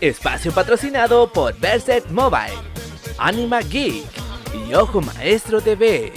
Espacio 0.00 0.50
patrocinado 0.52 1.30
por 1.30 1.54
Berset 1.58 2.08
Mobile, 2.10 2.56
Anima 3.18 3.60
Geek 3.60 4.06
y 4.66 4.72
Ojo 4.72 5.02
Maestro 5.02 5.60
TV. 5.60 6.10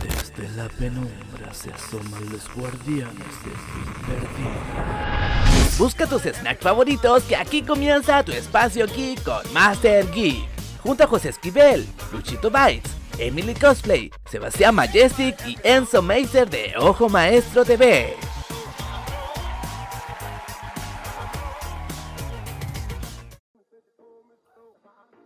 Desde 0.00 0.56
la 0.56 0.68
penumbra 0.68 1.52
se 1.52 1.72
asoman 1.72 2.30
los 2.30 2.48
guardianes 2.54 3.16
del 3.16 4.06
perdido. 4.06 4.50
Busca 5.78 6.06
tus 6.06 6.22
snacks 6.22 6.62
favoritos 6.62 7.24
que 7.24 7.34
aquí 7.34 7.60
comienza 7.60 8.22
tu 8.22 8.30
espacio 8.30 8.86
geek 8.86 9.24
con 9.24 9.52
Master 9.52 10.08
Geek. 10.12 10.46
Junto 10.80 11.02
a 11.02 11.08
José 11.08 11.30
Esquivel, 11.30 11.84
Luchito 12.12 12.52
Bites, 12.52 12.92
Emily 13.18 13.54
Cosplay, 13.54 14.12
Sebastián 14.30 14.76
Majestic 14.76 15.34
y 15.44 15.58
Enzo 15.64 16.00
Meiser 16.02 16.48
de 16.48 16.74
Ojo 16.78 17.08
Maestro 17.08 17.64
TV. 17.64 18.14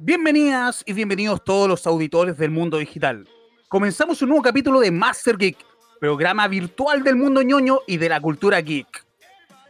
Bienvenidas 0.06 0.84
y 0.86 0.92
bienvenidos 0.92 1.42
todos 1.42 1.68
los 1.68 1.84
auditores 1.84 2.38
del 2.38 2.52
mundo 2.52 2.78
digital. 2.78 3.28
Comenzamos 3.66 4.22
un 4.22 4.28
nuevo 4.28 4.40
capítulo 4.40 4.78
de 4.78 4.92
Master 4.92 5.36
Geek, 5.36 5.56
programa 5.98 6.46
virtual 6.46 7.02
del 7.02 7.16
mundo 7.16 7.42
ñoño 7.42 7.80
y 7.88 7.96
de 7.96 8.08
la 8.08 8.20
cultura 8.20 8.60
geek. 8.60 9.04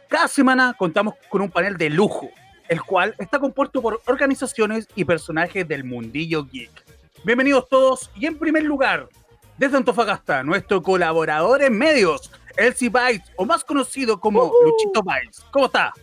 Cada 0.07 0.27
semana 0.27 0.75
contamos 0.77 1.15
con 1.29 1.41
un 1.41 1.49
panel 1.49 1.75
de 1.75 1.89
lujo, 1.89 2.29
el 2.69 2.83
cual 2.83 3.15
está 3.17 3.39
compuesto 3.39 3.81
por 3.81 3.99
organizaciones 4.05 4.87
y 4.93 5.05
personajes 5.05 5.67
del 5.67 5.83
mundillo 5.83 6.45
geek. 6.45 6.85
Bienvenidos 7.23 7.67
todos 7.67 8.11
y 8.15 8.27
en 8.27 8.37
primer 8.37 8.61
lugar, 8.61 9.09
desde 9.57 9.77
Antofagasta, 9.77 10.43
nuestro 10.43 10.83
colaborador 10.83 11.63
en 11.63 11.75
medios, 11.75 12.31
Elsie 12.57 12.89
Bites, 12.89 13.31
o 13.37 13.45
más 13.47 13.63
conocido 13.63 14.19
como 14.19 14.53
Luchito 14.63 15.01
Bites. 15.01 15.43
¿Cómo 15.49 15.65
está? 15.65 15.95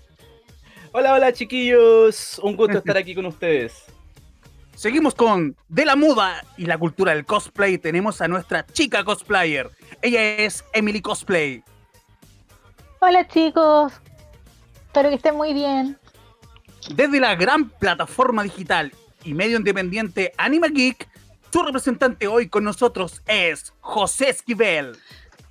Hola, 0.91 1.15
hola 1.15 1.33
chiquillos, 1.33 2.41
un 2.41 2.57
gusto 2.57 2.79
estar 2.79 2.97
aquí 2.97 3.15
con 3.15 3.27
ustedes. 3.27 3.94
Seguimos 4.75 5.15
con 5.15 5.57
De 5.69 5.85
la 5.85 5.97
Moda 5.97 6.45
y 6.57 6.67
la 6.67 6.77
cultura 6.77 7.15
del 7.15 7.25
cosplay. 7.25 7.79
Tenemos 7.79 8.21
a 8.21 8.29
nuestra 8.29 8.67
chica 8.67 9.05
cosplayer. 9.05 9.71
Ella 10.03 10.37
es 10.37 10.65
Emily 10.73 11.01
Cosplay. 11.01 11.63
Hola 13.01 13.27
chicos, 13.29 13.93
espero 14.87 15.11
que 15.11 15.17
estén 15.17 15.37
muy 15.37 15.53
bien. 15.53 15.99
Desde 16.95 17.21
la 17.21 17.35
gran 17.35 17.69
plataforma 17.69 18.43
digital 18.43 18.93
y 19.25 19.35
medio 19.35 19.59
independiente 19.59 20.33
Anima 20.39 20.69
Geek, 20.69 21.09
su 21.53 21.63
representante 21.63 22.27
hoy 22.27 22.49
con 22.49 22.65
nosotros 22.65 23.23
es 23.27 23.73
José 23.81 24.31
Esquivel. 24.31 24.97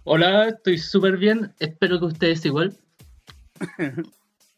Hola, 0.04 0.50
estoy 0.50 0.78
súper 0.78 1.18
bien. 1.18 1.54
Espero 1.60 2.00
que 2.00 2.06
ustedes 2.06 2.46
igual. 2.46 2.76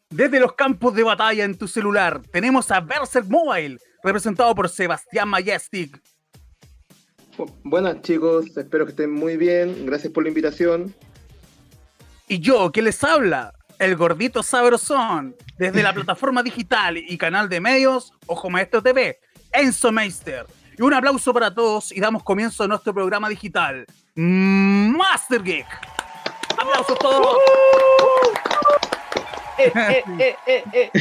Desde 0.09 0.39
los 0.39 0.53
campos 0.53 0.95
de 0.95 1.03
batalla 1.03 1.43
en 1.43 1.57
tu 1.57 1.67
celular, 1.67 2.21
tenemos 2.31 2.71
a 2.71 2.79
Berserk 2.79 3.27
Mobile, 3.27 3.79
representado 4.05 4.53
por 4.53 4.69
Sebastián 4.69 5.27
Majestic. 5.27 6.01
Buenas 7.63 8.01
chicos, 8.01 8.55
espero 8.55 8.85
que 8.85 8.91
estén 8.91 9.11
muy 9.11 9.35
bien. 9.35 9.85
Gracias 9.85 10.13
por 10.13 10.23
la 10.23 10.29
invitación. 10.29 10.95
Y 12.27 12.39
yo, 12.39 12.71
que 12.71 12.81
les 12.81 13.03
habla, 13.03 13.53
el 13.79 13.95
gordito 13.95 14.41
sabrosón, 14.41 15.35
desde 15.57 15.83
la 15.83 15.93
plataforma 15.95 16.43
digital 16.43 16.97
y 16.97 17.17
canal 17.17 17.49
de 17.49 17.59
medios, 17.59 18.13
Ojo 18.27 18.49
Maestro 18.49 18.81
TV, 18.81 19.19
Enzo 19.51 19.91
Meister. 19.91 20.45
Y 20.77 20.81
un 20.81 20.93
aplauso 20.93 21.33
para 21.33 21.53
todos 21.53 21.91
y 21.91 21.99
damos 21.99 22.23
comienzo 22.23 22.63
a 22.63 22.67
nuestro 22.67 22.93
programa 22.93 23.29
digital, 23.29 23.85
Master 24.15 25.41
Geek. 25.41 25.67
¡Aplausos 26.57 26.97
todos! 26.99 27.37
Eh, 29.57 30.03
eh, 30.19 30.63
eh, 30.73 30.91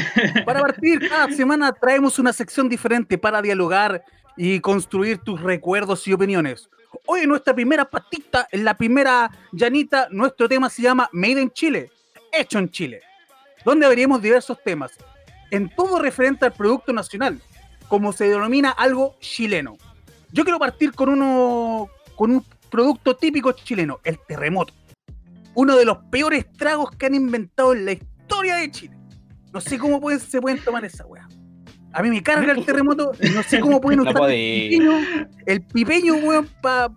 Para 0.45 0.61
partir, 0.61 1.09
cada 1.09 1.29
semana 1.31 1.73
traemos 1.73 2.19
una 2.19 2.33
sección 2.33 2.69
diferente 2.69 3.19
para 3.19 3.43
dialogar 3.43 4.05
y 4.37 4.61
construir 4.61 5.19
tus 5.19 5.41
recuerdos 5.41 6.07
y 6.07 6.13
opiniones. 6.13 6.69
Hoy 7.07 7.23
en 7.23 7.29
nuestra 7.29 7.55
primera 7.55 7.85
patita, 7.85 8.47
en 8.51 8.65
la 8.65 8.77
primera 8.77 9.31
llanita, 9.53 10.09
nuestro 10.11 10.49
tema 10.49 10.71
se 10.71 10.83
llama 10.83 11.09
Made 11.13 11.41
in 11.41 11.51
Chile, 11.51 11.91
hecho 12.33 12.59
en 12.59 12.71
Chile, 12.71 13.01
donde 13.65 13.89
veremos 13.89 14.23
diversos 14.23 14.63
temas, 14.63 14.93
en 15.51 15.69
todo 15.69 15.99
referente 15.99 16.45
al 16.45 16.53
producto 16.53 16.93
nacional, 16.93 17.41
como 17.89 18.13
se 18.13 18.29
denomina 18.29 18.71
algo 18.71 19.17
chileno. 19.21 19.77
Yo 20.31 20.45
quiero 20.45 20.59
partir 20.59 20.93
con 20.93 21.09
uno, 21.09 21.89
con 22.15 22.31
un 22.31 22.45
producto 22.71 23.17
típico 23.17 23.53
chileno, 23.53 24.01
el 24.05 24.19
terremoto. 24.21 24.73
Uno 25.55 25.77
de 25.77 25.85
los 25.85 25.99
peores 26.11 26.51
tragos 26.53 26.91
que 26.93 27.07
han 27.07 27.15
inventado 27.15 27.73
en 27.73 27.85
la 27.85 27.93
historia 27.93 28.14
de 28.29 28.71
Chile. 28.71 28.97
No 29.53 29.61
sé 29.61 29.79
cómo 29.79 30.01
pueden, 30.01 30.21
se 30.21 30.41
pueden 30.41 30.63
tomar 30.63 30.85
esa 30.85 31.07
weá. 31.07 31.29
A 31.93 32.03
mí 32.03 32.11
me 32.11 32.23
carga 32.23 32.53
el 32.53 32.65
terremoto, 32.65 33.13
no 33.35 33.43
sé 33.45 33.61
cómo 33.61 33.81
pueden 33.81 34.01
No 34.05 34.11
usar 34.11 34.31
el 34.31 34.69
pipeño, 34.69 35.29
el 35.47 35.63
pipeño, 35.63 36.15
weón, 36.17 36.49
para 36.61 36.93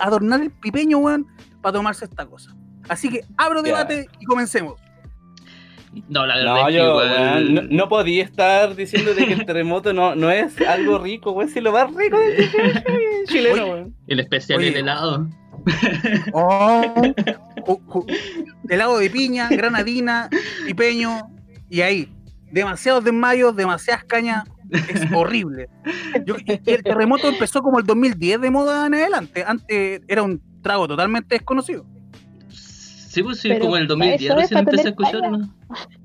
adornar 0.00 0.40
el 0.42 0.50
pipeño, 0.50 0.98
weón, 0.98 1.26
para 1.62 1.74
tomarse 1.74 2.04
esta 2.04 2.26
cosa. 2.26 2.54
Así 2.88 3.08
que 3.08 3.24
abro 3.36 3.62
debate 3.62 4.08
y 4.20 4.24
comencemos. 4.24 4.80
No, 6.08 6.26
la 6.26 6.34
verdad 6.34 6.54
No, 6.54 6.58
es 6.58 6.66
que 6.66 6.72
yo, 6.72 6.96
weón, 6.96 7.54
no, 7.54 7.62
no 7.62 7.88
podía 7.88 8.24
estar 8.24 8.74
diciendo 8.74 9.14
de 9.14 9.26
que 9.26 9.32
el 9.34 9.46
terremoto 9.46 9.92
no, 9.92 10.16
no 10.16 10.32
es 10.32 10.60
algo 10.62 10.98
rico, 10.98 11.30
weón, 11.30 11.48
si 11.48 11.60
lo 11.60 11.70
más 11.70 11.94
rico 11.94 12.18
del 12.18 12.50
chileno, 13.28 13.66
weón. 13.66 13.94
el 14.08 14.18
especial 14.18 14.58
Oye. 14.58 14.70
del 14.70 14.78
helado. 14.78 15.28
Oh, 16.32 16.82
ju- 17.66 17.80
ju- 17.86 18.06
helado 18.68 18.98
de 18.98 19.08
piña, 19.10 19.48
granadina, 19.48 20.28
pipeño, 20.66 21.30
y 21.70 21.80
ahí. 21.80 22.12
Demasiados 22.52 23.02
desmayos, 23.04 23.56
demasiadas 23.56 24.04
cañas. 24.04 24.44
Es 24.70 25.10
horrible. 25.14 25.68
Yo- 26.26 26.36
el 26.46 26.82
terremoto 26.82 27.28
empezó 27.28 27.62
como 27.62 27.78
el 27.78 27.86
2010 27.86 28.40
de 28.40 28.50
moda 28.50 28.86
en 28.86 28.94
adelante. 28.94 29.44
Antes 29.46 30.02
era 30.08 30.22
un 30.22 30.40
trago 30.62 30.86
totalmente 30.88 31.34
desconocido. 31.36 31.84
Sí, 32.48 33.22
pues 33.22 33.38
sí, 33.40 33.48
Pero 33.48 33.60
como 33.60 33.76
en 33.76 33.82
el 33.82 33.88
2010 33.88 34.22
eso 34.22 34.32
es 34.34 34.40
recién 34.40 34.58
empecé 34.60 34.88
a 34.88 34.92
tener 34.94 35.10
escuchar. 35.12 35.30
¿no? 35.30 35.54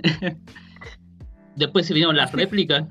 Después 1.56 1.86
se 1.88 1.94
vinieron 1.94 2.16
las 2.16 2.32
réplicas. 2.32 2.86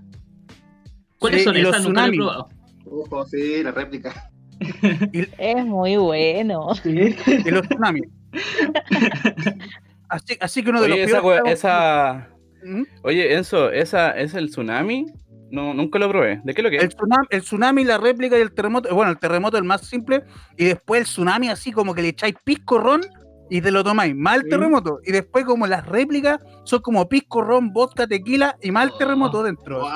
¿Cuáles 1.18 1.40
Sí, 1.40 1.44
son 1.44 1.56
esas? 1.56 1.84
Nunca 1.84 2.06
he 2.06 2.12
probado. 2.12 2.48
Ojo, 2.84 3.26
sí, 3.26 3.62
la 3.62 3.70
réplica. 3.72 4.30
Es 5.38 5.64
muy 5.64 5.96
bueno. 5.96 6.68
de 6.84 7.50
los 7.50 7.68
tsunamis. 7.68 8.04
Así, 10.08 10.38
así 10.40 10.62
que 10.62 10.70
uno 10.70 10.80
de 10.80 10.86
Oye, 10.92 11.02
los 11.02 11.10
esa, 11.10 11.20
peores 11.20 11.52
esa... 11.52 12.28
¿Mm? 12.64 12.82
Oye, 13.02 13.34
Enzo, 13.34 13.70
¿esa 13.70 14.12
es 14.12 14.32
el 14.34 14.48
tsunami? 14.48 15.04
No, 15.50 15.74
nunca 15.74 15.98
lo 15.98 16.08
probé. 16.08 16.40
¿De 16.44 16.54
qué 16.54 16.62
lo 16.62 16.70
que 16.70 16.76
El 16.78 16.84
es? 16.86 16.96
tsunami, 16.96 17.26
el 17.30 17.42
tsunami, 17.42 17.84
la 17.84 17.98
réplica 17.98 18.38
y 18.38 18.40
el 18.40 18.52
terremoto. 18.52 18.94
Bueno, 18.94 19.10
el 19.12 19.18
terremoto 19.18 19.58
es 19.58 19.60
el 19.62 19.68
más 19.68 19.82
simple. 19.82 20.22
Y 20.56 20.64
después 20.64 21.00
el 21.02 21.06
tsunami, 21.06 21.50
así 21.50 21.72
como 21.72 21.94
que 21.94 22.00
le 22.00 22.08
echáis 22.08 22.34
pisco 22.42 22.78
ron 22.78 23.02
y 23.50 23.60
te 23.60 23.70
lo 23.70 23.84
tomáis. 23.84 24.14
El 24.14 24.42
Sí. 24.44 24.48
terremoto. 24.48 24.98
Y 25.04 25.12
después, 25.12 25.44
como 25.44 25.66
las 25.66 25.86
réplicas, 25.86 26.38
son 26.64 26.80
como 26.80 27.06
pisco 27.06 27.42
ron, 27.42 27.70
vodka, 27.72 28.06
tequila 28.06 28.56
y 28.62 28.68
el 28.68 28.76
Oh. 28.76 28.96
terremoto 28.96 29.42
dentro. 29.42 29.80
Wow, 29.80 29.90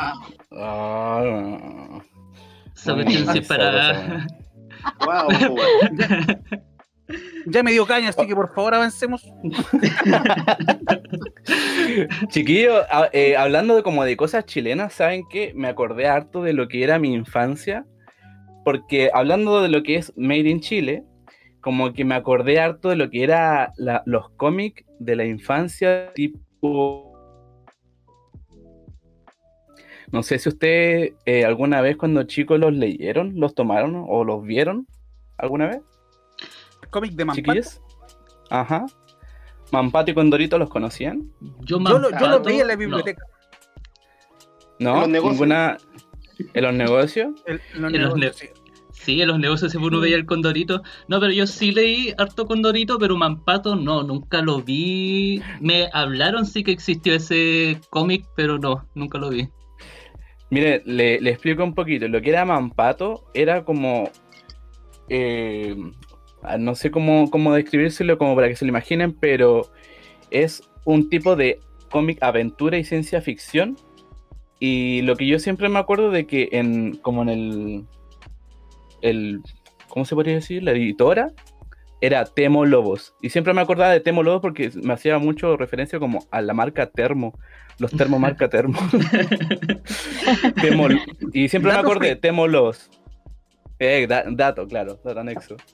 Ah, 0.59 2.03
cuestión 2.85 3.09
sí 3.09 3.25
mal 3.25 3.43
para. 3.47 4.27
Wow, 5.05 5.29
Ya 7.47 7.63
me 7.63 7.73
dio 7.73 7.85
caña, 7.85 8.09
así 8.09 8.27
que 8.27 8.35
por 8.35 8.55
favor 8.55 8.75
avancemos. 8.75 9.23
Chiquillo, 12.29 12.77
a- 12.91 13.11
eh, 13.13 13.37
hablando 13.37 13.77
de 13.77 13.83
como 13.83 14.05
de 14.05 14.17
cosas 14.17 14.47
chilenas, 14.47 14.95
¿saben 14.95 15.25
qué? 15.31 15.53
Me 15.55 15.69
acordé 15.69 16.07
harto 16.07 16.43
de 16.43 16.53
lo 16.53 16.69
que 16.69 16.83
era 16.85 16.99
mi 16.99 17.13
infancia, 17.13 17.85
porque 18.65 19.11
hablando 19.13 19.61
de 19.63 19.69
lo 19.69 19.83
que 19.83 19.97
es 19.97 20.13
Made 20.17 20.49
in 20.49 20.61
Chile, 20.61 21.05
como 21.61 21.93
que 21.93 22.05
me 22.05 22.15
acordé 22.15 22.59
harto 22.61 22.89
de 22.89 22.97
lo 22.97 23.11
que 23.11 23.25
era 23.25 23.73
la- 23.77 24.03
los 24.07 24.31
cómics 24.37 24.85
de 24.99 25.17
la 25.17 25.25
infancia, 25.25 26.13
tipo... 26.15 27.12
No 30.13 30.23
sé 30.23 30.39
si 30.39 30.49
ustedes 30.51 31.15
eh, 31.27 31.45
alguna 31.45 31.81
vez 31.81 31.97
cuando 31.97 32.23
chicos 32.25 32.61
los 32.61 32.73
leyeron, 32.73 33.33
los 33.41 33.55
tomaron 33.55 34.05
o 34.07 34.25
los 34.25 34.43
vieron 34.45 34.87
alguna 35.39 35.67
vez, 35.69 35.81
El 36.83 36.89
cómic 36.91 37.13
de 37.13 37.25
Mampato. 37.25 37.53
chiquillos. 37.53 37.81
Ajá. 38.51 38.85
Mampato 39.73 40.11
y 40.11 40.15
Condorito 40.15 40.59
los 40.59 40.69
conocían. 40.69 41.33
Yo, 41.61 41.79
Yo, 41.79 41.79
lo, 41.79 41.93
yo 41.95 41.99
lo 41.99 42.11
Mampato, 42.11 42.43
veía 42.45 42.61
en 42.63 42.67
la 42.69 42.75
no. 42.75 42.79
biblioteca. 42.79 43.25
No, 44.79 44.95
En 44.95 45.01
los 45.01 45.09
negocios. 45.09 45.33
ninguna. 45.41 45.79
¿En 46.55 46.63
los 46.65 46.75
negocios? 46.75 47.29
El- 47.47 47.61
los 47.81 47.93
En 47.95 48.03
los 48.03 48.15
negocios, 48.17 48.51
ne- 48.51 48.63
sí. 48.93 49.21
En 49.23 49.29
los 49.29 49.39
negocios 49.39 49.75
uno 49.75 50.01
veía 50.01 50.17
el 50.17 50.27
condorito. 50.27 50.83
No, 51.09 51.21
pero 51.21 51.33
yo 51.33 51.47
sí 51.47 51.73
leí 51.73 52.13
harto 52.19 52.45
condorito, 52.47 52.99
pero 52.99 53.17
Mampato 53.17 53.77
no, 53.77 54.03
nunca 54.03 54.43
lo 54.43 54.61
vi. 54.61 55.41
Me 55.61 55.89
hablaron 55.95 56.45
sí 56.45 56.63
que 56.65 56.73
existió 56.73 57.15
ese 57.15 57.81
cómic, 57.91 58.27
pero 58.37 58.59
no, 58.59 58.87
nunca 58.95 59.19
lo 59.19 59.31
vi. 59.31 59.49
Mire, 60.53 60.83
le, 60.85 61.15
explico 61.31 61.65
un 61.65 61.75
poquito. 61.75 62.07
Lo 62.09 62.21
que 62.21 62.29
era 62.29 62.45
Mampato 62.45 63.25
era 63.33 63.65
como. 63.65 64.11
eh, 65.09 65.75
ah, 66.43 66.59
no 66.59 66.75
sé 66.75 66.91
cómo, 66.91 67.31
cómo 67.31 67.55
describírselo 67.55 68.19
como 68.19 68.35
para 68.35 68.49
que 68.49 68.57
se 68.57 68.67
lo 68.67 68.69
imaginen, 68.69 69.15
pero 69.15 69.73
es 70.31 70.63
un 70.85 71.09
tipo 71.09 71.37
de 71.37 71.59
cómic 71.91 72.19
aventura 72.23 72.77
y 72.77 72.85
ciencia 72.85 73.23
ficción. 73.23 73.79
Y 74.61 75.01
lo 75.03 75.17
que 75.17 75.27
yo 75.27 75.39
siempre 75.39 75.71
me 75.71 75.79
acuerdo 75.79 76.11
de 76.11 76.27
que 76.27 76.51
en 76.53 76.97
como 76.97 77.23
en 77.23 77.31
el 77.31 77.87
el 79.01 79.41
¿cómo 79.89 80.05
se 80.05 80.15
podría 80.15 80.35
decir? 80.35 80.63
La 80.63 80.73
editora 80.73 81.33
era 82.03 82.25
Temo 82.27 82.67
Lobos. 82.67 83.15
Y 83.23 83.31
siempre 83.31 83.55
me 83.55 83.61
acordaba 83.63 83.93
de 83.93 84.01
Temo 84.01 84.23
Lobos 84.23 84.43
porque 84.43 84.71
me 84.83 84.93
hacía 84.93 85.19
mucho 85.19 85.57
referencia 85.57 85.99
como 85.99 86.27
a 86.31 86.43
la 86.43 86.53
marca 86.53 86.87
Termo, 86.91 87.39
los 87.79 87.91
termo 87.93 88.19
marca 88.19 88.51
Termo. 88.51 88.79
Temo- 90.61 90.89
y 91.33 91.49
siempre 91.49 91.73
me 91.73 91.79
acordé 91.79 92.09
de. 92.09 92.17
Temo 92.17 92.47
Lobos. 92.47 92.91
Eh, 93.79 94.07
da- 94.09 94.25
dato, 94.29 94.67
claro, 94.67 95.01
dato 95.05 95.21
anexo. 95.21 95.57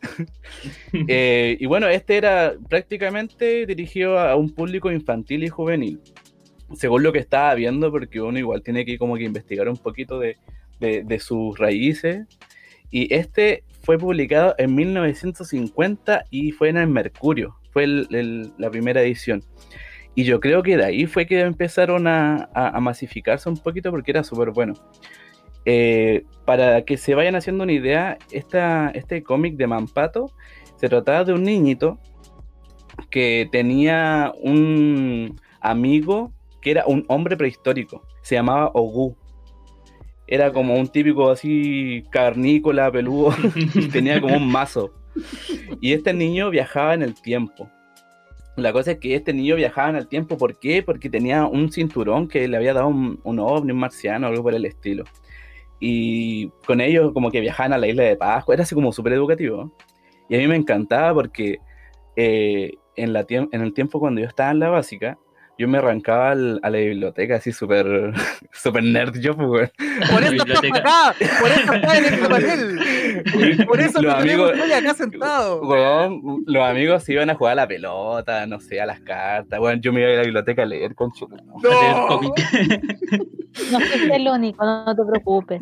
Eh, 1.08 1.56
y 1.60 1.66
bueno, 1.66 1.88
este 1.88 2.16
era 2.16 2.54
prácticamente 2.69 3.66
dirigido 3.66 4.19
a 4.19 4.34
un 4.36 4.50
público 4.50 4.90
infantil 4.90 5.44
y 5.44 5.48
juvenil. 5.48 6.00
Según 6.74 7.02
lo 7.02 7.12
que 7.12 7.19
estaba 7.19 7.54
viendo, 7.54 7.90
porque 7.90 8.20
uno 8.20 8.38
igual 8.38 8.62
tiene 8.62 8.84
que 8.84 8.98
como 8.98 9.16
que 9.16 9.24
investigar 9.24 9.69
un 9.69 9.76
poquito 9.76 10.19
de, 10.19 10.36
de- 10.81 11.04
de 11.04 11.19
sus 11.20 11.58
raíces. 11.58 12.26
Y 12.90 13.12
este 13.14 13.64
fue 13.88 13.96
publicado 13.96 14.55
en 14.58 14.75
1950 14.75 16.26
y 16.29 16.52
fue 16.52 16.69
en 16.69 16.76
el 16.76 16.88
Mercurio. 16.88 17.56
Fue 17.70 17.87
la 17.87 18.70
primera 18.70 19.00
edición. 19.00 19.43
Y 20.14 20.25
yo 20.25 20.40
creo 20.40 20.62
que 20.62 20.76
de 20.76 20.85
ahí 20.85 21.06
fue 21.06 21.25
que 21.25 21.40
empezaron 21.40 22.06
a, 22.06 22.50
a- 22.52 22.79
masificarse 22.81 23.49
un 23.49 23.56
poquito 23.56 23.90
porque 23.90 24.11
era 24.11 24.23
súper 24.25 24.50
bueno. 24.50 24.75
Eh, 25.64 26.26
para 26.44 26.82
que 26.85 26.99
se 26.99 27.14
vayan 27.14 27.35
haciendo 27.35 27.64
una 27.64 27.73
idea, 27.73 28.19
este 28.31 29.23
cómic 29.23 29.56
de 29.56 29.67
Mampato 29.67 30.32
se 30.76 30.91
trataba 30.91 31.25
de 31.25 31.32
un 31.32 31.44
niñito 31.44 31.99
que 33.08 33.49
tenía 33.50 34.34
un 34.43 35.41
amigo 35.62 36.34
que 36.61 36.73
era 36.73 36.84
un 36.87 37.06
hombre 37.08 37.38
prehistórico, 37.38 38.06
se 38.20 38.34
llamaba 38.34 38.70
Ogu. 38.75 39.17
Era 40.28 40.52
como 40.52 40.76
un 40.76 40.88
típico 40.88 41.30
así 41.30 42.04
carnícola, 42.10 42.92
peludo, 42.92 43.34
y 43.75 43.88
tenía 43.88 44.20
como 44.20 44.36
un 44.36 44.50
mazo. 44.50 44.92
Y 45.80 45.94
este 45.94 46.12
niño 46.12 46.50
viajaba 46.50 46.94
en 46.94 47.02
el 47.02 47.14
tiempo. 47.14 47.69
La 48.56 48.72
cosa 48.72 48.92
es 48.92 48.98
que 48.98 49.14
este 49.14 49.32
niño 49.32 49.56
viajaba 49.56 49.88
en 49.88 49.96
el 49.96 50.06
tiempo, 50.06 50.36
¿por 50.36 50.58
qué? 50.58 50.82
Porque 50.82 51.08
tenía 51.08 51.46
un 51.46 51.72
cinturón 51.72 52.28
que 52.28 52.46
le 52.46 52.56
había 52.56 52.75
dado 52.75 52.88
un, 52.88 53.20
un 53.25 53.38
ovni, 53.38 53.72
un 53.72 53.78
marciano, 53.78 54.26
algo 54.26 54.42
por 54.42 54.54
el 54.54 54.64
estilo. 54.64 55.04
Y 55.80 56.48
con 56.66 56.81
ellos 56.81 57.12
como 57.12 57.31
que 57.31 57.40
viajaban 57.40 57.72
a 57.72 57.78
la 57.78 57.86
isla 57.86 58.02
de 58.02 58.16
Pascua, 58.16 58.54
era 58.54 58.64
así 58.64 58.74
como 58.74 58.92
súper 58.92 59.14
educativo. 59.14 59.72
Y 60.28 60.34
a 60.34 60.38
mí 60.38 60.46
me 60.46 60.56
encantaba 60.56 61.14
porque 61.14 61.58
eh, 62.16 62.74
en, 62.96 63.12
la 63.12 63.24
en 63.28 63.62
el 63.62 63.72
tiempo 63.72 64.00
cuando 64.00 64.20
yo 64.20 64.26
estaba 64.26 64.50
en 64.50 64.58
la 64.58 64.69
básica, 64.69 65.19
yo 65.58 65.69
me 65.69 65.78
arrancaba 65.78 66.31
al- 66.31 66.60
a 66.62 66.70
la 66.70 66.78
biblioteca 66.78 67.37
así 67.37 67.52
súper 67.52 68.12
súper 68.52 68.82
nerd 68.84 69.19
yo, 69.20 69.37
pues. 69.37 69.70
Por 70.10 70.22
eso 70.22 70.32
estás 70.32 70.60
biblioteca. 70.60 70.78
acá, 70.78 71.14
por 71.40 71.50
eso 71.50 71.72
estás 71.75 71.99
en 71.99 72.05
este 72.05 72.28
panel. 72.28 72.78
Por 73.66 73.81
eso 73.81 74.00
Los 74.02 74.14
amigos- 74.14 74.52
acá 74.76 74.94
sentado. 74.94 75.62
Los 76.46 76.62
amigos 76.69 77.02
se 77.05 77.12
iban 77.14 77.31
a 77.31 77.34
jugar 77.34 77.52
a 77.52 77.56
la 77.62 77.69
pelota, 77.69 78.46
no 78.46 78.60
sé, 78.60 78.81
a 78.81 78.87
las 78.87 79.00
cartas. 79.00 79.58
Bueno, 79.58 79.81
yo 79.82 79.93
me 79.93 80.00
iba 80.00 80.10
a 80.10 80.14
la 80.16 80.22
biblioteca 80.22 80.62
a 80.62 80.66
leer 80.66 80.94
con 80.94 81.10
Leer 81.62 81.96
cómic. 82.08 82.32
No 83.72 83.81
soy 83.81 84.10
el 84.12 84.28
único, 84.28 84.64
no 84.64 84.94
te 84.94 85.02
preocupes. 85.05 85.60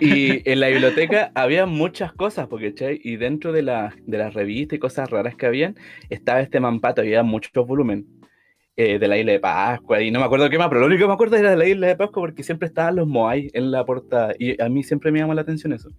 Y 0.00 0.50
en 0.50 0.58
la 0.58 0.66
biblioteca 0.68 1.30
había 1.34 1.64
muchas 1.64 2.12
cosas, 2.12 2.48
porque 2.48 2.70
¿cachai? 2.72 3.00
y 3.04 3.16
dentro 3.16 3.52
de, 3.52 3.62
la, 3.62 3.94
de 4.04 4.18
las 4.18 4.34
revistas 4.34 4.76
y 4.76 4.80
cosas 4.80 5.08
raras 5.10 5.36
que 5.36 5.46
habían, 5.46 5.76
estaba 6.08 6.40
este 6.40 6.58
mampato, 6.58 7.02
había 7.02 7.22
muchos 7.22 7.66
volumen 7.66 8.04
eh, 8.82 8.98
de 8.98 9.08
la 9.08 9.18
isla 9.18 9.32
de 9.32 9.40
Pascua, 9.40 10.00
y 10.00 10.10
no 10.10 10.20
me 10.20 10.24
acuerdo 10.24 10.48
qué 10.48 10.56
más, 10.58 10.68
pero 10.68 10.80
lo 10.80 10.86
único 10.86 11.02
que 11.02 11.06
me 11.08 11.12
acuerdo 11.12 11.36
era 11.36 11.50
de 11.50 11.56
la 11.56 11.66
isla 11.68 11.88
de 11.88 11.96
Pascua, 11.96 12.22
porque 12.22 12.42
siempre 12.42 12.66
estaban 12.68 12.96
los 12.96 13.06
Moai 13.06 13.50
en 13.52 13.70
la 13.70 13.84
portada, 13.84 14.34
y 14.38 14.60
a 14.60 14.68
mí 14.70 14.82
siempre 14.82 15.12
me 15.12 15.18
llamó 15.18 15.34
la 15.34 15.42
atención 15.42 15.72
eso. 15.72 15.90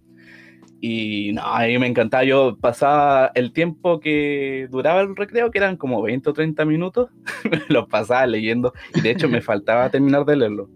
Y 0.80 1.30
no, 1.32 1.42
a 1.42 1.64
mí 1.66 1.78
me 1.78 1.86
encantaba, 1.86 2.24
yo 2.24 2.56
pasaba 2.60 3.30
el 3.36 3.52
tiempo 3.52 4.00
que 4.00 4.66
duraba 4.70 5.00
el 5.00 5.14
recreo, 5.14 5.50
que 5.52 5.58
eran 5.58 5.76
como 5.76 6.02
20 6.02 6.30
o 6.30 6.32
30 6.32 6.64
minutos, 6.64 7.10
los 7.68 7.86
pasaba 7.88 8.26
leyendo, 8.26 8.72
y 8.94 9.00
de 9.00 9.10
hecho 9.12 9.28
me 9.28 9.40
faltaba 9.42 9.88
terminar 9.90 10.24
de 10.24 10.36
leerlo, 10.36 10.68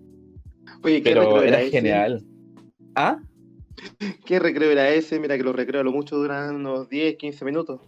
Oye, 0.85 1.03
¿qué 1.03 1.11
pero 1.11 1.23
recreo 1.23 1.43
era 1.43 1.61
ese? 1.61 1.71
genial. 1.73 2.25
¿Ah? 2.95 3.19
¿Qué 4.25 4.39
recreo 4.39 4.71
era 4.71 4.89
ese? 4.91 5.19
Mira 5.19 5.37
que 5.37 5.43
los 5.43 5.55
recreos 5.57 5.81
a 5.83 5.85
lo 5.85 5.93
mucho 5.93 6.17
duran 6.17 6.55
unos 6.57 6.89
10, 6.89 7.17
15 7.17 7.45
minutos. 7.45 7.81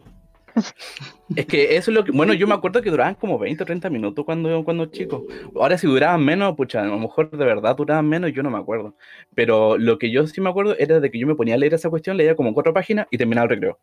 Es 1.36 1.46
que 1.46 1.76
eso 1.76 1.90
es 1.90 1.94
lo 1.96 2.04
que. 2.04 2.12
Bueno, 2.12 2.32
yo 2.34 2.46
me 2.46 2.54
acuerdo 2.54 2.80
que 2.82 2.90
duraban 2.90 3.14
como 3.14 3.38
20 3.38 3.62
o 3.62 3.66
30 3.66 3.90
minutos 3.90 4.24
cuando, 4.24 4.64
cuando 4.64 4.86
chico. 4.86 5.26
Ahora, 5.54 5.76
si 5.78 5.86
duraban 5.86 6.24
menos, 6.24 6.54
pucha, 6.56 6.82
a 6.82 6.86
lo 6.86 6.98
mejor 6.98 7.30
de 7.30 7.44
verdad 7.44 7.76
duraban 7.76 8.08
menos, 8.08 8.32
yo 8.32 8.42
no 8.42 8.50
me 8.50 8.58
acuerdo. 8.58 8.94
Pero 9.34 9.76
lo 9.78 9.98
que 9.98 10.10
yo 10.10 10.26
sí 10.26 10.40
me 10.40 10.48
acuerdo 10.50 10.76
era 10.78 11.00
de 11.00 11.10
que 11.10 11.18
yo 11.18 11.26
me 11.26 11.34
ponía 11.34 11.54
a 11.54 11.58
leer 11.58 11.74
esa 11.74 11.90
cuestión, 11.90 12.16
leía 12.16 12.34
como 12.34 12.54
cuatro 12.54 12.72
páginas 12.72 13.06
y 13.10 13.18
terminaba 13.18 13.44
el 13.44 13.50
recreo. 13.50 13.78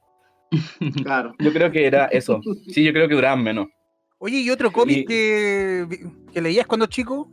Claro. 1.03 1.33
Yo 1.39 1.51
creo 1.51 1.71
que 1.71 1.85
era 1.85 2.05
eso. 2.05 2.39
Sí, 2.67 2.83
yo 2.83 2.93
creo 2.93 3.07
que 3.07 3.15
duraban 3.15 3.43
menos. 3.43 3.67
Oye, 4.17 4.39
¿y 4.39 4.49
otro 4.49 4.71
cómic 4.71 4.99
Y- 4.99 5.05
que, 5.05 5.85
que 6.33 6.41
leías 6.41 6.65
cuando 6.67 6.85
chico? 6.87 7.29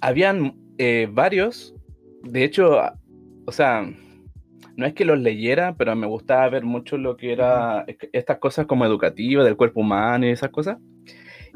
Habían 0.00 0.56
eh, 0.78 1.08
varios. 1.10 1.74
De 2.22 2.44
hecho, 2.44 2.80
o 3.46 3.52
sea, 3.52 3.88
no 4.76 4.86
es 4.86 4.94
que 4.94 5.04
los 5.04 5.18
leyera, 5.18 5.74
pero 5.76 5.94
me 5.96 6.06
gustaba 6.06 6.48
ver 6.48 6.64
mucho 6.64 6.96
lo 6.98 7.16
que 7.16 7.32
era 7.32 7.84
estas 8.12 8.38
cosas 8.38 8.66
como 8.66 8.84
educativas 8.84 9.44
del 9.44 9.56
cuerpo 9.56 9.80
humano 9.80 10.26
y 10.26 10.30
esas 10.30 10.50
cosas. 10.50 10.78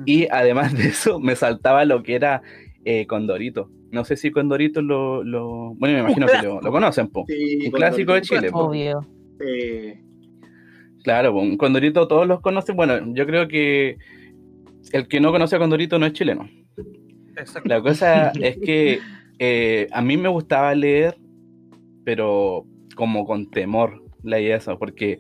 Y 0.07 0.27
además 0.31 0.73
de 0.77 0.89
eso, 0.89 1.21
me 1.21 1.37
saltaba 1.37 1.85
lo 1.85 2.03
que 2.03 2.15
era 2.15 2.43
eh, 2.85 3.07
Condorito. 3.07 3.71
No 3.91 4.05
sé 4.05 4.17
si 4.17 4.31
Condorito 4.31 4.83
lo, 4.83 5.23
lo- 5.25 5.75
Bueno, 5.75 5.95
me 5.97 6.01
imagino 6.01 6.27
que 6.27 6.43
lo, 6.43 6.61
lo 6.61 6.71
conocen, 6.71 7.09
po. 7.09 7.25
Sí, 7.29 7.67
Un 7.67 7.73
clásico 7.73 8.15
de. 8.15 8.21
Chile. 8.23 8.49
Obvio. 8.53 9.07
Eh, 9.41 10.01
Claro, 11.03 11.35
un 11.35 11.57
Condorito 11.57 12.07
todos 12.09 12.27
los 12.27 12.41
conocen. 12.41 12.77
Bueno, 12.77 12.99
yo 13.15 13.27
creo 13.27 13.49
que 13.49 13.97
el 14.93 15.09
que 15.09 15.19
no 15.21 15.33
conoce 15.33 15.57
a 15.57 15.59
Condorito 15.59 15.99
no 15.99 16.05
es 16.07 16.13
chileno. 16.13 16.49
Exacto. 17.37 17.69
La 17.69 17.81
cosa 17.81 18.31
es 18.41 18.59
que 18.59 18.99
eh, 19.39 19.87
a 19.93 20.03
mí 20.03 20.17
me 20.19 20.29
gustaba 20.29 20.75
leer, 20.75 21.17
pero 22.05 22.67
como 22.97 23.27
con 23.27 23.51
temor 23.51 24.03
leía 24.23 24.57
eso, 24.57 24.79
porque 24.79 25.19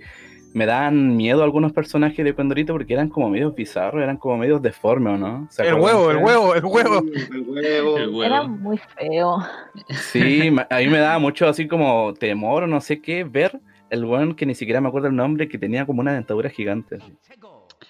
me 0.52 0.66
daban 0.66 1.16
miedo 1.16 1.44
algunos 1.44 1.72
personajes 1.72 2.24
de 2.24 2.34
Condorito 2.34 2.72
porque 2.72 2.92
eran 2.94 3.08
como 3.08 3.30
medios 3.30 3.54
bizarros, 3.54 4.02
eran 4.02 4.16
como 4.16 4.36
medios 4.36 4.60
deformes, 4.60 5.14
¿o 5.14 5.16
no? 5.16 5.46
¿Se 5.50 5.66
El 5.66 5.74
huevo, 5.74 6.10
el 6.10 6.16
huevo, 6.16 6.54
el 6.54 6.64
huevo. 6.64 6.98
El 6.98 7.40
huevo. 7.48 7.98
El 7.98 8.08
huevo. 8.08 8.24
Era 8.24 8.42
muy 8.42 8.76
feo. 8.78 9.38
Sí, 9.90 10.52
a 10.68 10.78
mí 10.78 10.88
me 10.88 10.98
daba 10.98 11.18
mucho 11.20 11.48
así 11.48 11.68
como 11.68 12.14
temor 12.14 12.64
o 12.64 12.66
no 12.66 12.80
sé 12.80 13.00
qué 13.00 13.22
ver 13.24 13.60
el 13.90 14.04
weón 14.04 14.34
que 14.34 14.44
ni 14.46 14.54
siquiera 14.54 14.80
me 14.80 14.88
acuerdo 14.88 15.08
el 15.08 15.16
nombre, 15.16 15.48
que 15.48 15.58
tenía 15.58 15.86
como 15.86 16.00
una 16.00 16.12
dentadura 16.14 16.50
gigante. 16.50 16.98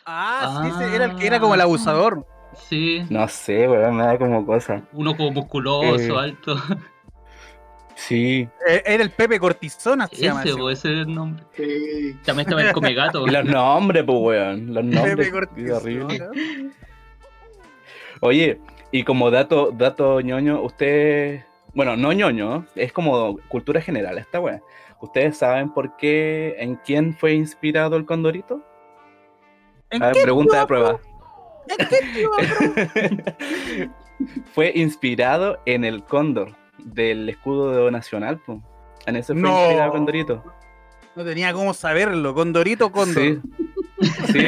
Ah, 0.06 0.70
sí, 0.78 0.84
era 0.94 1.04
el 1.06 1.16
que 1.16 1.26
era 1.26 1.40
como 1.40 1.54
el 1.54 1.60
abusador. 1.60 2.26
Sí, 2.68 3.02
No 3.10 3.26
sé, 3.28 3.68
weón, 3.68 3.96
me 3.96 4.02
da 4.04 4.18
como 4.18 4.44
cosa. 4.44 4.82
uno 4.92 5.16
como 5.16 5.30
musculoso, 5.32 5.98
Eh, 5.98 6.18
alto. 6.18 6.56
Sí. 8.00 8.48
Eh, 8.66 8.82
Era 8.86 9.02
el 9.02 9.10
Pepe 9.10 9.38
Cortisona, 9.38 10.06
se 10.06 10.16
llama 10.16 10.42
Ese, 10.42 10.52
ese. 10.52 10.72
es 10.72 10.84
el 11.06 11.14
nombre. 11.14 11.44
Sí. 11.54 12.16
También 12.24 12.48
estaba 12.48 12.62
el 12.62 12.72
come 12.72 12.94
gato. 12.94 13.24
Y 13.26 13.30
los 13.30 13.44
nombres, 13.44 14.04
pues, 14.04 14.18
weón. 14.18 14.72
Los 14.72 14.84
nombres. 14.84 15.30
Pepe 15.30 15.72
horrible. 15.72 16.28
Oye, 18.20 18.58
y 18.90 19.04
como 19.04 19.30
dato, 19.30 19.70
dato 19.72 20.20
ñoño, 20.22 20.62
ustedes, 20.62 21.44
bueno, 21.74 21.94
no 21.96 22.12
ñoño, 22.12 22.66
es 22.74 22.92
como 22.92 23.38
cultura 23.48 23.82
general 23.82 24.16
esta 24.16 24.40
weá. 24.40 24.62
¿Ustedes 25.02 25.36
saben 25.36 25.72
por 25.72 25.96
qué, 25.96 26.56
en 26.58 26.76
quién 26.76 27.14
fue 27.14 27.34
inspirado 27.34 27.96
el 27.96 28.06
Condorito? 28.06 28.62
¿En 29.90 30.02
A 30.02 30.06
ver, 30.06 30.14
qué 30.16 30.22
pregunta 30.22 30.60
de 30.60 30.66
prueba. 30.66 30.98
¿En 31.68 31.88
qué 31.88 33.90
fue 34.54 34.72
inspirado 34.74 35.60
en 35.66 35.84
el 35.84 36.02
cóndor 36.04 36.56
del 36.84 37.28
escudo 37.28 37.90
nacional, 37.90 38.40
pues. 38.44 38.58
En 39.06 39.16
eso 39.16 39.32
fue 39.34 39.42
No. 39.42 39.90
Condorito. 39.90 40.44
No 41.16 41.24
tenía 41.24 41.52
cómo 41.52 41.74
saberlo. 41.74 42.34
Condorito, 42.34 42.90
Condor. 42.92 43.22
Sí, 43.22 43.40
sí 44.32 44.46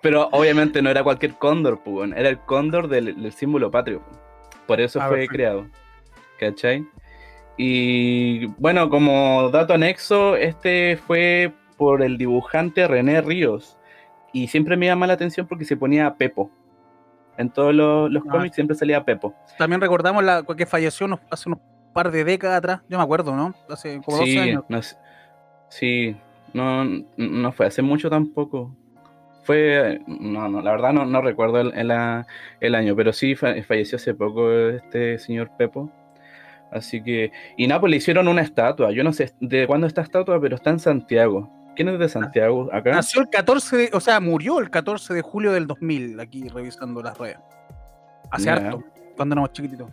pero 0.00 0.28
obviamente 0.32 0.80
no 0.82 0.90
era 0.90 1.02
cualquier 1.02 1.34
cóndor, 1.34 1.80
weón. 1.84 2.12
era 2.16 2.28
el 2.28 2.38
cóndor 2.38 2.88
del, 2.88 3.20
del 3.22 3.32
símbolo 3.32 3.70
patrio. 3.70 4.00
po. 4.00 4.18
Por 4.66 4.80
eso 4.80 5.00
Ah, 5.00 5.08
fue 5.08 5.16
perfecto. 5.16 5.34
creado. 5.34 5.66
¿Cachai? 6.38 6.86
Y 7.56 8.46
bueno, 8.58 8.88
como 8.88 9.50
dato 9.50 9.74
anexo, 9.74 10.36
este 10.36 10.96
fue 11.06 11.52
por 11.76 12.02
el 12.02 12.16
dibujante 12.18 12.86
René 12.86 13.20
Ríos. 13.20 13.76
Y 14.32 14.46
siempre 14.48 14.76
me 14.76 14.86
llama 14.86 15.06
la 15.06 15.14
atención 15.14 15.46
porque 15.46 15.64
se 15.64 15.76
ponía 15.76 16.14
Pepo. 16.14 16.50
En 17.40 17.50
todos 17.50 17.74
los, 17.74 18.10
los 18.10 18.22
Ah. 18.28 18.32
cómics 18.32 18.54
siempre 18.54 18.76
salía 18.76 19.02
Pepo. 19.04 19.34
También 19.56 19.80
recordamos 19.80 20.22
la 20.22 20.42
que 20.42 20.66
falleció 20.66 21.06
unos- 21.06 21.20
hace 21.30 21.48
unos 21.48 21.60
par 21.92 22.10
de 22.10 22.22
décadas 22.24 22.58
atrás. 22.58 22.80
Yo 22.88 22.98
me 22.98 23.02
acuerdo, 23.04 23.34
¿no? 23.34 23.54
Hace 23.68 24.00
como 24.04 24.18
12 24.18 24.30
Sí, 24.30 24.38
años. 24.38 24.64
no, 24.68 24.80
sí, 25.68 26.16
no, 26.52 26.84
no 27.16 27.52
fue 27.52 27.66
hace 27.66 27.82
mucho 27.82 28.10
tampoco. 28.10 28.74
Fue, 29.42 30.00
no, 30.06 30.48
no, 30.48 30.60
la 30.60 30.70
verdad 30.72 30.92
no, 30.92 31.06
no 31.06 31.22
recuerdo 31.22 31.60
el, 31.60 31.72
el, 31.74 31.90
año, 32.74 32.94
pero 32.94 33.12
sí 33.12 33.34
fa- 33.34 33.54
falleció 33.66 33.96
hace 33.96 34.14
poco 34.14 34.50
este 34.52 35.18
señor 35.18 35.50
Pepo. 35.56 35.90
Así 36.70 37.02
que, 37.02 37.32
y 37.56 37.66
le 37.88 37.96
hicieron 37.96 38.28
una 38.28 38.42
estatua. 38.42 38.92
Yo 38.92 39.02
no 39.02 39.12
sé 39.12 39.32
de 39.40 39.66
cuándo 39.66 39.86
está 39.88 40.02
estatua, 40.02 40.40
pero 40.40 40.54
está 40.56 40.70
en 40.70 40.78
Santiago. 40.78 41.50
¿Quién 41.80 41.94
es 41.94 41.98
de 41.98 42.10
Santiago 42.10 42.68
acá? 42.74 42.90
Nació 42.90 43.22
el 43.22 43.30
14 43.30 43.76
de, 43.78 43.90
o 43.94 44.00
sea, 44.00 44.20
murió 44.20 44.58
el 44.58 44.68
14 44.68 45.14
de 45.14 45.22
julio 45.22 45.50
del 45.50 45.66
2000, 45.66 46.20
aquí 46.20 46.46
revisando 46.46 47.02
las 47.02 47.16
redes. 47.16 47.38
Hace 48.30 48.50
harto, 48.50 48.84
cuando 49.16 49.32
éramos 49.32 49.54
chiquititos. 49.54 49.88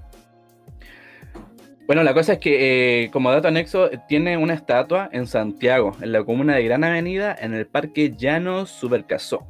Bueno, 1.85 2.03
la 2.03 2.13
cosa 2.13 2.33
es 2.33 2.39
que, 2.39 3.05
eh, 3.05 3.09
como 3.11 3.31
dato 3.31 3.47
anexo, 3.47 3.89
tiene 4.09 4.35
una 4.35 4.53
estatua 4.53 5.07
en 5.13 5.27
Santiago, 5.27 5.95
en 6.01 6.11
la 6.11 6.25
comuna 6.25 6.55
de 6.55 6.65
Gran 6.65 6.83
Avenida, 6.83 7.33
en 7.39 7.53
el 7.53 7.65
Parque 7.67 8.13
Llanos 8.17 8.69
Supercasó. 8.69 9.47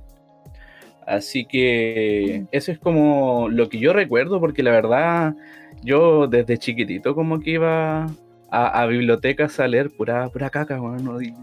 Así 1.08 1.44
que 1.44 2.46
eso 2.51 2.72
es 2.72 2.77
como 2.77 3.50
lo 3.50 3.67
que 3.67 3.79
yo 3.79 3.94
recuerdo, 3.94 4.39
porque 4.39 4.62
la 4.62 4.70
verdad, 4.70 5.34
yo 5.82 6.27
desde 6.27 6.60
chiquitito 6.60 7.15
como 7.15 7.39
que 7.39 7.50
iba 7.50 8.06
a, 8.50 8.82
a 8.82 8.86
bibliotecas 8.86 9.60
a 9.60 9.68
leer 9.68 9.89
pura, 9.96 10.30
pura 10.30 10.50
caca, 10.50 10.77
bueno, 10.77 11.22
y, 11.22 11.34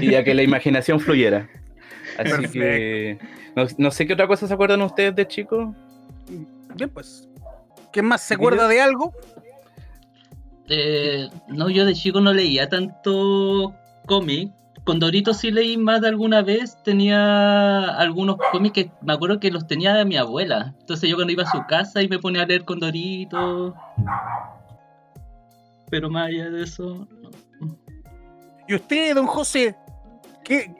y 0.00 0.14
a 0.14 0.24
que 0.24 0.34
la 0.34 0.42
imaginación 0.42 1.00
fluyera. 1.00 1.48
Así 2.18 2.48
que 2.48 3.18
no, 3.56 3.66
no 3.78 3.90
sé 3.90 4.06
qué 4.06 4.12
otra 4.12 4.26
cosa 4.26 4.46
se 4.46 4.54
acuerdan 4.54 4.82
ustedes 4.82 5.14
de 5.14 5.26
chicos. 5.26 5.74
Bien, 6.74 6.90
pues. 6.90 7.28
¿Quién 7.92 8.06
más 8.06 8.22
se 8.22 8.34
acuerda 8.34 8.66
de 8.66 8.80
algo? 8.80 9.12
Eh, 10.68 11.28
no, 11.48 11.70
yo 11.70 11.84
de 11.84 11.94
chico 11.94 12.20
no 12.20 12.32
leía 12.32 12.68
tanto 12.68 13.74
cómic. 14.06 14.52
Con 14.84 14.98
Dorito 14.98 15.32
sí 15.32 15.50
leí 15.50 15.76
más 15.76 16.00
de 16.00 16.08
alguna 16.08 16.42
vez. 16.42 16.76
Tenía 16.82 17.84
algunos 17.96 18.36
cómics 18.52 18.74
que 18.74 18.90
me 19.00 19.12
acuerdo 19.12 19.40
que 19.40 19.50
los 19.50 19.66
tenía 19.66 19.94
de 19.94 20.04
mi 20.04 20.16
abuela. 20.16 20.74
Entonces 20.80 21.08
yo 21.08 21.16
cuando 21.16 21.32
iba 21.32 21.44
a 21.44 21.50
su 21.50 21.64
casa 21.66 22.02
y 22.02 22.08
me 22.08 22.18
ponía 22.18 22.42
a 22.42 22.46
leer 22.46 22.64
con 22.64 22.80
Dorito. 22.80 23.74
Pero 25.90 26.10
más 26.10 26.28
allá 26.28 26.50
de 26.50 26.62
eso. 26.62 27.06
no. 27.60 27.78
Y 28.66 28.74
usted, 28.74 29.14
don 29.14 29.26
José, 29.26 29.76
¿qué, 30.42 30.74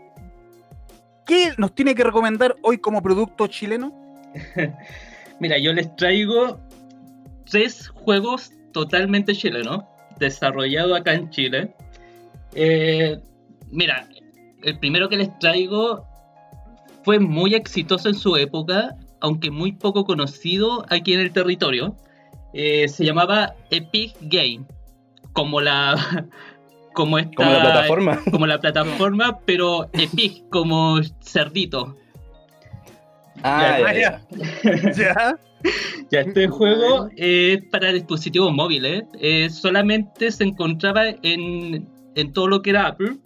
qué 1.26 1.52
nos 1.58 1.74
tiene 1.74 1.94
que 1.94 2.04
recomendar 2.04 2.56
hoy 2.62 2.78
como 2.78 3.02
producto 3.02 3.46
chileno? 3.46 3.92
Mira, 5.40 5.58
yo 5.58 5.72
les 5.72 5.94
traigo 5.96 6.58
tres 7.50 7.88
juegos 7.88 8.52
totalmente 8.72 9.34
chilenos, 9.34 9.84
desarrollados 10.18 10.98
acá 10.98 11.14
en 11.14 11.30
Chile. 11.30 11.74
Eh, 12.54 13.18
mira, 13.70 14.08
el 14.62 14.78
primero 14.78 15.08
que 15.08 15.16
les 15.16 15.38
traigo 15.38 16.06
fue 17.02 17.18
muy 17.18 17.54
exitoso 17.54 18.08
en 18.08 18.14
su 18.14 18.36
época, 18.36 18.96
aunque 19.20 19.50
muy 19.50 19.72
poco 19.72 20.04
conocido 20.04 20.86
aquí 20.88 21.14
en 21.14 21.20
el 21.20 21.32
territorio. 21.32 21.96
Eh, 22.52 22.88
se 22.88 23.04
llamaba 23.04 23.54
Epic 23.70 24.16
Game, 24.22 24.64
como 25.34 25.60
la 25.60 26.26
como 26.94 27.18
esta, 27.18 27.32
Como 27.36 27.50
la 27.50 27.60
plataforma. 27.60 28.20
como 28.30 28.46
la 28.46 28.60
plataforma, 28.60 29.38
pero 29.44 29.90
Epic 29.92 30.48
como 30.48 31.00
cerdito. 31.20 31.96
Ah, 33.42 33.78
Ya, 33.80 33.92
ya, 33.92 34.22
ya. 34.62 34.92
¿Ya? 34.92 35.38
Ya, 36.10 36.20
este 36.20 36.48
juego 36.48 37.08
es 37.16 37.62
para 37.70 37.92
dispositivos 37.92 38.52
móviles. 38.52 39.04
eh, 39.20 39.50
solamente 39.50 40.30
se 40.30 40.44
encontraba 40.44 41.08
en, 41.22 41.88
en 42.14 42.32
todo 42.32 42.48
lo 42.48 42.62
que 42.62 42.70
era 42.70 42.86
Apple. 42.88 43.16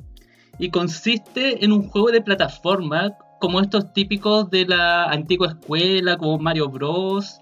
Y 0.58 0.70
consiste 0.70 1.64
en 1.64 1.70
un 1.72 1.88
juego 1.88 2.10
de 2.10 2.20
plataforma 2.20 3.12
como 3.38 3.60
estos 3.60 3.92
típicos 3.92 4.50
de 4.50 4.66
la 4.66 5.04
antigua 5.04 5.48
escuela, 5.48 6.16
como 6.16 6.38
Mario 6.38 6.68
Bros. 6.68 7.40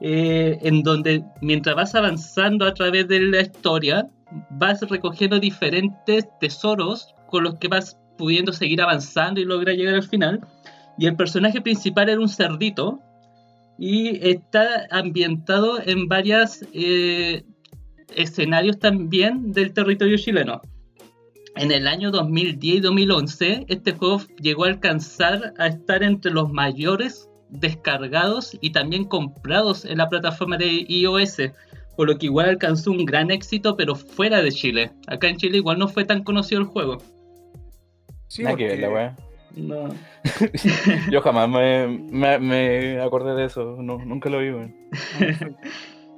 Eh, 0.00 0.58
en 0.62 0.82
donde 0.82 1.24
mientras 1.40 1.76
vas 1.76 1.94
avanzando 1.94 2.66
a 2.66 2.74
través 2.74 3.08
de 3.08 3.20
la 3.20 3.40
historia, 3.40 4.08
vas 4.50 4.80
recogiendo 4.82 5.38
diferentes 5.38 6.26
tesoros 6.40 7.14
con 7.28 7.44
los 7.44 7.58
que 7.58 7.68
vas 7.68 7.98
pudiendo 8.18 8.52
seguir 8.52 8.80
avanzando 8.82 9.40
y 9.40 9.44
lograr 9.44 9.76
llegar 9.76 9.94
al 9.94 10.02
final. 10.02 10.40
Y 10.98 11.06
el 11.06 11.16
personaje 11.16 11.60
principal 11.60 12.08
era 12.08 12.20
un 12.20 12.28
cerdito 12.28 13.00
y 13.78 14.26
está 14.26 14.86
ambientado 14.90 15.80
en 15.84 16.08
varios 16.08 16.60
escenarios 18.14 18.78
también 18.78 19.52
del 19.52 19.72
territorio 19.72 20.16
chileno. 20.16 20.60
En 21.56 21.72
el 21.72 21.86
año 21.86 22.10
2010 22.10 22.76
y 22.76 22.80
2011, 22.80 23.64
este 23.68 23.92
juego 23.92 24.20
llegó 24.40 24.64
a 24.64 24.68
alcanzar 24.68 25.54
a 25.58 25.68
estar 25.68 26.02
entre 26.02 26.30
los 26.30 26.52
mayores 26.52 27.30
descargados 27.48 28.56
y 28.60 28.70
también 28.70 29.04
comprados 29.04 29.84
en 29.84 29.98
la 29.98 30.08
plataforma 30.08 30.56
de 30.58 30.84
iOS, 30.88 31.36
por 31.96 32.08
lo 32.08 32.18
que 32.18 32.26
igual 32.26 32.48
alcanzó 32.50 32.90
un 32.90 33.04
gran 33.04 33.30
éxito, 33.30 33.76
pero 33.76 33.94
fuera 33.94 34.42
de 34.42 34.52
Chile. 34.52 34.90
Acá 35.06 35.28
en 35.28 35.36
Chile 35.36 35.58
igual 35.58 35.78
no 35.78 35.88
fue 35.88 36.04
tan 36.04 36.22
conocido 36.22 36.60
el 36.60 36.66
juego. 36.66 36.98
Sí, 38.28 38.42
Nada 38.42 38.56
que 38.56 38.64
ver, 38.64 38.72
porque- 38.72 38.82
la 38.86 38.92
weá. 38.92 39.16
No. 39.56 39.88
Yo 41.10 41.22
jamás 41.22 41.48
me, 41.48 41.86
me, 41.88 42.38
me 42.38 43.00
acordé 43.00 43.34
de 43.34 43.46
eso, 43.46 43.76
no, 43.80 43.96
nunca 44.04 44.28
lo 44.28 44.40
vi, 44.40 44.50
weón. 44.50 44.74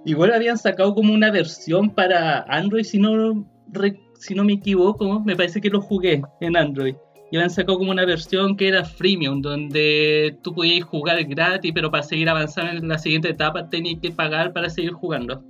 Igual 0.04 0.32
habían 0.32 0.58
sacado 0.58 0.94
como 0.94 1.12
una 1.12 1.30
versión 1.30 1.90
para 1.90 2.40
Android, 2.48 2.82
si 2.84 2.98
no, 2.98 3.46
re- 3.72 4.00
si 4.18 4.34
no 4.34 4.42
me 4.44 4.54
equivoco, 4.54 5.20
me 5.20 5.36
parece 5.36 5.60
que 5.60 5.70
lo 5.70 5.80
jugué 5.80 6.22
en 6.40 6.56
Android. 6.56 6.96
Y 7.30 7.36
habían 7.36 7.50
sacado 7.50 7.78
como 7.78 7.90
una 7.90 8.06
versión 8.06 8.56
que 8.56 8.68
era 8.68 8.84
freemium, 8.84 9.42
donde 9.42 10.36
tú 10.42 10.54
podías 10.54 10.84
jugar 10.84 11.22
gratis, 11.24 11.72
pero 11.74 11.90
para 11.90 12.02
seguir 12.02 12.28
avanzando 12.28 12.72
en 12.80 12.88
la 12.88 12.98
siguiente 12.98 13.28
etapa 13.28 13.68
tenías 13.68 14.00
que 14.00 14.10
pagar 14.10 14.52
para 14.52 14.70
seguir 14.70 14.92
jugando. 14.92 15.42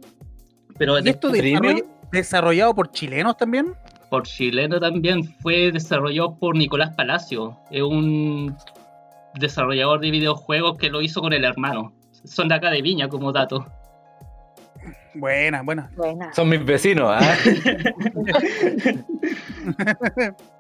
Pero 0.76 0.98
¿Y 0.98 1.08
esto 1.08 1.28
después- 1.30 1.52
desarrolla- 1.52 1.84
desarrollado 2.12 2.74
por 2.74 2.90
chilenos 2.90 3.36
también? 3.36 3.74
por 4.10 4.22
chileno 4.22 4.80
también 4.80 5.22
fue 5.42 5.70
desarrollado 5.70 6.34
por 6.38 6.56
Nicolás 6.56 6.94
Palacio, 6.96 7.58
es 7.70 7.82
un 7.82 8.56
desarrollador 9.34 10.00
de 10.00 10.10
videojuegos 10.10 10.78
que 10.78 10.88
lo 10.88 11.02
hizo 11.02 11.20
con 11.20 11.34
el 11.34 11.44
hermano. 11.44 11.92
Son 12.24 12.48
de 12.48 12.54
acá 12.54 12.70
de 12.70 12.80
Viña 12.80 13.08
como 13.08 13.32
dato. 13.32 13.66
Buena, 15.14 15.62
buena. 15.62 15.90
Buena. 15.96 16.32
Son 16.32 16.48
mis 16.48 16.64
vecinos, 16.64 17.10
¿ah? 17.10 17.36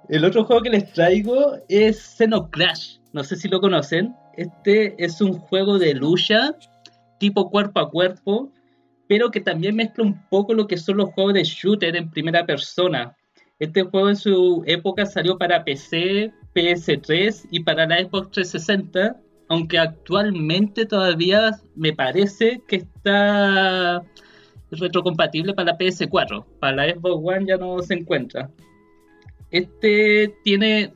El 0.08 0.24
otro 0.24 0.44
juego 0.44 0.62
que 0.62 0.70
les 0.70 0.92
traigo 0.92 1.56
es 1.68 2.16
Xenocrash. 2.16 2.98
No 3.12 3.24
sé 3.24 3.36
si 3.36 3.48
lo 3.48 3.60
conocen. 3.60 4.14
Este 4.36 4.94
es 5.02 5.20
un 5.20 5.34
juego 5.34 5.78
de 5.78 5.94
lucha 5.94 6.54
tipo 7.18 7.50
cuerpo 7.50 7.80
a 7.80 7.90
cuerpo, 7.90 8.52
pero 9.08 9.30
que 9.30 9.40
también 9.40 9.76
mezcla 9.76 10.04
un 10.04 10.22
poco 10.28 10.54
lo 10.54 10.66
que 10.66 10.76
son 10.76 10.98
los 10.98 11.10
juegos 11.10 11.34
de 11.34 11.44
shooter 11.44 11.96
en 11.96 12.10
primera 12.10 12.46
persona. 12.46 13.16
Este 13.58 13.82
juego 13.82 14.08
en 14.08 14.16
su 14.16 14.62
época 14.66 15.04
salió 15.04 15.36
para 15.36 15.64
PC, 15.64 16.32
PS3 16.54 17.48
y 17.50 17.64
para 17.64 17.86
la 17.86 17.98
Xbox 17.98 18.30
360, 18.30 19.16
aunque 19.48 19.78
actualmente 19.78 20.86
todavía 20.86 21.58
me 21.74 21.92
parece 21.92 22.62
que 22.68 22.76
está 22.76 24.02
retrocompatible 24.70 25.54
para 25.54 25.72
la 25.72 25.78
PS4. 25.78 26.44
Para 26.60 26.76
la 26.76 26.94
Xbox 26.94 27.36
One 27.36 27.46
ya 27.46 27.56
no 27.56 27.80
se 27.82 27.94
encuentra. 27.94 28.50
Este 29.50 30.34
tiene. 30.44 30.92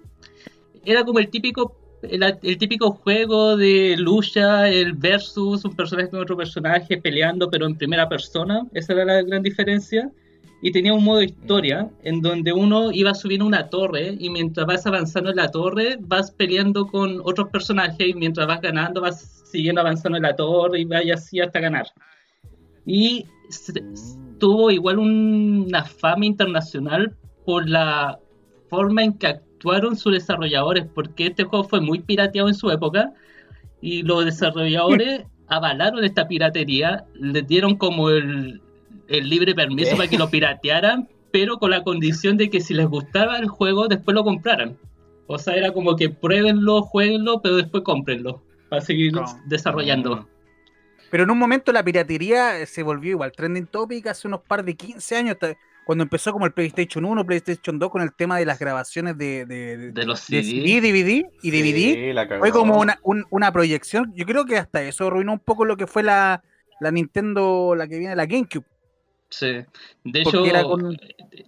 Era 0.84 1.04
como 1.04 1.18
el 1.18 1.28
típico. 1.30 1.78
El, 2.02 2.58
típico 2.58 2.90
juego 2.90 3.56
de 3.56 3.94
lucha, 3.96 4.68
el 4.68 4.94
versus, 4.94 5.64
un 5.64 5.76
personaje 5.76 6.10
con 6.10 6.20
otro 6.20 6.36
personaje 6.36 6.96
peleando, 6.96 7.48
pero 7.48 7.64
en 7.64 7.76
primera 7.76 8.08
persona. 8.08 8.66
Esa 8.74 8.94
era 8.94 9.04
la 9.04 9.22
gran 9.22 9.40
diferencia. 9.40 10.10
Y 10.64 10.70
tenía 10.70 10.94
un 10.94 11.02
modo 11.02 11.22
historia 11.22 11.90
en 12.04 12.22
donde 12.22 12.52
uno 12.52 12.92
iba 12.92 13.14
subiendo 13.14 13.44
una 13.44 13.68
torre 13.68 14.16
y 14.16 14.30
mientras 14.30 14.64
vas 14.64 14.86
avanzando 14.86 15.30
en 15.30 15.36
la 15.36 15.50
torre 15.50 15.98
vas 16.00 16.30
peleando 16.30 16.86
con 16.86 17.20
otros 17.24 17.48
personajes 17.48 18.08
y 18.08 18.14
mientras 18.14 18.46
vas 18.46 18.60
ganando 18.60 19.00
vas 19.00 19.42
siguiendo 19.50 19.80
avanzando 19.80 20.16
en 20.16 20.22
la 20.22 20.36
torre 20.36 20.80
y 20.80 20.84
vaya 20.84 21.14
así 21.14 21.40
hasta 21.40 21.58
ganar. 21.58 21.86
Y 22.86 23.26
tuvo 24.38 24.70
igual 24.70 24.98
una 24.98 25.84
fama 25.84 26.26
internacional 26.26 27.16
por 27.44 27.68
la 27.68 28.20
forma 28.70 29.02
en 29.02 29.14
que 29.14 29.26
actuaron 29.26 29.96
sus 29.96 30.12
desarrolladores, 30.12 30.86
porque 30.94 31.26
este 31.26 31.42
juego 31.42 31.64
fue 31.64 31.80
muy 31.80 32.00
pirateado 32.00 32.48
en 32.48 32.54
su 32.54 32.70
época 32.70 33.12
y 33.80 34.02
los 34.02 34.24
desarrolladores 34.24 35.24
avalaron 35.48 36.04
esta 36.04 36.28
piratería, 36.28 37.04
les 37.14 37.46
dieron 37.46 37.76
como 37.76 38.10
el, 38.10 38.62
el 39.14 39.28
libre 39.28 39.54
permiso 39.54 39.96
para 39.96 40.08
que 40.08 40.18
lo 40.18 40.28
piratearan, 40.30 41.08
pero 41.30 41.58
con 41.58 41.70
la 41.70 41.82
condición 41.82 42.36
de 42.36 42.50
que 42.50 42.60
si 42.60 42.74
les 42.74 42.86
gustaba 42.86 43.38
el 43.38 43.48
juego, 43.48 43.88
después 43.88 44.14
lo 44.14 44.24
compraran. 44.24 44.76
O 45.26 45.38
sea, 45.38 45.54
era 45.54 45.72
como 45.72 45.96
que 45.96 46.10
pruébenlo, 46.10 46.82
jueguenlo, 46.82 47.40
pero 47.40 47.56
después 47.56 47.82
cómprenlo 47.84 48.42
para 48.68 48.82
seguir 48.82 49.12
No. 49.12 49.24
desarrollando. 49.46 50.28
Pero 51.10 51.24
en 51.24 51.30
un 51.30 51.38
momento 51.38 51.72
la 51.72 51.82
piratería 51.84 52.58
eh, 52.58 52.66
se 52.66 52.82
volvió 52.82 53.10
igual 53.10 53.32
trending 53.32 53.66
topic 53.66 54.06
hace 54.06 54.26
unos 54.28 54.40
par 54.42 54.64
de 54.64 54.74
15 54.74 55.16
años. 55.16 55.36
cuando 55.84 56.04
empezó 56.04 56.32
como 56.32 56.46
el 56.46 56.52
PlayStation 56.52 57.04
1, 57.04 57.26
PlayStation 57.26 57.78
2 57.78 57.90
con 57.90 58.02
el 58.02 58.14
tema 58.14 58.38
de 58.38 58.46
las 58.46 58.58
grabaciones 58.58 59.18
de, 59.18 59.44
de, 59.46 59.76
de- 59.76 59.92
De 59.92 60.04
los 60.06 60.26
de 60.28 60.42
CD. 60.42 60.80
CD, 60.80 60.80
DVD 60.80 61.26
y 61.42 61.50
DVD. 61.50 62.24
Sí. 62.28 62.38
Fue 62.38 62.50
como 62.50 62.78
una, 62.78 62.98
un- 63.02 63.24
una 63.30 63.52
proyección. 63.52 64.12
Yo 64.16 64.24
creo 64.26 64.44
que 64.46 64.56
hasta 64.58 64.82
eso 64.82 65.06
arruinó 65.06 65.32
un 65.34 65.40
poco 65.40 65.64
lo 65.64 65.76
que 65.76 65.86
fue 65.86 66.02
la, 66.02 66.42
la 66.80 66.90
Nintendo, 66.90 67.74
la 67.76 67.86
que 67.88 67.98
viene, 67.98 68.16
la 68.16 68.26
GameCube. 68.26 68.64
Sí. 69.32 69.46
De 70.04 70.20
hecho, 70.20 70.44
era 70.44 70.62
con- 70.62 70.98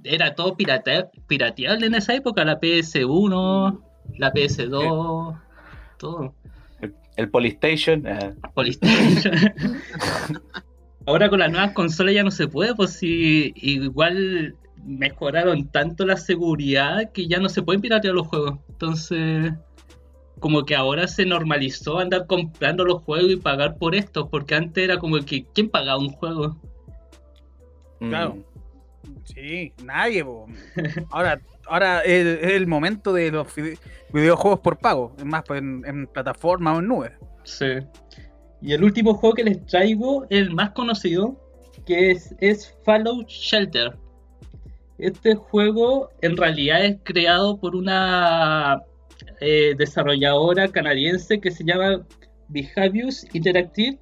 era 0.04 0.34
todo 0.34 0.56
pirate- 0.56 1.10
pirateable 1.26 1.86
en 1.86 1.94
esa 1.94 2.14
época, 2.14 2.42
la 2.44 2.58
PS1, 2.58 3.78
la 4.18 4.32
PS2, 4.32 5.38
todo. 5.98 6.34
El 7.16 7.28
Polystation. 7.30 8.06
eh, 8.06 8.34
Polystation. 8.54 9.34
Ahora 11.06 11.28
con 11.28 11.38
las 11.40 11.50
nuevas 11.50 11.72
consolas 11.72 12.14
ya 12.14 12.22
no 12.24 12.30
se 12.30 12.48
puede, 12.48 12.74
pues 12.74 12.94
si 12.94 13.52
igual 13.56 14.56
mejoraron 14.82 15.68
tanto 15.68 16.06
la 16.06 16.16
seguridad 16.16 17.12
que 17.12 17.26
ya 17.26 17.38
no 17.38 17.48
se 17.50 17.62
pueden 17.62 17.82
piratear 17.82 18.14
los 18.14 18.26
juegos. 18.26 18.58
Entonces, 18.70 19.52
como 20.40 20.64
que 20.64 20.74
ahora 20.74 21.06
se 21.06 21.26
normalizó 21.26 21.98
andar 21.98 22.26
comprando 22.26 22.84
los 22.84 23.02
juegos 23.02 23.30
y 23.30 23.36
pagar 23.36 23.76
por 23.76 23.94
estos, 23.94 24.28
porque 24.30 24.54
antes 24.54 24.82
era 24.84 24.98
como 24.98 25.18
que 25.20 25.44
¿quién 25.54 25.68
pagaba 25.68 25.98
un 25.98 26.08
juego? 26.10 26.56
Mm, 28.00 28.08
Claro. 28.08 28.36
Sí, 29.24 29.72
nadie. 29.82 30.24
po. 30.24 30.46
Ahora, 31.10 31.40
ahora 31.66 32.00
es 32.00 32.24
es 32.42 32.52
el 32.52 32.66
momento 32.66 33.12
de 33.12 33.30
los 33.30 33.54
vide- 33.54 33.78
videojuegos 34.12 34.60
por 34.60 34.78
pago. 34.78 35.12
Es 35.18 35.24
más, 35.24 35.42
pues, 35.46 35.60
en, 35.60 35.82
en 35.86 36.06
plataforma 36.06 36.74
o 36.74 36.78
en 36.80 36.88
nube. 36.88 37.12
Sí. 37.44 37.66
Y 38.62 38.72
el 38.72 38.82
último 38.82 39.14
juego 39.14 39.34
que 39.34 39.44
les 39.44 39.64
traigo, 39.66 40.26
el 40.30 40.50
más 40.54 40.70
conocido, 40.70 41.36
que 41.84 42.12
es, 42.12 42.34
es 42.40 42.74
Fallout 42.84 43.28
Shelter. 43.28 43.94
Este 44.96 45.34
juego 45.34 46.08
en 46.22 46.36
realidad 46.36 46.84
es 46.84 46.96
creado 47.02 47.58
por 47.58 47.74
una 47.76 48.80
eh, 49.40 49.74
desarrolladora 49.76 50.68
canadiense 50.68 51.40
que 51.40 51.50
se 51.50 51.64
llama 51.64 52.06
Behavius 52.48 53.26
Interactive, 53.34 53.98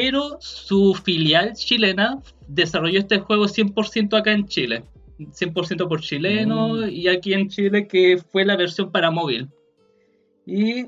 pero 0.00 0.36
su 0.40 0.94
filial 0.94 1.54
chilena 1.54 2.20
desarrolló 2.46 2.98
este 3.00 3.18
juego 3.18 3.46
100% 3.48 4.16
acá 4.16 4.32
en 4.32 4.46
Chile. 4.46 4.84
100% 5.18 5.88
por 5.88 6.00
chileno 6.00 6.74
Mm. 6.74 6.88
y 6.90 7.08
aquí 7.08 7.32
en 7.34 7.48
Chile 7.48 7.88
que 7.88 8.18
fue 8.30 8.44
la 8.44 8.56
versión 8.56 8.92
para 8.92 9.10
móvil. 9.10 9.48
Y 10.46 10.86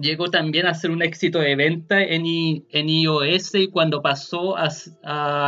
llegó 0.00 0.28
también 0.30 0.66
a 0.66 0.74
ser 0.74 0.90
un 0.92 1.02
éxito 1.02 1.40
de 1.40 1.56
venta 1.56 2.00
en, 2.02 2.24
i- 2.24 2.64
en 2.70 2.88
iOS 2.88 3.54
y 3.56 3.66
cuando 3.68 4.00
pasó 4.00 4.56
a, 4.56 4.68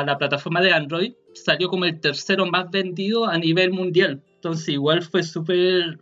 la 0.04 0.16
plataforma 0.18 0.60
de 0.60 0.72
Android 0.72 1.12
salió 1.34 1.68
como 1.68 1.84
el 1.84 2.00
tercero 2.00 2.44
más 2.46 2.68
vendido 2.70 3.26
a 3.26 3.38
nivel 3.38 3.70
mundial. 3.70 4.20
Entonces 4.34 4.68
igual 4.70 5.02
fue 5.02 5.22
súper 5.22 6.00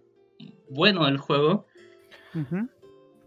bueno 0.71 1.07
el 1.07 1.19
juego. 1.19 1.67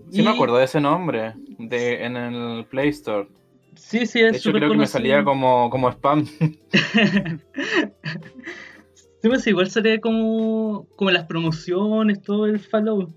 Sí, 0.10 0.22
me 0.22 0.32
acuerdo 0.32 0.58
de 0.58 0.66
ese 0.66 0.82
nombre 0.82 1.34
de, 1.60 2.04
en 2.04 2.18
el 2.18 2.66
Play 2.66 2.90
Store. 2.90 3.28
Sí, 3.76 4.06
sí, 4.06 4.22
De 4.22 4.30
es 4.30 4.38
hecho, 4.38 4.50
súper 4.50 4.62
creo 4.62 4.72
que 4.72 4.78
me 4.78 4.88
salía 4.88 5.24
como, 5.24 5.70
como 5.70 5.90
spam. 5.90 6.26
Sí, 9.24 9.30
pues 9.30 9.48
igual 9.48 9.70
sale 9.70 10.02
como, 10.02 10.86
como 10.98 11.10
las 11.10 11.28
promociones, 11.28 12.22
todo 12.22 12.46
el 12.46 12.60
Fallout. 12.60 13.10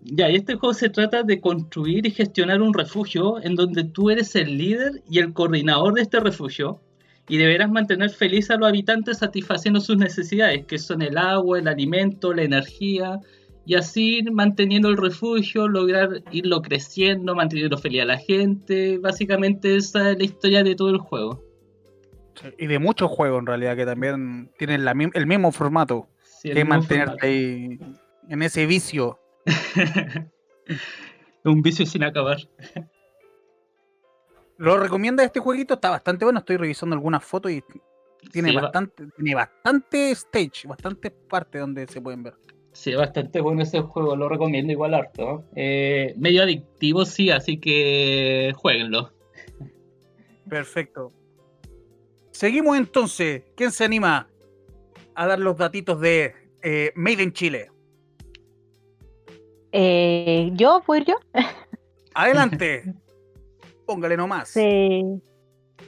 Ya, 0.00 0.30
y 0.30 0.36
este 0.36 0.54
juego 0.54 0.72
se 0.72 0.88
trata 0.88 1.22
de 1.22 1.38
construir 1.38 2.06
y 2.06 2.10
gestionar 2.10 2.62
un 2.62 2.72
refugio 2.72 3.38
en 3.42 3.54
donde 3.54 3.84
tú 3.84 4.08
eres 4.08 4.34
el 4.36 4.56
líder 4.56 5.02
y 5.06 5.18
el 5.18 5.34
coordinador 5.34 5.92
de 5.92 6.00
este 6.00 6.18
refugio 6.20 6.80
y 7.28 7.36
deberás 7.36 7.70
mantener 7.70 8.08
feliz 8.08 8.50
a 8.50 8.56
los 8.56 8.70
habitantes 8.70 9.18
satisfaciendo 9.18 9.80
sus 9.80 9.98
necesidades, 9.98 10.64
que 10.64 10.78
son 10.78 11.02
el 11.02 11.18
agua, 11.18 11.58
el 11.58 11.68
alimento, 11.68 12.32
la 12.32 12.44
energía, 12.44 13.20
y 13.68 13.74
así 13.74 14.20
ir 14.20 14.32
manteniendo 14.32 14.88
el 14.88 14.96
refugio, 14.96 15.68
lograr 15.68 16.22
irlo 16.32 16.62
creciendo, 16.62 17.34
manteniendo 17.34 17.76
feliz 17.76 18.00
a 18.00 18.06
la 18.06 18.16
gente. 18.16 18.96
Básicamente 18.96 19.76
esa 19.76 20.12
es 20.12 20.16
la 20.18 20.24
historia 20.24 20.64
de 20.64 20.74
todo 20.74 20.88
el 20.88 20.96
juego. 20.96 21.44
Y 22.56 22.66
de 22.66 22.78
muchos 22.78 23.10
juegos 23.10 23.40
en 23.40 23.46
realidad 23.46 23.76
que 23.76 23.84
también 23.84 24.50
tienen 24.56 24.86
la 24.86 24.92
el 24.92 25.26
mismo 25.26 25.52
formato. 25.52 26.08
Sí, 26.22 26.50
que 26.50 26.64
mantenerte 26.64 27.04
formato. 27.10 27.26
ahí 27.26 27.78
en 28.30 28.42
ese 28.42 28.64
vicio. 28.64 29.18
un 31.44 31.60
vicio 31.60 31.84
sin 31.84 32.04
acabar. 32.04 32.38
¿Lo 34.56 34.78
recomienda 34.78 35.22
este 35.24 35.40
jueguito? 35.40 35.74
Está 35.74 35.90
bastante 35.90 36.24
bueno. 36.24 36.38
Estoy 36.38 36.56
revisando 36.56 36.94
algunas 36.94 37.22
fotos 37.22 37.52
y 37.52 37.62
tiene 38.32 38.48
Sí, 38.48 38.56
va- 38.56 38.62
bastante, 38.62 39.06
tiene 39.14 39.34
bastante 39.34 40.10
stage, 40.12 40.66
bastantes 40.66 41.12
partes 41.28 41.60
donde 41.60 41.86
se 41.86 42.00
pueden 42.00 42.22
ver. 42.22 42.34
Sí, 42.78 42.94
bastante 42.94 43.40
bueno 43.40 43.62
ese 43.62 43.80
juego, 43.80 44.14
lo 44.14 44.28
recomiendo 44.28 44.70
igual 44.70 44.94
harto. 44.94 45.42
Eh, 45.56 46.14
medio 46.16 46.44
adictivo, 46.44 47.04
sí, 47.04 47.28
así 47.28 47.58
que 47.58 48.52
jueguenlo. 48.54 49.10
Perfecto. 50.48 51.10
Seguimos 52.30 52.78
entonces. 52.78 53.42
¿Quién 53.56 53.72
se 53.72 53.84
anima 53.84 54.28
a 55.16 55.26
dar 55.26 55.40
los 55.40 55.56
datitos 55.56 56.00
de 56.00 56.32
eh, 56.62 56.92
Made 56.94 57.20
in 57.20 57.32
Chile? 57.32 57.68
Eh, 59.72 60.50
yo, 60.52 60.80
¿puedo 60.86 61.00
ir 61.00 61.08
yo? 61.08 61.16
Adelante. 62.14 62.94
Póngale 63.86 64.16
nomás. 64.16 64.50
¿Se, 64.50 65.02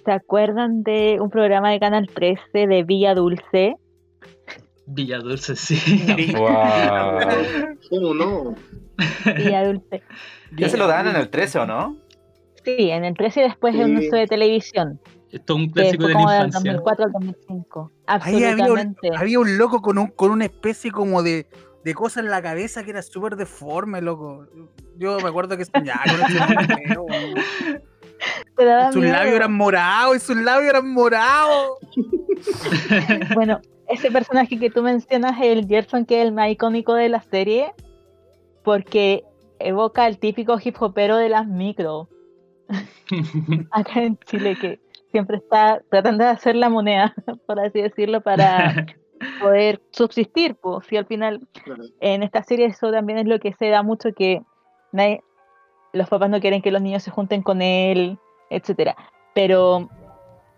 ¿Se 0.04 0.10
acuerdan 0.10 0.82
de 0.82 1.18
un 1.20 1.30
programa 1.30 1.70
de 1.70 1.78
Canal 1.78 2.08
13 2.08 2.66
de 2.66 2.82
Villa 2.82 3.14
Dulce? 3.14 3.76
Villa 4.92 5.18
Dulce, 5.18 5.54
sí. 5.56 6.32
Wow. 6.36 6.48
¿Cómo 7.90 8.14
no? 8.14 8.54
Villa 9.36 9.64
Dulce. 9.64 10.02
¿Ya 10.56 10.68
se 10.68 10.76
lo 10.76 10.86
dan 10.86 11.06
en 11.08 11.16
el 11.16 11.30
13 11.30 11.60
o 11.60 11.66
no? 11.66 11.96
Sí, 12.64 12.90
en 12.90 13.04
el 13.04 13.14
13 13.14 13.40
y 13.40 13.42
después 13.44 13.74
en 13.74 13.92
un 13.92 14.00
Sí. 14.00 14.06
uso 14.08 14.16
de 14.16 14.26
televisión, 14.26 15.00
Esto 15.30 15.54
es 15.54 15.60
un 15.60 15.68
clásico 15.70 16.06
de 16.06 16.12
la 16.12 16.18
como 16.18 16.30
del 16.30 16.46
infancia. 16.46 16.72
2004 16.72 17.04
al 17.04 17.12
2005. 17.12 17.92
Ahí 18.06 18.34
había 18.44 18.52
un, 18.52 18.60
Absolutamente. 18.78 19.10
había 19.16 19.38
un 19.38 19.58
loco 19.58 19.80
con, 19.80 19.96
un, 19.98 20.08
con 20.08 20.30
una 20.32 20.44
especie 20.44 20.90
como 20.90 21.22
de, 21.22 21.46
de 21.84 21.94
cosa 21.94 22.20
en 22.20 22.28
la 22.30 22.42
cabeza 22.42 22.82
que 22.84 22.90
era 22.90 23.02
súper 23.02 23.36
deforme, 23.36 24.02
loco. 24.02 24.46
Yo 24.98 25.18
me 25.20 25.28
acuerdo 25.28 25.56
que 25.56 25.64
ya, 25.84 26.00
daba 28.58 28.92
sus 28.92 29.04
labios 29.04 29.34
eran 29.34 29.52
morados 29.52 30.16
y 30.16 30.20
sus 30.20 30.36
labios 30.36 30.68
eran 30.70 30.92
morados. 30.92 31.78
Bueno, 33.34 33.60
ese 33.90 34.10
personaje 34.10 34.58
que 34.58 34.70
tú 34.70 34.82
mencionas, 34.82 35.40
el 35.40 35.66
Gerson, 35.66 36.06
que 36.06 36.20
es 36.20 36.26
el 36.26 36.32
más 36.32 36.50
icónico 36.50 36.94
de 36.94 37.08
la 37.08 37.20
serie, 37.22 37.72
porque 38.64 39.24
evoca 39.58 40.06
el 40.06 40.18
típico 40.18 40.56
hip 40.62 40.76
hopero 40.80 41.16
de 41.16 41.28
las 41.28 41.46
micro, 41.46 42.08
acá 43.70 44.02
en 44.02 44.16
Chile, 44.18 44.56
que 44.60 44.80
siempre 45.10 45.36
está 45.38 45.82
tratando 45.90 46.24
de 46.24 46.30
hacer 46.30 46.56
la 46.56 46.68
moneda, 46.68 47.14
por 47.46 47.58
así 47.60 47.80
decirlo, 47.80 48.20
para 48.20 48.86
poder 49.40 49.80
subsistir, 49.90 50.54
pues, 50.56 50.86
si 50.86 50.96
al 50.96 51.06
final 51.06 51.46
en 52.00 52.22
esta 52.22 52.42
serie 52.42 52.66
eso 52.66 52.90
también 52.90 53.18
es 53.18 53.26
lo 53.26 53.38
que 53.40 53.52
se 53.54 53.68
da 53.68 53.82
mucho 53.82 54.12
que 54.14 54.42
nadie- 54.92 55.22
los 55.92 56.08
papás 56.08 56.30
no 56.30 56.40
quieren 56.40 56.62
que 56.62 56.70
los 56.70 56.80
niños 56.80 57.02
se 57.02 57.10
junten 57.10 57.42
con 57.42 57.60
él, 57.62 58.16
etcétera. 58.48 58.96
Pero 59.34 59.88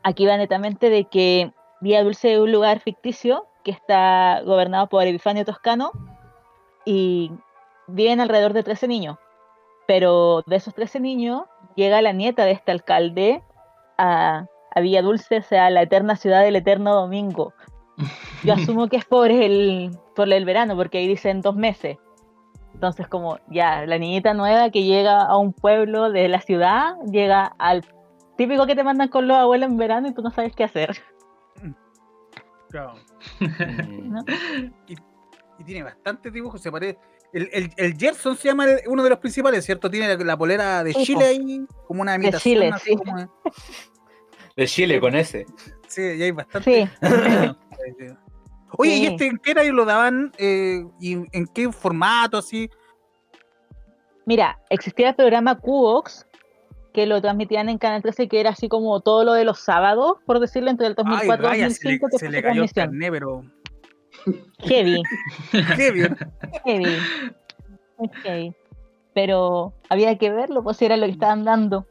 aquí 0.03 0.27
va 0.27 0.37
netamente 0.37 0.90
de 0.90 1.05
que 1.07 1.51
Villa 1.83 2.05
Dulce 2.05 2.35
es 2.35 2.38
un 2.38 2.53
lugar 2.53 2.79
ficticio 2.79 3.49
que 3.64 3.73
está 3.73 4.40
gobernado 4.45 4.88
por 4.88 5.05
Epifanio 5.05 5.45
Toscano 5.45 5.90
y 6.85 7.33
viven 7.88 8.21
alrededor 8.21 8.53
de 8.53 8.62
13 8.62 8.87
niños. 8.87 9.18
Pero 9.88 10.42
de 10.47 10.57
esos 10.57 10.75
13 10.75 11.01
niños 11.01 11.42
llega 11.75 12.01
la 12.01 12.12
nieta 12.12 12.45
de 12.45 12.53
este 12.53 12.71
alcalde 12.71 13.42
a, 13.99 14.47
a 14.73 14.81
Villa 14.81 15.03
Dulce, 15.03 15.38
o 15.38 15.42
sea, 15.42 15.71
la 15.71 15.83
eterna 15.83 16.14
ciudad 16.14 16.42
del 16.42 16.55
eterno 16.55 16.95
domingo. 16.95 17.53
Yo 18.45 18.55
asumo 18.55 18.87
que 18.87 18.99
es 18.99 19.05
por 19.05 19.33
el, 19.33 19.90
por 20.14 20.33
el 20.33 20.45
verano, 20.45 20.77
porque 20.77 20.99
ahí 20.99 21.09
dicen 21.09 21.40
dos 21.40 21.57
meses. 21.57 21.99
Entonces, 22.75 23.09
como 23.09 23.38
ya, 23.49 23.87
la 23.87 23.99
niñita 23.99 24.35
nueva 24.35 24.71
que 24.71 24.85
llega 24.85 25.21
a 25.21 25.37
un 25.37 25.53
pueblo 25.53 26.11
de 26.11 26.29
la 26.29 26.40
ciudad, 26.40 26.95
llega 27.11 27.57
al 27.59 27.85
típico 28.37 28.66
que 28.66 28.77
te 28.77 28.85
mandan 28.85 29.09
con 29.09 29.27
los 29.27 29.37
abuelos 29.37 29.68
en 29.68 29.77
verano 29.79 30.09
y 30.09 30.14
tú 30.14 30.23
no 30.23 30.31
sabes 30.31 30.55
qué 30.55 30.62
hacer. 30.62 31.03
Claro. 32.71 32.95
¿no? 34.03 34.25
Y 35.59 35.65
tiene 35.65 35.83
bastantes 35.83 36.33
dibujos. 36.33 36.61
Se 36.62 36.73
parece. 36.73 36.99
El, 37.33 37.49
el, 37.53 37.71
el 37.77 37.97
Gerson 37.97 38.37
se 38.37 38.49
llama 38.49 38.65
el- 38.67 38.81
uno 38.88 39.03
de 39.03 39.11
los 39.11 39.19
principales, 39.19 39.65
¿cierto? 39.65 39.91
Tiene 39.91 40.09
la, 40.17 40.23
la 40.25 40.37
polera 40.37 40.83
de 40.85 40.93
Chile 40.95 41.25
ahí, 41.25 41.65
como 41.87 42.03
una 42.03 42.15
imitación. 42.15 42.41
Chile, 42.55 42.71
así 42.73 42.91
sí. 42.91 42.97
como 42.97 43.17
de- 43.19 43.29
De 44.57 44.67
Chile 44.67 45.01
con 45.01 45.15
ese. 45.15 45.47
sí, 45.88 46.03
y 46.03 46.23
hay 46.23 46.31
bastante. 46.31 46.91
Sí, 47.01 47.07
Oye, 48.79 48.97
¿y 48.97 49.07
este 49.07 49.27
en 49.27 49.37
qué 49.38 49.51
horario 49.51 49.73
lo 49.75 49.85
daban? 49.85 50.33
Eh, 50.38 50.83
¿Y 50.99 51.12
en 51.33 51.47
qué 51.55 51.71
formato 51.73 52.38
así? 52.38 52.71
mira, 54.25 54.59
existía 54.71 55.11
el 55.11 55.15
programa 55.17 55.59
Cubox, 55.59 56.27
que 56.92 57.07
lo 57.07 57.20
transmitían 57.22 57.68
en 57.68 57.78
Canal 57.78 58.02
13, 58.02 58.28
que 58.28 58.40
era 58.40 58.50
así 58.50 58.68
como 58.68 59.00
todo 59.00 59.24
lo 59.24 59.33
de 59.33 59.44
los 59.44 59.59
sábados, 59.61 60.18
por 60.26 60.40
decirlo, 60.40 60.70
entre 60.70 60.87
el 60.88 60.94
Ay, 60.98 61.05
2004 61.05 61.46
y 61.46 61.48
vaya, 61.48 61.70
se 61.70 61.85
le, 61.88 61.98
2005, 61.98 62.07
que 62.11 62.18
se 62.18 62.26
fue 62.26 62.33
le 62.33 62.42
cayó 62.42 62.62
el 62.62 62.72
transmisión. 62.72 62.87
carné, 62.87 63.11
pero. 63.11 63.42
Heavy, 64.59 65.02
heavy. 66.64 66.96
muy 67.98 68.09
heavy. 68.22 68.55
Pero 69.14 69.74
había 69.88 70.16
que 70.18 70.31
verlo, 70.31 70.62
pues 70.62 70.81
era 70.83 70.96
lo 70.96 71.07
que 71.07 71.12
estaban 71.12 71.44
dando. 71.44 71.87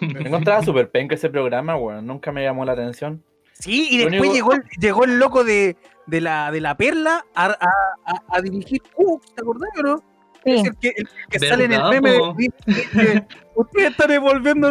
Me 0.00 0.20
encontraba 0.28 0.62
súper 0.62 0.90
penca 0.90 1.14
ese 1.14 1.30
programa, 1.30 1.76
weón. 1.76 2.06
Nunca 2.06 2.32
me 2.32 2.42
llamó 2.42 2.64
la 2.64 2.72
atención. 2.72 3.22
Sí, 3.54 3.88
y 3.90 3.98
Lo 4.04 4.10
después 4.10 4.30
único- 4.30 4.34
llegó, 4.34 4.52
el, 4.54 4.62
llegó 4.80 5.04
el 5.04 5.18
loco 5.18 5.44
de, 5.44 5.76
de, 6.06 6.20
la, 6.20 6.50
de 6.50 6.60
la 6.60 6.76
perla 6.76 7.24
a, 7.34 7.46
a, 7.46 7.68
a- 8.04 8.22
a 8.28 8.40
dirigir. 8.42 8.82
Uh, 8.96 9.18
¿Te 9.34 9.40
acordás 9.42 9.70
o 9.78 9.82
no? 9.82 10.02
Sí, 10.44 10.50
Es 10.52 10.64
el 10.64 10.76
que, 10.78 10.88
el 10.96 11.08
que 11.30 11.38
sale 11.38 11.64
en 11.64 11.72
el 11.72 11.78
¿Verdad, 11.82 11.90
meme 11.90 12.10
de, 12.10 13.26
Ustedes 13.54 13.90
están 13.90 14.10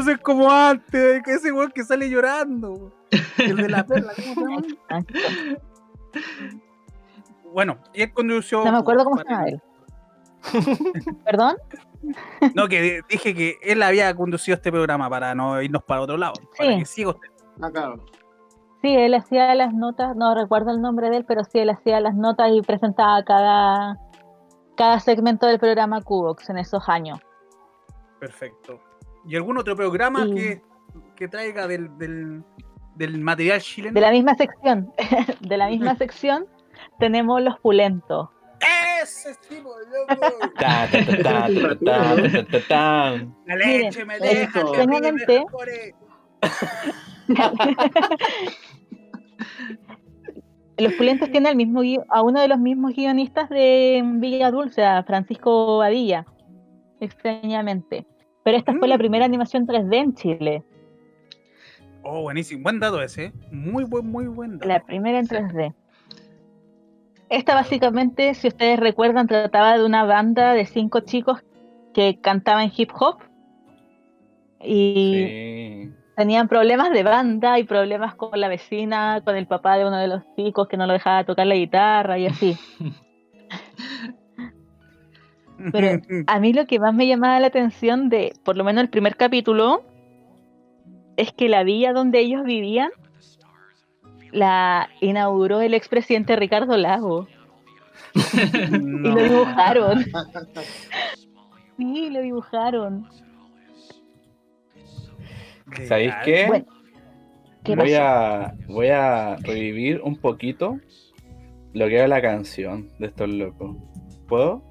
ser 0.04 0.20
como 0.22 0.52
antes. 0.52 1.22
Que 1.24 1.34
ese 1.34 1.52
weón 1.52 1.72
que 1.72 1.84
sale 1.84 2.10
llorando. 2.10 2.92
El 3.38 3.56
de 3.56 3.70
la 3.70 3.84
perla. 3.88 4.12
¿cómo 4.16 4.34
se 4.36 4.42
llama? 4.42 4.68
exacto. 4.90 5.14
Bueno, 7.54 7.78
y 7.94 8.02
él 8.04 8.14
condució. 8.14 8.64
no 8.64 8.72
me 8.72 8.78
acuerdo 8.78 9.04
cómo 9.06 9.18
se 9.18 9.24
llama 9.30 9.46
él. 9.48 9.62
¿Perdón? 11.26 11.56
No, 12.56 12.68
que 12.68 12.82
di- 12.82 13.00
dije 13.08 13.36
que 13.36 13.58
él 13.62 13.84
había 13.84 14.16
conducido 14.16 14.56
este 14.56 14.72
programa 14.72 15.08
para 15.08 15.36
no 15.36 15.62
irnos 15.62 15.84
para 15.84 16.02
otro 16.02 16.18
lado. 16.18 16.34
Para 16.58 16.72
Sí. 16.74 16.80
que 16.80 16.86
siga 16.86 17.10
usted. 17.12 17.28
Acá. 17.62 17.94
Sí, 18.82 18.88
él 18.96 19.14
hacía 19.14 19.54
las 19.54 19.72
notas, 19.76 20.16
no 20.16 20.34
recuerdo 20.34 20.72
el 20.72 20.82
nombre 20.82 21.12
de 21.12 21.18
él, 21.18 21.26
pero 21.28 21.44
sí, 21.44 21.60
él 21.60 21.70
hacía 21.70 22.00
las 22.00 22.16
notas 22.16 22.50
y 22.54 22.62
presentaba 22.64 23.24
cada, 23.24 24.00
cada 24.82 25.00
segmento 25.00 25.46
del 25.46 25.60
programa 25.60 26.02
Cubox 26.02 26.50
en 26.50 26.58
esos 26.58 26.90
años. 26.90 27.20
Perfecto. 28.20 28.82
¿Y 29.28 29.36
algún 29.36 29.60
otro 29.60 29.76
programa 29.76 30.26
que, 30.26 30.60
que, 31.16 31.28
traiga 31.28 31.68
del, 31.68 31.96
del, 32.96 33.20
material 33.20 33.62
chileno? 33.62 33.94
De 33.94 34.02
la 34.02 34.10
misma 34.10 34.34
sección, 34.34 34.92
de 35.40 35.58
la 35.58 35.68
misma 35.68 35.96
sección 35.98 36.48
tenemos 36.98 37.44
los 37.44 37.60
pulentos. 37.60 38.30
Ese 39.04 39.38
la 40.60 40.78
leche 43.56 44.04
Miren, 44.04 44.08
me 44.08 44.18
deja, 44.18 44.64
los 50.82 50.94
pulentos 50.94 51.30
tienen 51.32 51.48
al 51.48 51.56
mismo 51.56 51.82
a 52.10 52.22
uno 52.22 52.42
de 52.42 52.48
los 52.48 52.60
mismos 52.60 52.94
guionistas 52.94 53.50
de 53.50 54.02
Villa 54.16 54.52
Dulce, 54.52 54.84
a 54.84 55.04
Francisco 55.04 55.78
Badilla, 55.78 56.26
extrañamente. 57.00 58.06
Pero 58.44 58.58
esta 58.58 58.74
fue 58.74 58.88
la 58.88 58.96
Mm. 58.96 59.00
primera 59.00 59.26
animación 59.26 59.66
3D 59.68 59.98
en 59.98 60.14
Chile, 60.16 60.64
Oh, 62.04 62.24
buenísimo. 62.24 62.64
Buen 62.64 62.80
dato 62.80 63.00
ese. 63.00 63.26
¿eh? 63.26 63.32
Muy 63.52 63.84
buen, 63.84 64.10
muy 64.10 64.26
buen 64.26 64.58
dato. 64.58 64.68
la 64.68 64.80
primera 64.84 65.20
en 65.20 65.28
3D. 65.28 65.74
Esta 67.30 67.54
básicamente, 67.54 68.34
si 68.34 68.48
ustedes 68.48 68.80
recuerdan, 68.80 69.28
trataba 69.28 69.78
de 69.78 69.86
una 69.86 70.04
banda 70.04 70.54
de 70.54 70.66
cinco 70.66 71.02
chicos 71.02 71.44
que 71.94 72.20
cantaban 72.20 72.72
hip 72.76 72.90
hop 73.00 73.20
y 74.64 75.86
Sí. 75.86 76.01
Tenían 76.16 76.48
problemas 76.48 76.92
de 76.92 77.04
banda 77.04 77.60
y 77.60 77.64
problemas 77.64 78.16
con 78.16 78.40
la 78.40 78.48
vecina, 78.48 79.22
con 79.24 79.36
el 79.36 79.48
papá 79.48 79.78
de 79.78 79.86
uno 79.86 79.98
de 79.98 80.08
los 80.08 80.24
chicos 80.36 80.68
que 80.68 80.78
no 80.78 80.88
lo 80.88 80.94
dejaba 80.94 81.24
tocar 81.24 81.48
la 81.48 81.56
guitarra 81.56 82.18
y 82.18 82.28
así. 82.28 82.58
Pero 85.72 86.02
a 86.26 86.40
mí 86.40 86.54
lo 86.54 86.66
que 86.66 86.80
más 86.80 86.94
me 86.94 87.08
llamaba 87.08 87.40
la 87.40 87.48
atención 87.48 88.10
de, 88.10 88.34
por 88.44 88.58
lo 88.58 88.64
menos 88.64 88.84
el 88.84 88.90
primer 88.90 89.16
capítulo, 89.16 89.84
es 91.18 91.32
que 91.34 91.50
la 91.50 91.64
villa 91.64 91.94
donde 91.94 92.20
ellos 92.20 92.44
vivían 92.44 92.92
la 94.32 94.90
inauguró 95.02 95.62
el 95.62 95.74
expresidente 95.74 96.36
Ricardo 96.36 96.78
Lago 96.78 97.28
y 98.14 98.78
lo 98.78 99.24
dibujaron. 99.24 100.06
Sí, 101.78 102.12
lo 102.12 102.22
dibujaron. 102.22 103.08
¿Sabéis 105.88 106.14
qué? 106.26 106.46
Bueno, 106.48 106.66
¿Qué 107.64 107.76
voy 107.76 107.94
a 107.94 108.54
voy 108.68 108.88
a 108.88 109.36
revivir 109.38 110.02
un 110.02 110.16
poquito 110.18 110.80
lo 111.74 111.88
que 111.88 111.98
era 111.98 112.08
la 112.08 112.22
canción 112.22 112.90
de 113.00 113.08
estos 113.08 113.30
locos. 113.30 113.78
¿Puedo? 114.28 114.64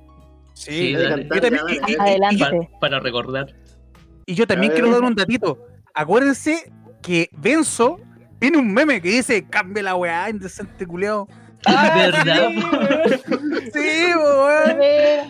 Sí, 0.54 0.70
Sí, 0.72 0.92
yo 0.92 1.02
dale. 1.08 1.24
también, 1.24 1.60
y- 1.68 1.90
y- 1.90 1.94
y- 1.94 1.96
Adelante. 1.98 2.44
Pa- 2.72 2.78
para 2.80 3.00
recordar. 3.00 3.46
Y 4.26 4.34
yo 4.34 4.46
también 4.46 4.72
quiero 4.72 4.90
dar 4.90 5.02
un 5.02 5.14
datito. 5.14 5.58
Acuérdense 5.94 6.70
que 7.02 7.28
Benzo 7.32 7.98
tiene 8.38 8.58
un 8.58 8.72
meme 8.72 9.00
que 9.00 9.08
dice, 9.10 9.46
cambia 9.48 9.82
la 9.82 9.94
weá, 9.96 10.28
indecente 10.28 10.86
culeado. 10.86 11.26
¿Verdad? 11.66 12.50
Sí, 13.72 14.14
weón. 14.16 14.78
ver, 14.78 15.24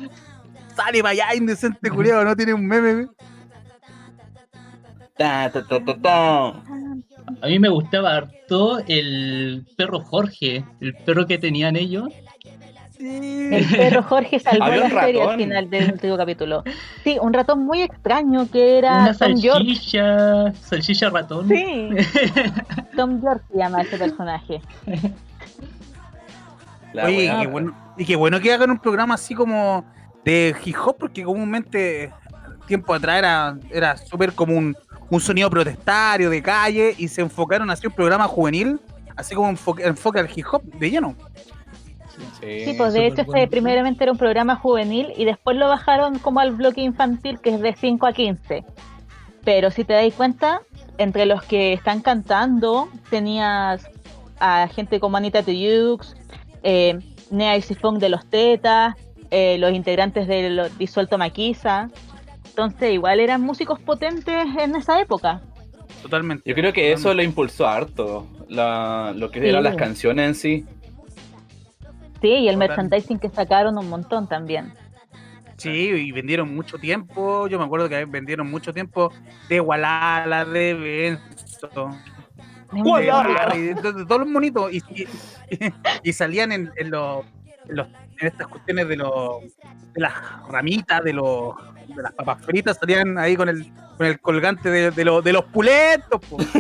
Sale 0.77 1.01
para 1.03 1.11
allá, 1.11 1.35
indecente 1.35 1.91
culeado, 1.91 2.25
no 2.25 2.35
tiene 2.37 2.55
un 2.55 2.67
meme. 2.67 3.07
Ta, 5.21 5.51
ta, 5.53 5.63
ta, 5.67 5.85
ta, 5.85 5.95
ta. 6.01 6.47
A 7.43 7.47
mí 7.47 7.59
me 7.59 7.69
gustaba 7.69 8.17
harto 8.17 8.79
el 8.89 9.67
perro 9.77 10.01
Jorge, 10.01 10.65
el 10.81 10.95
perro 10.95 11.27
que 11.27 11.37
tenían 11.37 11.77
ellos. 11.77 12.09
El 12.99 13.67
perro 13.67 14.03
Jorge 14.03 14.39
salvó 14.41 14.67
la 14.67 14.89
serie 14.89 15.23
al 15.23 15.37
final 15.37 15.69
del 15.69 15.93
último 15.93 16.17
capítulo. 16.17 16.65
Sí, 17.05 17.19
un 17.21 17.35
ratón 17.35 17.67
muy 17.67 17.83
extraño 17.83 18.51
que 18.51 18.79
era 18.79 19.03
Una 19.03 19.15
Tom 19.15 19.37
York. 19.37 19.57
salchicha, 19.59 20.53
salchicha 20.55 21.11
ratón. 21.11 21.49
Sí, 21.49 21.91
Tom 22.97 23.23
York 23.23 23.43
se 23.53 23.59
llama 23.59 23.83
ese 23.83 23.99
personaje. 23.99 24.63
La 26.95 27.05
Oye, 27.05 27.29
weá. 27.29 27.41
qué 27.43 27.47
bueno, 27.47 27.75
y 27.99 28.05
qué 28.07 28.17
bueno 28.17 28.41
que 28.41 28.55
hagan 28.55 28.71
un 28.71 28.79
programa 28.79 29.17
así 29.17 29.35
como 29.35 29.85
de 30.25 30.57
hip 30.65 30.77
hop, 30.83 30.97
porque 30.99 31.25
comúnmente 31.25 32.11
tiempo 32.67 32.95
atrás 32.95 33.19
era, 33.19 33.59
era 33.71 33.97
súper 33.99 34.33
como 34.33 34.57
un, 35.11 35.21
sonido 35.21 35.51
protestario 35.51 36.31
de 36.31 36.43
calle 36.43 36.95
y 36.97 37.09
se 37.09 37.21
enfocaron 37.21 37.71
así 37.71 37.87
un 37.87 37.93
programa 37.93 38.27
juvenil, 38.27 38.81
así 39.17 39.35
como 39.35 39.49
enfoque, 39.49 39.85
enfoque 39.85 40.21
al 40.21 40.29
hip 40.35 40.47
hop 40.51 40.63
de 40.63 40.91
lleno. 40.91 41.17
Sí, 42.41 42.75
pues 42.77 42.93
de 42.95 43.07
hecho 43.07 43.23
este 43.23 43.49
primeramente 43.49 44.05
era 44.05 44.13
un 44.13 44.19
programa 44.19 44.57
juvenil 44.57 45.13
y 45.17 45.25
después 45.25 45.57
lo 45.57 45.69
bajaron 45.69 46.19
como 46.19 46.41
al 46.41 46.53
bloque 46.53 46.81
infantil 46.81 47.39
que 47.41 47.51
es 47.51 47.61
de 47.61 47.75
5 47.75 48.07
a 48.07 48.13
15. 48.13 48.65
Pero 49.45 49.71
si 49.71 49.85
te 49.85 49.93
dais 49.95 50.15
cuenta, 50.15 50.61
entre 50.99 51.27
los 51.27 51.43
que 51.43 51.73
están 51.73 52.01
cantando 52.01 52.89
tenías 53.09 53.89
a 54.39 54.69
gente 54.69 55.01
como 55.01 55.17
Anita 55.17 55.43
Tuyux, 55.43 56.15
eh, 56.63 56.99
Nea 57.31 57.57
y 57.57 57.63
Sifón 57.63 57.99
de 57.99 58.09
los 58.09 58.27
Tetas, 58.27 58.95
eh, 59.31 59.59
los 59.59 59.73
integrantes 59.73 60.27
de 60.27 60.51
los 60.51 60.77
Disuelto 60.77 61.19
Maquisa. 61.19 61.91
Entonces 62.67 62.93
igual 62.93 63.21
eran 63.21 63.41
músicos 63.43 63.79
potentes 63.81 64.47
en 64.59 64.77
esa 64.77 65.01
época. 65.01 65.41
Totalmente. 66.03 66.49
Yo 66.49 66.55
creo 66.55 66.73
que 66.73 66.93
eso 66.93 67.13
lo 67.15 67.23
impulsó 67.23 67.67
harto, 67.69 68.27
la- 68.49 69.13
lo 69.17 69.31
que 69.31 69.41
Sí. 69.41 69.49
eran 69.49 69.63
las 69.65 69.77
canciones 69.77 70.27
en 70.29 70.35
sí. 70.35 70.65
Sí, 72.21 72.29
y 72.29 72.49
el 72.49 72.55
Total. 72.55 72.69
merchandising 72.69 73.19
que 73.19 73.29
sacaron 73.31 73.79
un 73.79 73.89
montón 73.89 74.29
también. 74.29 74.73
Sí, 75.57 75.71
y 75.71 76.13
vendieron 76.13 76.55
mucho 76.55 76.79
tiempo. 76.79 77.47
Yo 77.49 77.59
me 77.59 77.65
acuerdo 77.65 77.89
que 77.89 78.05
vendieron 78.07 78.51
mucho 78.51 78.73
tiempo 78.73 79.13
de 79.49 79.61
Walala, 79.61 80.45
de 80.45 80.75
Benzo, 80.75 81.91
de 82.73 83.75
de, 83.75 83.75
de 83.75 84.07
todos 84.07 84.21
los 84.21 84.29
monitos. 84.29 84.73
Y, 84.73 84.79
y- 84.95 85.07
y 86.03 86.13
salían 86.13 86.53
en, 86.53 86.71
en 86.77 86.91
los, 86.91 87.25
en 87.69 87.77
los- 87.77 87.89
en 88.21 88.27
estas 88.29 88.47
cuestiones 88.49 88.89
de, 88.89 88.97
los, 88.97 89.43
de 89.93 90.01
las 90.01 90.13
ramitas, 90.49 91.03
de, 91.03 91.13
los, 91.13 91.55
de 91.89 92.03
las 92.03 92.13
papas 92.13 92.45
fritas, 92.45 92.77
salían 92.79 93.19
ahí 93.19 93.37
con 93.37 93.49
el, 93.49 93.73
con 93.97 94.07
el 94.07 94.21
colgante 94.21 94.71
de, 94.71 94.91
de, 94.91 95.05
los- 95.05 95.23
de 95.25 95.33
los 95.33 95.45
pulentos. 95.47 96.21
po. 96.29 96.39
Sí, 96.41 96.57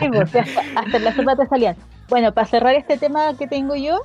sí, 0.00 0.38
hasta, 0.38 0.40
hasta 0.76 0.96
en 0.96 1.04
la 1.04 1.14
sopa 1.14 1.36
te 1.36 1.46
salían. 1.46 1.76
Bueno, 2.08 2.32
para 2.32 2.46
cerrar 2.46 2.74
este 2.74 2.98
tema 2.98 3.36
que 3.36 3.46
tengo 3.46 3.74
yo, 3.74 4.00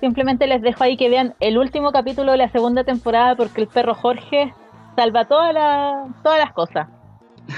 simplemente 0.00 0.46
les 0.46 0.62
dejo 0.62 0.84
ahí 0.84 0.96
que 0.96 1.08
vean 1.08 1.34
el 1.40 1.58
último 1.58 1.90
capítulo 1.92 2.32
de 2.32 2.38
la 2.38 2.50
segunda 2.50 2.84
temporada 2.84 3.34
porque 3.36 3.60
el 3.62 3.68
perro 3.68 3.94
Jorge 3.94 4.52
salva 4.96 5.24
toda 5.26 5.52
la- 5.52 6.04
todas 6.22 6.38
las 6.38 6.52
cosas. 6.52 6.88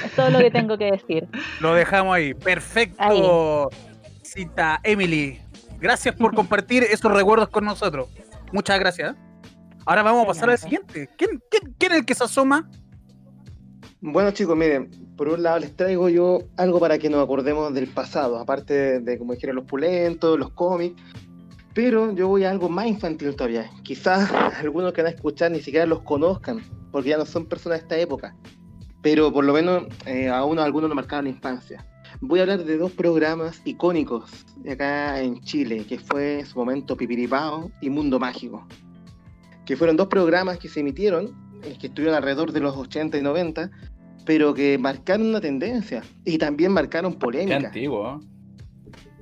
Es 0.04 0.10
todo 0.16 0.30
lo 0.30 0.38
que 0.40 0.50
tengo 0.50 0.76
que 0.78 0.90
decir. 0.90 1.28
Lo 1.60 1.74
dejamos 1.74 2.16
ahí. 2.16 2.34
Perfecto. 2.34 3.68
Cita 4.22 4.80
Emily. 4.82 5.40
Gracias 5.78 6.14
por 6.16 6.34
compartir 6.34 6.82
esos 6.82 7.12
recuerdos 7.12 7.48
con 7.50 7.64
nosotros. 7.64 8.08
Muchas 8.52 8.78
gracias. 8.78 9.16
Ahora 9.84 10.02
vamos 10.02 10.24
a 10.24 10.26
pasar 10.26 10.50
al 10.50 10.58
siguiente. 10.58 11.08
¿Quién, 11.16 11.42
quién, 11.50 11.74
quién 11.78 11.92
es 11.92 11.98
el 11.98 12.04
que 12.04 12.14
se 12.14 12.24
asoma? 12.24 12.68
Bueno 14.00 14.30
chicos, 14.30 14.56
miren, 14.56 14.90
por 15.16 15.28
un 15.28 15.42
lado 15.42 15.58
les 15.58 15.74
traigo 15.74 16.08
yo 16.08 16.40
algo 16.56 16.78
para 16.78 16.98
que 16.98 17.08
nos 17.08 17.24
acordemos 17.24 17.72
del 17.72 17.88
pasado, 17.88 18.38
aparte 18.38 19.00
de, 19.00 19.18
como 19.18 19.32
dijeron, 19.32 19.56
los 19.56 19.64
pulentos, 19.64 20.38
los 20.38 20.50
cómics, 20.50 21.00
pero 21.74 22.12
yo 22.12 22.28
voy 22.28 22.44
a 22.44 22.50
algo 22.50 22.68
más 22.68 22.86
infantil 22.86 23.34
todavía. 23.34 23.70
Quizás 23.82 24.30
algunos 24.60 24.92
que 24.92 25.02
van 25.02 25.12
a 25.12 25.14
escuchar 25.14 25.50
ni 25.50 25.60
siquiera 25.60 25.86
los 25.86 26.02
conozcan, 26.02 26.60
porque 26.92 27.10
ya 27.10 27.18
no 27.18 27.26
son 27.26 27.46
personas 27.46 27.78
de 27.80 27.82
esta 27.82 27.98
época. 27.98 28.36
pero 29.02 29.32
por 29.32 29.44
lo 29.44 29.52
menos 29.52 29.84
eh, 30.04 30.28
a 30.28 30.44
uno, 30.44 30.62
a 30.62 30.64
algunos 30.64 30.88
lo 30.88 30.94
marcaron 30.94 31.24
la 31.24 31.30
infancia. 31.30 31.86
Voy 32.20 32.38
a 32.40 32.42
hablar 32.42 32.64
de 32.64 32.78
dos 32.78 32.92
programas 32.92 33.60
icónicos 33.64 34.30
de 34.56 34.72
acá 34.72 35.20
en 35.20 35.40
Chile, 35.40 35.84
que 35.86 35.98
fue 35.98 36.40
en 36.40 36.46
su 36.46 36.58
momento 36.58 36.96
Pipiripao 36.96 37.70
y 37.80 37.90
Mundo 37.90 38.18
Mágico, 38.18 38.66
que 39.64 39.76
fueron 39.76 39.96
dos 39.96 40.08
programas 40.08 40.58
que 40.58 40.68
se 40.68 40.80
emitieron, 40.80 41.34
eh, 41.62 41.76
que 41.78 41.88
estuvieron 41.88 42.16
alrededor 42.16 42.52
de 42.52 42.60
los 42.60 42.76
80 42.76 43.18
y 43.18 43.22
90, 43.22 43.70
pero 44.24 44.54
que 44.54 44.78
marcaron 44.78 45.28
una 45.28 45.40
tendencia 45.40 46.02
y 46.24 46.38
también 46.38 46.72
marcaron 46.72 47.12
Qué 47.12 47.18
polémica. 47.18 47.56
antiguo. 47.68 48.20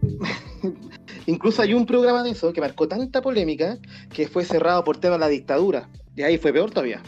Incluso 1.26 1.62
hay 1.62 1.74
un 1.74 1.86
programa 1.86 2.22
de 2.22 2.30
eso 2.30 2.52
que 2.52 2.60
marcó 2.60 2.86
tanta 2.86 3.22
polémica 3.22 3.78
que 4.12 4.28
fue 4.28 4.44
cerrado 4.44 4.84
por 4.84 4.98
tema 4.98 5.14
de 5.14 5.20
la 5.20 5.28
dictadura. 5.28 5.88
Y 6.16 6.22
ahí 6.22 6.38
fue 6.38 6.52
peor 6.52 6.70
todavía. 6.70 7.02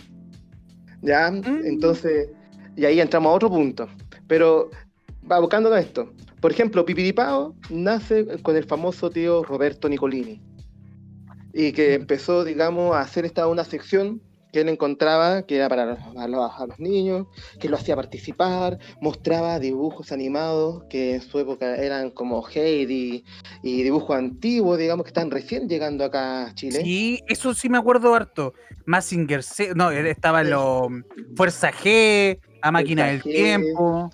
Ya, 1.03 1.29
entonces, 1.29 2.31
y 2.77 2.85
ahí 2.85 3.01
entramos 3.01 3.31
a 3.31 3.35
otro 3.35 3.49
punto. 3.51 3.89
Pero, 4.27 4.71
va 5.31 5.39
buscando 5.41 5.73
a 5.73 5.81
esto. 5.81 6.13
Por 6.41 6.53
ejemplo, 6.53 6.85
Pipiripao 6.85 7.55
nace 7.71 8.25
con 8.43 8.57
el 8.57 8.65
famoso 8.65 9.11
tío 9.11 9.43
Roberto 9.43 9.89
Nicolini. 9.89 10.41
Y 11.53 11.73
que 11.73 11.95
empezó, 11.95 12.45
digamos, 12.45 12.95
a 12.95 13.01
hacer 13.01 13.25
esta 13.25 13.47
una 13.47 13.65
sección 13.65 14.21
que 14.53 14.61
él 14.61 14.69
encontraba 14.69 15.43
que 15.43 15.57
era 15.57 15.69
para 15.69 15.85
los- 15.87 15.99
a 16.17 16.29
los, 16.29 16.51
a 16.59 16.67
los 16.67 16.79
niños, 16.79 17.27
que 17.61 17.69
lo 17.69 17.77
hacía 17.77 17.97
participar, 17.97 18.79
mostraba 19.01 19.59
dibujos 19.59 20.13
animados 20.13 20.85
que 20.89 21.15
en 21.17 21.21
su 21.23 21.39
época 21.39 21.77
eran 21.77 22.11
como 22.11 22.47
Heidi 22.47 23.25
y 23.63 23.83
dibujos 23.83 24.17
antiguos, 24.17 24.79
digamos, 24.79 25.05
que 25.05 25.09
están 25.11 25.31
recién 25.31 25.69
llegando 25.69 26.05
acá 26.05 26.47
a 26.47 26.55
Chile. 26.55 26.81
Sí, 26.83 27.21
eso 27.29 27.53
sí 27.55 27.69
me 27.69 27.77
acuerdo 27.79 28.15
harto. 28.15 28.55
Massinger 28.87 29.41
no, 29.75 29.91
estaba 29.91 30.43
en 30.43 30.51
lo 30.51 30.89
Fuerza 31.35 31.71
G, 31.73 32.39
a 32.63 32.71
Máquina 32.71 33.07
del 33.07 33.23
G. 33.23 33.33
Tiempo. 33.33 34.11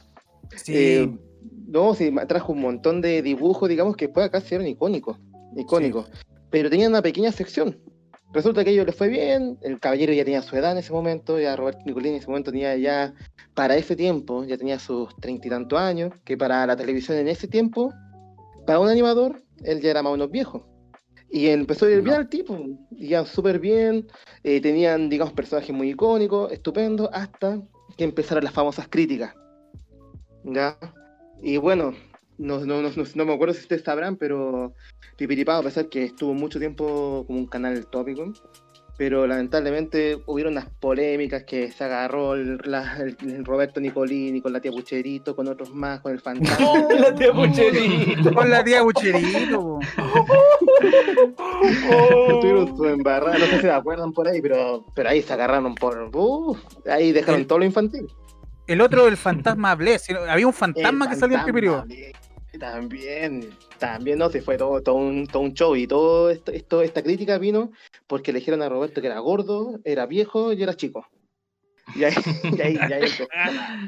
Sí, 0.57 0.73
Eh, 0.75 1.19
no, 1.67 1.95
sí, 1.95 2.13
trajo 2.29 2.53
un 2.53 2.61
montón 2.61 3.01
de 3.01 3.23
dibujos, 3.23 3.69
digamos, 3.69 3.97
que 3.97 4.07
después 4.07 4.27
acá 4.27 4.41
se 4.41 4.55
eran 4.55 4.67
icónicos, 4.67 5.19
icónicos. 5.57 6.11
Pero 6.51 6.69
tenían 6.69 6.93
una 6.93 7.03
pequeña 7.03 7.33
sección. 7.33 7.79
Resulta 8.33 8.65
que 8.65 8.71
a 8.71 8.73
ellos 8.73 8.87
les 8.87 8.95
fue 8.95 9.09
bien, 9.09 9.59
el 9.63 9.79
caballero 9.79 10.13
ya 10.13 10.25
tenía 10.25 10.41
su 10.41 10.57
edad 10.57 10.73
en 10.73 10.79
ese 10.79 10.93
momento, 10.93 11.39
ya 11.39 11.55
Roberto 11.55 11.83
Nicolini 11.85 12.15
en 12.15 12.21
ese 12.21 12.29
momento 12.29 12.51
tenía 12.51 12.77
ya, 12.77 13.15
para 13.55 13.77
ese 13.77 13.95
tiempo, 13.95 14.45
ya 14.45 14.57
tenía 14.57 14.79
sus 14.79 15.15
treinta 15.17 15.47
y 15.47 15.51
tantos 15.51 15.79
años, 15.79 16.13
que 16.25 16.37
para 16.39 16.67
la 16.67 16.75
televisión 16.75 17.19
en 17.19 17.29
ese 17.29 17.47
tiempo, 17.47 17.93
para 18.67 18.79
un 18.79 18.89
animador, 18.89 19.43
él 19.65 19.81
ya 19.83 19.91
era 19.91 20.03
más 20.03 20.11
o 20.11 20.15
menos 20.15 20.31
viejo. 20.31 20.67
Y 21.31 21.49
empezó 21.49 21.87
a 21.87 21.91
ir 21.91 22.03
bien 22.03 22.17
al 22.17 22.29
tipo, 22.29 22.59
ya 22.91 23.25
súper 23.27 23.59
bien, 23.59 24.07
eh, 24.45 24.61
tenían, 24.61 25.09
digamos, 25.09 25.35
personajes 25.35 25.75
muy 25.75 25.91
icónicos, 25.91 26.53
estupendos, 26.53 27.11
hasta 27.13 27.61
que 27.97 28.05
empezaron 28.05 28.45
las 28.45 28.53
famosas 28.53 28.89
críticas. 28.89 29.35
¿Ya? 30.45 30.77
Y 31.43 31.57
bueno, 31.57 31.95
no, 32.39 32.61
no, 32.65 32.83
no, 32.83 32.91
no- 32.91 33.05
no 33.15 33.25
me 33.25 33.35
acuerdo 33.35 33.55
si 33.55 33.61
ustedes 33.61 33.83
sabrán, 33.83 34.17
pero 34.17 34.75
Pipiripao, 35.17 35.61
a 35.61 35.65
pesar 35.65 35.89
que 35.89 36.05
estuvo 36.05 36.35
mucho 36.35 36.59
tiempo 36.59 37.25
como 37.27 37.39
un 37.39 37.47
canal 37.47 37.87
tópico, 37.87 38.33
pero 38.99 39.27
lamentablemente 39.27 40.19
hubieron 40.27 40.53
unas 40.53 40.69
polémicas 40.69 41.45
que 41.45 41.71
se 41.73 41.83
agarró 41.85 42.35
el, 42.35 42.59
la- 42.65 42.97
el- 42.99 43.17
el 43.29 43.45
Roberto 43.45 43.81
Nicolini 43.81 44.41
con 44.41 44.53
la 44.53 44.61
tía 44.61 44.71
Pucherito, 44.71 45.35
con 45.35 45.49
otros 45.49 45.75
más, 45.75 46.01
con 46.01 46.13
el 46.13 46.21
fantasma. 46.21 46.87
La 47.01 47.15
tía 47.15 47.33
Pucherito. 47.33 48.33
con 48.35 48.51
la 48.51 48.63
tía 48.63 48.83
Bucherito. 48.83 49.61
po. 49.61 49.81
Tuvieron 52.41 52.77
su 52.77 52.85
embarrada, 52.87 53.39
no 53.39 53.47
sé 53.47 53.57
si 53.57 53.61
se 53.63 53.71
acuerdan 53.71 54.13
por 54.13 54.29
ahí, 54.29 54.41
pero, 54.41 54.85
pero 54.95 55.09
ahí 55.09 55.23
se 55.23 55.33
agarraron 55.33 55.75
por. 55.75 56.11
uf, 56.15 56.59
ahí 56.89 57.13
dejaron 57.13 57.47
todo 57.47 57.59
lo 57.61 57.65
infantil. 57.65 58.07
El 58.73 58.81
otro, 58.81 59.07
el 59.09 59.17
fantasma 59.17 59.75
Bless. 59.77 60.09
Había 60.11 60.47
un 60.47 60.53
fantasma 60.53 61.05
El 61.07 61.11
que 61.11 61.17
salía 61.17 61.45
en 61.47 61.55
bien, 61.89 62.13
También, 62.59 63.51
también, 63.79 64.19
no, 64.19 64.29
se 64.31 64.41
fue 64.43 64.57
todo, 64.57 64.83
todo, 64.83 64.97
un, 64.97 65.27
todo 65.27 65.43
un 65.43 65.55
show 65.55 65.75
y 65.77 65.87
todo 65.87 66.31
esto, 66.31 66.53
esto- 66.53 66.83
esta 66.83 67.03
crítica 67.03 67.39
vino 67.39 67.73
porque 68.07 68.33
le 68.33 68.39
dijeron 68.41 68.63
a 68.63 68.69
Roberto 68.69 69.01
que 69.01 69.07
era 69.07 69.19
gordo, 69.21 69.81
era 69.85 70.07
viejo 70.07 70.53
y 70.53 70.63
era 70.63 70.75
chico. 70.75 71.07
Y 71.97 72.05
ahí, 72.05 72.15
y 72.45 72.61
ahí, 72.61 72.79
y 72.89 72.93
ahí 72.93 73.11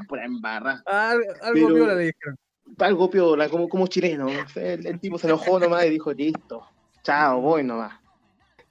pura 0.08 0.24
embarra. 0.24 0.82
Al- 0.86 1.22
algo 1.42 1.52
Pero- 1.52 1.74
viola 1.74 1.94
le 1.94 2.04
dijeron. 2.06 2.36
Algo 2.78 3.10
piola, 3.10 3.48
como, 3.50 3.68
como 3.68 3.86
chileno. 3.86 4.26
El, 4.56 4.86
el 4.86 4.98
tipo 4.98 5.18
se 5.18 5.26
enojó 5.26 5.60
nomás 5.60 5.84
y 5.84 5.90
dijo, 5.90 6.12
listo, 6.12 6.66
chao, 7.02 7.40
voy 7.40 7.62
nomás. 7.62 8.00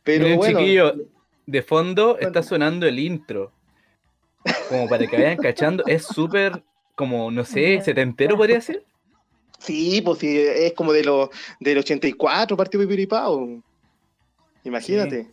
Pero 0.02 0.23
Miren, 0.23 0.38
bueno, 0.39 0.60
chiquillo, 0.60 0.93
de 1.45 1.62
fondo 1.62 2.13
Bueno. 2.13 2.28
está 2.28 2.41
sonando 2.43 2.88
el 2.88 2.97
intro. 2.99 3.52
Como 4.69 4.89
para 4.89 5.06
que 5.08 5.15
vayan 5.17 5.38
cachando, 5.38 5.84
es 5.88 6.03
súper, 6.06 6.63
como, 6.95 7.32
no 7.32 7.45
sé, 7.45 7.82
setentero 7.82 8.36
podría 8.38 8.60
ser. 8.62 8.84
sí, 9.60 10.01
pues 10.01 10.19
sí, 10.19 10.38
es 10.38 10.73
como 10.73 10.91
de 10.93 11.03
lo, 11.03 11.29
del 11.60 11.77
84 11.77 12.58
partió 12.58 12.79
Pipiripao. 12.79 13.62
Imagínate. 14.63 15.29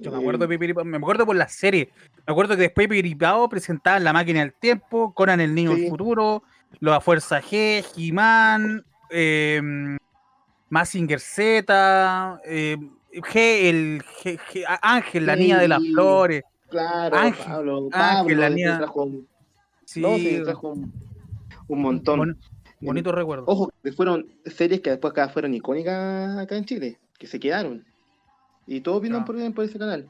Yo 0.00 0.10
me 0.10 0.18
acuerdo 0.18 0.46
de 0.46 0.48
Pipiripao, 0.48 0.84
me 0.84 0.96
acuerdo 0.96 1.26
por 1.26 1.36
la 1.36 1.48
serie. 1.48 1.90
Me 2.26 2.32
acuerdo 2.32 2.56
que 2.56 2.62
después 2.62 2.88
Pipiripao 2.88 3.48
presentaban 3.48 4.02
La 4.04 4.12
Máquina 4.12 4.40
del 4.40 4.54
Tiempo, 4.54 5.12
Conan 5.14 5.40
el 5.40 5.54
Niño 5.54 5.70
del 5.72 5.80
Sí. 5.80 5.88
Futuro, 5.90 6.42
La 6.80 7.00
Fuerza 7.00 7.40
G, 7.42 7.84
He-Man, 7.96 8.84
eh, 9.10 9.60
Massinger 10.70 11.20
Z, 11.20 12.40
eh, 12.46 12.76
G, 13.12 13.36
el 13.68 14.02
G- 14.24 14.78
Ángel, 14.80 15.26
la 15.26 15.36
niña 15.36 15.58
de 15.58 15.68
las 15.68 15.82
Sí. 15.82 15.92
flores. 15.92 16.42
Claro, 16.72 17.16
Ángel, 17.16 17.44
Pablo, 17.46 17.76
Ángel, 17.76 17.90
Pablo, 17.90 18.34
la 18.36 18.42
después 18.50 18.54
niña- 18.54 18.78
trajo 18.78 19.02
un- 19.04 19.28
Sí, 19.84 20.00
no, 20.00 20.16
sí, 20.16 20.40
trajo 20.42 20.68
un, 20.70 20.92
un 21.68 21.82
montón. 21.82 22.18
bon- 22.18 22.38
bonito 22.80 23.12
recuerdo. 23.12 23.44
Ojo, 23.46 23.70
que 23.82 23.92
fueron 23.92 24.26
series 24.46 24.80
que 24.80 24.90
después 24.90 25.12
acá 25.12 25.28
fueron 25.28 25.54
icónicas 25.54 26.38
acá 26.38 26.56
en 26.56 26.64
Chile, 26.64 26.98
que 27.18 27.26
se 27.26 27.38
quedaron. 27.38 27.84
Y 28.66 28.80
todos 28.80 29.00
vieron 29.02 29.22
Ah. 29.22 29.24
por, 29.24 29.54
por 29.54 29.64
ese 29.64 29.78
canal. 29.78 30.08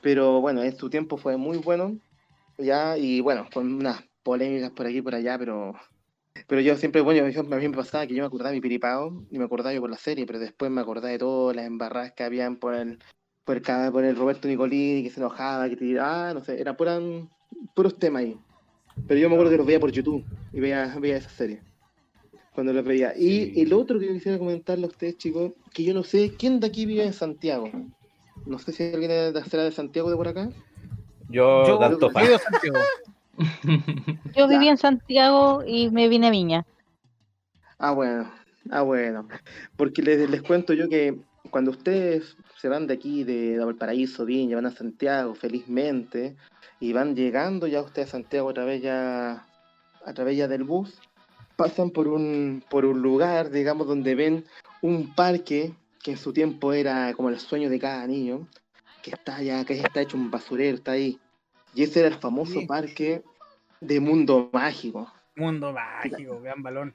Pero 0.00 0.40
bueno, 0.40 0.62
en 0.62 0.76
su 0.76 0.90
tiempo 0.90 1.16
fue 1.16 1.36
muy 1.36 1.58
bueno. 1.58 1.96
Ya, 2.58 2.98
y 2.98 3.20
bueno, 3.20 3.46
con 3.52 3.72
unas 3.72 4.02
polémicas 4.22 4.70
por 4.72 4.86
aquí 4.86 4.98
y 4.98 5.02
por 5.02 5.14
allá, 5.14 5.38
pero. 5.38 5.74
Pero 6.46 6.60
yo 6.60 6.76
siempre, 6.76 7.00
bueno, 7.00 7.28
yo- 7.28 7.40
a 7.40 7.44
mí 7.44 7.68
me 7.68 7.76
pasaba 7.76 8.06
que 8.06 8.14
yo 8.14 8.22
me 8.22 8.26
acordaba 8.26 8.50
de 8.50 8.56
mi 8.56 8.60
piripao 8.60 9.24
y 9.30 9.38
me 9.38 9.44
acordaba 9.44 9.72
yo 9.74 9.80
por 9.80 9.90
la 9.90 9.96
serie, 9.96 10.24
pero 10.26 10.38
después 10.38 10.70
me 10.70 10.80
acordaba 10.80 11.08
de 11.08 11.18
todas 11.18 11.56
las 11.56 11.66
embarradas 11.66 12.12
que 12.12 12.22
habían 12.24 12.56
por 12.56 12.74
el, 12.74 12.98
por 13.48 13.92
por 13.92 14.04
el 14.04 14.14
Roberto 14.14 14.46
Nicolini, 14.46 15.02
que 15.02 15.10
se 15.10 15.20
enojaba, 15.20 15.68
que 15.70 15.76
te 15.76 15.86
tiraba, 15.86 16.34
no 16.34 16.44
sé, 16.44 16.60
eran 16.60 16.76
puran, 16.76 17.30
puros 17.74 17.98
temas 17.98 18.20
ahí. 18.20 18.36
Pero 19.06 19.18
yo 19.18 19.28
me 19.30 19.36
acuerdo 19.36 19.52
que 19.52 19.56
los 19.56 19.66
veía 19.66 19.80
por 19.80 19.90
YouTube 19.90 20.22
y 20.52 20.60
veía, 20.60 20.94
veía 21.00 21.16
esa 21.16 21.30
serie 21.30 21.62
cuando 22.52 22.74
los 22.74 22.84
veía. 22.84 23.14
Y 23.16 23.54
Sí. 23.54 23.60
el 23.62 23.72
otro 23.72 23.98
que 23.98 24.06
yo 24.06 24.12
quisiera 24.12 24.36
comentarle 24.36 24.84
a 24.84 24.88
ustedes, 24.88 25.16
chicos, 25.16 25.52
que 25.72 25.84
yo 25.84 25.94
no 25.94 26.02
sé 26.02 26.34
quién 26.36 26.60
de 26.60 26.66
aquí 26.66 26.84
vive 26.84 27.04
en 27.04 27.12
Santiago. 27.14 27.70
No 28.44 28.58
sé 28.58 28.72
si 28.72 28.82
alguien 28.82 29.10
de 29.10 29.32
la 29.32 29.44
será 29.44 29.62
de 29.64 29.72
Santiago 29.72 30.10
de 30.10 30.16
por 30.16 30.28
acá. 30.28 30.50
Yo, 31.30 31.66
Yo, 31.66 31.80
yo 31.80 32.08
de 32.10 32.38
Santiago. 32.38 32.78
Yo 34.36 34.48
viví 34.48 34.68
en 34.68 34.76
Santiago 34.76 35.62
y 35.64 35.90
me 35.90 36.08
vine 36.08 36.26
a 36.26 36.30
Viña. 36.30 36.66
Ah, 37.78 37.92
bueno, 37.92 38.28
ah, 38.70 38.82
bueno. 38.82 39.28
Porque 39.76 40.02
les, 40.02 40.28
les 40.28 40.42
cuento 40.42 40.74
yo 40.74 40.88
que 40.88 41.16
cuando 41.50 41.70
ustedes 41.70 42.36
se 42.56 42.68
van 42.68 42.86
de 42.86 42.94
aquí, 42.94 43.24
de, 43.24 43.58
de 43.58 43.64
Valparaíso, 43.64 44.24
Viña, 44.24 44.56
van 44.56 44.66
a 44.66 44.70
Santiago 44.70 45.34
felizmente, 45.34 46.36
y 46.80 46.92
van 46.92 47.14
llegando 47.16 47.66
ya 47.66 47.82
ustedes 47.82 48.08
a 48.08 48.12
Santiago 48.12 48.50
a 48.50 48.54
través 48.54 48.82
ya, 48.82 49.46
a 50.04 50.12
través 50.14 50.36
ya 50.36 50.48
del 50.48 50.64
bus, 50.64 51.00
pasan 51.56 51.90
por 51.90 52.08
un, 52.08 52.62
por 52.70 52.84
un 52.84 53.02
lugar, 53.02 53.50
digamos, 53.50 53.86
donde 53.86 54.14
ven 54.14 54.44
un 54.82 55.14
parque 55.14 55.72
que 56.02 56.12
en 56.12 56.18
su 56.18 56.32
tiempo 56.32 56.72
era 56.72 57.12
como 57.14 57.28
el 57.28 57.38
sueño 57.40 57.68
de 57.68 57.78
cada 57.80 58.06
niño, 58.06 58.46
que 59.02 59.10
está 59.10 59.42
ya, 59.42 59.64
que 59.64 59.76
ya 59.76 59.82
está 59.82 60.00
hecho 60.00 60.16
un 60.16 60.30
basurero, 60.30 60.76
está 60.76 60.92
ahí. 60.92 61.18
Y 61.74 61.82
ese 61.82 62.00
era 62.00 62.08
el 62.08 62.14
famoso 62.14 62.60
Sí. 62.60 62.66
parque 62.66 63.22
de 63.80 64.00
Mundo 64.00 64.50
Mágico. 64.52 65.12
Mundo 65.36 65.72
mágico, 65.72 66.40
gran 66.40 66.62
balón. 66.62 66.94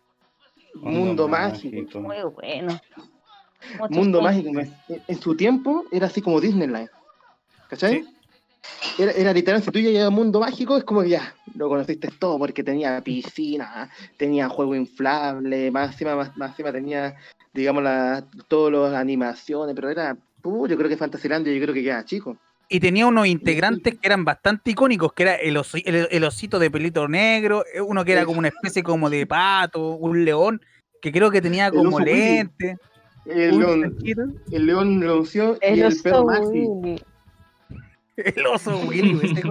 Mundo, 0.75 1.27
Mágico. 1.27 2.01
Muy 2.01 2.17
bueno. 2.23 2.79
Mundo. 3.89 4.21
Mágico. 4.21 4.49
En, 4.49 4.73
en 5.07 5.19
su 5.21 5.35
tiempo 5.35 5.85
era 5.91 6.07
así 6.07 6.21
como 6.21 6.39
Disneyland. 6.41 6.89
¿Cachai? 7.69 8.05
Era, 8.97 9.11
era 9.11 9.33
literal, 9.33 9.61
si 9.61 9.71
tú 9.71 9.79
ya 9.79 9.89
llegas 9.89 10.07
a 10.07 10.09
Mundo 10.09 10.39
Mágico, 10.39 10.77
es 10.77 10.83
como 10.83 11.01
que 11.01 11.09
ya 11.09 11.33
lo 11.55 11.67
conociste 11.67 12.09
todo, 12.19 12.37
porque 12.39 12.63
tenía 12.63 13.01
piscina, 13.01 13.89
tenía 14.17 14.47
juego 14.47 14.75
inflable, 14.75 15.69
más 15.71 15.91
encima, 15.91 16.15
más, 16.15 16.35
más 16.37 16.51
encima 16.51 16.71
tenía, 16.71 17.15
digamos, 17.53 17.83
la, 17.83 18.23
todas 18.47 18.71
las 18.91 18.99
animaciones, 19.01 19.75
pero 19.75 19.89
era, 19.89 20.15
uh, 20.43 20.67
yo 20.67 20.77
creo 20.77 20.87
que 20.87 20.95
Fantasylandia, 20.97 21.53
yo 21.53 21.61
creo 21.61 21.73
que 21.73 21.83
queda 21.83 22.05
chico. 22.05 22.37
Y 22.69 22.79
tenía 22.79 23.05
unos 23.05 23.27
integrantes 23.27 23.95
que 23.99 24.07
eran 24.07 24.23
bastante 24.23 24.71
icónicos, 24.71 25.11
que 25.13 25.23
era 25.23 25.35
el, 25.35 25.57
osi- 25.57 25.83
el- 25.85 26.07
el 26.09 26.23
osito 26.23 26.57
de 26.57 26.71
pelito 26.71 27.07
negro, 27.07 27.65
eh, 27.73 27.81
uno 27.81 28.05
que 28.05 28.13
era 28.13 28.25
como 28.25 28.39
una 28.39 28.47
especie 28.47 28.81
como 28.81 29.09
de 29.09 29.27
pato, 29.27 29.95
un 29.95 30.23
león, 30.23 30.61
que 31.01 31.11
creo 31.11 31.29
que 31.29 31.41
tenía 31.41 31.69
como 31.69 31.97
Willy. 31.97 32.49
El 33.25 33.57
león, 33.57 33.97
el 34.51 34.65
león 34.65 34.99
Leoncio 34.99 35.57
y 35.61 35.79
El 35.79 35.95
perro 36.01 36.25
Maxi. 36.25 36.65
Willy. 36.67 37.01
El 38.17 38.45
oso 38.47 38.77
Willy, 38.87 39.19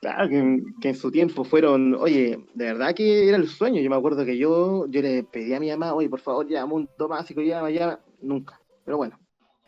Claro, 0.00 0.28
que, 0.28 0.38
en- 0.38 0.74
que 0.80 0.88
en 0.88 0.94
su 0.96 1.10
tiempo 1.10 1.44
fueron, 1.44 1.94
oye, 1.94 2.44
de 2.54 2.64
verdad 2.64 2.94
que 2.94 3.28
era 3.28 3.36
el 3.36 3.48
sueño. 3.48 3.80
Yo 3.80 3.90
me 3.90 3.96
acuerdo 3.96 4.24
que 4.24 4.36
yo, 4.36 4.86
yo 4.88 5.02
le 5.02 5.22
pedí 5.24 5.54
a 5.54 5.60
mi 5.60 5.68
mamá, 5.70 5.94
oye, 5.94 6.08
por 6.08 6.20
favor, 6.20 6.48
ya, 6.48 6.66
Mundo 6.66 7.08
Mágico, 7.08 7.40
ya, 7.42 7.68
ya, 7.70 8.00
nunca. 8.20 8.60
Pero 8.84 8.96
bueno, 8.96 9.18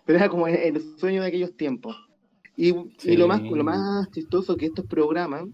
pero 0.04 0.18
era 0.18 0.28
como 0.28 0.48
el, 0.48 0.80
sueño 0.98 1.22
de 1.22 1.28
aquellos 1.28 1.56
tiempos. 1.56 1.96
Y, 2.56 2.74
y 3.04 3.16
lo, 3.16 3.28
más, 3.28 3.40
lo 3.42 3.62
más 3.64 4.10
chistoso 4.10 4.56
que 4.56 4.66
estos 4.66 4.84
programas 4.86 5.44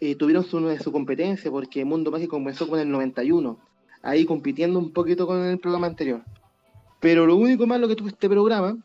eh, 0.00 0.14
tuvieron 0.16 0.44
su, 0.44 0.76
su 0.78 0.92
competencia, 0.92 1.50
porque 1.50 1.84
Mundo 1.84 2.10
Mágico 2.10 2.36
comenzó 2.36 2.68
con 2.68 2.78
el 2.78 2.90
91, 2.90 3.58
ahí 4.08 4.24
compitiendo 4.24 4.78
un 4.78 4.92
poquito 4.92 5.26
con 5.26 5.44
el 5.44 5.58
programa 5.58 5.86
anterior. 5.86 6.22
Pero 7.00 7.26
lo 7.26 7.36
único 7.36 7.66
malo 7.66 7.88
que 7.88 7.96
tuvo 7.96 8.08
este 8.08 8.28
programa 8.28 8.76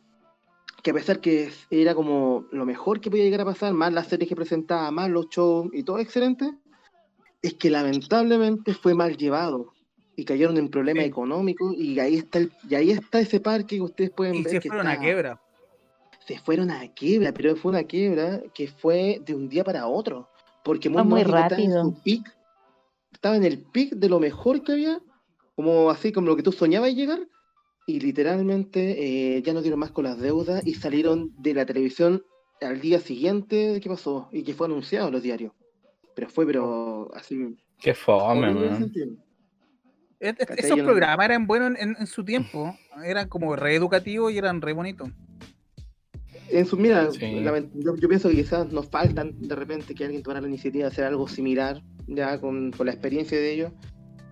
que 0.84 0.92
a 0.92 0.94
pesar 0.96 1.20
que 1.22 1.52
era 1.70 1.94
como 1.94 2.46
lo 2.52 2.66
mejor 2.66 3.00
que 3.00 3.10
podía 3.12 3.24
llegar 3.24 3.42
a 3.42 3.46
pasar, 3.46 3.72
más 3.74 3.94
las 3.94 4.08
series 4.08 4.28
que 4.28 4.36
presentaba, 4.36 4.90
más 4.90 5.10
los 5.12 5.30
shows 5.30 5.70
y 5.74 5.84
todo 5.84 6.00
excelente, 6.00 6.52
es 7.42 7.54
que 7.54 7.70
lamentablemente 7.70 8.74
fue 8.74 8.96
mal 8.96 9.16
llevado 9.16 9.74
y 10.16 10.26
cayeron 10.26 10.58
en 10.58 10.70
problemas 10.70 11.04
Sí. 11.04 11.10
económicos 11.10 11.74
y 11.78 12.00
ahí 12.00 12.16
está 12.16 12.40
el, 12.40 12.52
y 12.68 12.76
ahí 12.76 12.92
está 12.92 13.20
ese 13.20 13.40
parque 13.40 13.76
que 13.76 13.82
ustedes 13.82 14.10
pueden 14.10 14.36
Y 14.36 14.44
ver 14.44 14.54
se 14.54 14.60
que 14.60 14.70
fueron 14.70 14.88
a 14.88 14.94
está- 14.94 15.04
quiebra. 15.04 15.42
se 16.28 16.40
fueron 16.40 16.72
a 16.72 16.88
quiebra, 16.94 17.32
pero 17.32 17.56
fue 17.56 17.70
una 17.72 17.84
quiebra 17.84 18.42
que 18.54 18.68
fue 18.68 19.22
de 19.26 19.36
un 19.36 19.50
día 19.50 19.64
para 19.64 19.88
otro, 19.88 20.30
porque 20.64 20.90
Mundo 20.90 21.06
muy 21.06 21.22
Mágico 21.24 21.38
estaba 21.38 21.62
en 21.62 21.72
rápido. 21.72 21.84
su 21.84 22.02
peak, 22.04 22.38
estaba 23.12 23.36
en 23.38 23.44
el 23.44 23.60
pic 23.60 23.94
de 23.94 24.10
lo 24.10 24.20
mejor 24.20 24.64
que 24.64 24.72
había, 24.74 25.00
como 25.62 25.90
así 25.90 26.12
como 26.12 26.28
lo 26.28 26.36
que 26.36 26.44
tú 26.44 26.52
soñabas 26.52 26.94
llegar, 26.96 27.20
y 27.88 28.00
literalmente 28.00 29.36
eh, 29.38 29.42
ya 29.42 29.54
no 29.54 29.62
dieron 29.62 29.80
más 29.80 29.92
con 29.92 30.04
las 30.06 30.20
deudas 30.20 30.66
y 30.66 30.76
salieron 30.76 31.32
de 31.38 31.54
la 31.54 31.66
televisión 31.66 32.24
al 32.62 32.80
día 32.80 33.00
siguiente 33.00 33.56
de 33.74 33.80
qué 33.82 33.90
pasó 33.90 34.30
y 34.32 34.44
que 34.44 34.54
fue 34.54 34.68
anunciado 34.68 35.08
en 35.08 35.14
los 35.14 35.24
diarios. 35.24 35.52
Pero 36.16 36.30
fue, 36.30 36.46
pero 36.46 37.10
así. 37.16 37.56
Qué 37.80 37.94
fome, 37.94 38.54
man. 38.54 38.92
et- 40.20 40.38
¿Cachai? 40.38 40.58
Esos 40.66 40.78
no- 40.78 40.86
programas 40.86 41.26
eran 41.26 41.48
buenos 41.48 41.80
en, 41.80 41.96
en 42.00 42.08
su 42.08 42.24
tiempo. 42.24 42.76
Eran 43.04 43.28
como 43.28 43.56
reeducativos 43.56 44.32
y 44.32 44.38
eran 44.38 44.62
re 44.62 44.74
bonitos. 44.74 45.10
En 46.50 46.66
su, 46.66 46.78
mira, 46.78 47.10
Sí. 47.12 47.20
lament- 47.22 47.72
yo, 47.74 47.96
yo 47.96 48.08
pienso 48.08 48.30
que 48.30 48.36
quizás 48.36 48.72
nos 48.72 48.88
faltan 48.90 49.34
de 49.40 49.56
repente 49.56 49.96
que 49.96 50.04
alguien 50.04 50.22
tomara 50.22 50.42
la 50.42 50.48
iniciativa 50.48 50.84
de 50.86 50.92
hacer 50.92 51.06
algo 51.06 51.28
similar, 51.28 51.82
ya 52.08 52.40
con, 52.40 52.72
con 52.72 52.86
la 52.86 52.92
experiencia 52.94 53.38
de 53.40 53.54
ellos, 53.54 53.72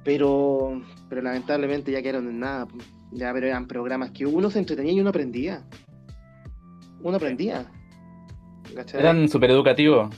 pero, 0.10 0.82
pero 1.08 1.22
lamentablemente 1.22 1.92
ya 1.92 2.02
quedaron 2.02 2.28
en 2.28 2.40
nada. 2.40 2.66
Ya, 3.12 3.32
pero 3.32 3.46
eran 3.46 3.68
programas 3.68 4.10
que 4.10 4.26
uno 4.26 4.50
se 4.50 4.58
entretenía 4.58 4.92
y 4.92 5.00
uno 5.00 5.12
aprendía. 5.12 5.62
Uno 7.04 7.18
aprendía. 7.18 7.68
¿cachai? 8.76 9.02
Eran 9.02 9.30
súper 9.30 9.52
educativos. 9.52 10.10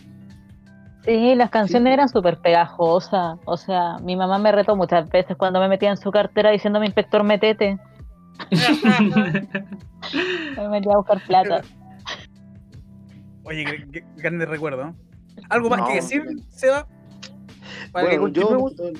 Sí, 1.03 1.35
las 1.35 1.49
canciones 1.49 1.89
sí. 1.89 1.93
eran 1.93 2.07
súper 2.07 2.37
pegajosas. 2.37 3.37
O 3.43 3.57
sea, 3.57 3.97
mi 4.01 4.15
mamá 4.15 4.37
me 4.39 4.53
retó 4.53 4.77
muchas 4.77 5.09
veces 5.09 5.35
cuando 5.35 5.59
me 5.59 5.67
metía 5.67 5.89
en 5.89 5.97
su 5.97 6.09
cartera 6.09 6.51
diciéndome 6.51 6.85
inspector 6.85 7.25
metete. 7.25 7.77
Me 10.57 10.69
metía 10.69 10.93
a 10.93 10.97
buscar 10.97 11.21
plata. 11.27 11.61
Oye, 13.43 13.65
qué, 13.65 13.85
qué 13.91 14.03
grande 14.15 14.45
recuerdo. 14.45 14.95
¿Algo 15.49 15.69
más 15.69 15.79
No, 15.81 15.87
que 15.87 15.95
decir. 15.95 16.23
Seba? 16.49 16.87
Para 17.91 18.09
que 18.09 18.19
Bueno, 18.19 18.33
que 18.33 18.93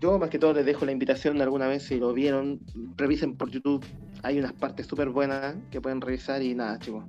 yo 0.00 0.18
más 0.18 0.30
que 0.30 0.38
todo 0.38 0.54
les 0.54 0.66
dejo 0.66 0.84
la 0.84 0.92
invitación 0.92 1.40
alguna 1.40 1.66
vez 1.66 1.84
si 1.84 1.98
lo 1.98 2.12
vieron, 2.12 2.60
revisen 2.96 3.36
por 3.36 3.50
YouTube. 3.50 3.84
Hay 4.22 4.38
unas 4.38 4.52
partes 4.52 4.86
súper 4.86 5.08
buenas 5.08 5.56
que 5.70 5.80
pueden 5.80 6.00
revisar 6.00 6.42
y 6.42 6.54
nada, 6.54 6.78
chicos. 6.78 7.04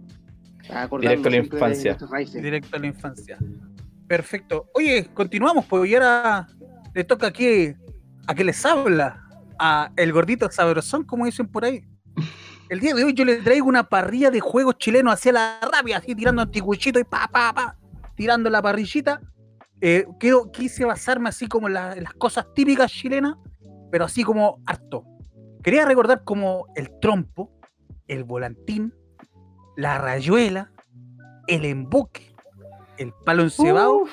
Directo 0.99 1.27
a 1.27 1.31
la 1.31 1.37
infancia. 1.37 1.97
Directo 2.33 2.75
a 2.75 2.79
la 2.79 2.87
infancia. 2.87 3.37
Perfecto. 4.07 4.69
Oye, 4.73 5.09
continuamos, 5.13 5.65
pues 5.65 5.89
y 5.89 5.95
ahora 5.95 6.47
le 6.93 7.03
toca 7.03 7.27
aquí 7.27 7.73
a 8.27 8.35
que 8.35 8.43
les 8.43 8.65
habla, 8.65 9.27
a 9.57 9.91
el 9.95 10.11
gordito 10.11 10.49
sabrosón, 10.51 11.03
como 11.03 11.25
dicen 11.25 11.47
por 11.47 11.65
ahí. 11.65 11.83
El 12.69 12.79
día 12.79 12.93
de 12.93 13.03
hoy 13.03 13.13
yo 13.13 13.25
les 13.25 13.43
traigo 13.43 13.67
una 13.67 13.89
parrilla 13.89 14.29
de 14.29 14.39
juegos 14.39 14.77
chilenos 14.77 15.13
hacia 15.13 15.31
la 15.31 15.59
rabia, 15.71 15.97
así 15.97 16.13
tirando 16.13 16.41
anticuchito 16.41 16.99
y 16.99 17.03
pa, 17.03 17.27
pa, 17.31 17.53
pa, 17.53 17.77
tirando 18.15 18.49
la 18.49 18.61
parrillita. 18.61 19.21
Eh, 19.81 20.05
quiero- 20.19 20.51
quise 20.51 20.83
basarme 20.85 21.29
así 21.29 21.47
como 21.47 21.67
en, 21.67 21.73
la- 21.73 21.93
en 21.93 22.03
las 22.03 22.13
cosas 22.13 22.45
típicas 22.53 22.91
chilenas, 22.91 23.35
pero 23.91 24.05
así 24.05 24.23
como 24.23 24.61
harto. 24.65 25.05
Quería 25.63 25.85
recordar 25.85 26.23
como 26.23 26.65
el 26.75 26.89
trompo, 26.99 27.51
el 28.07 28.23
volantín, 28.23 28.93
la 29.77 29.97
rayuela, 29.97 30.71
el 31.47 31.65
embuque, 31.65 32.33
el 32.97 33.13
palo 33.25 33.43
encebado, 33.43 34.03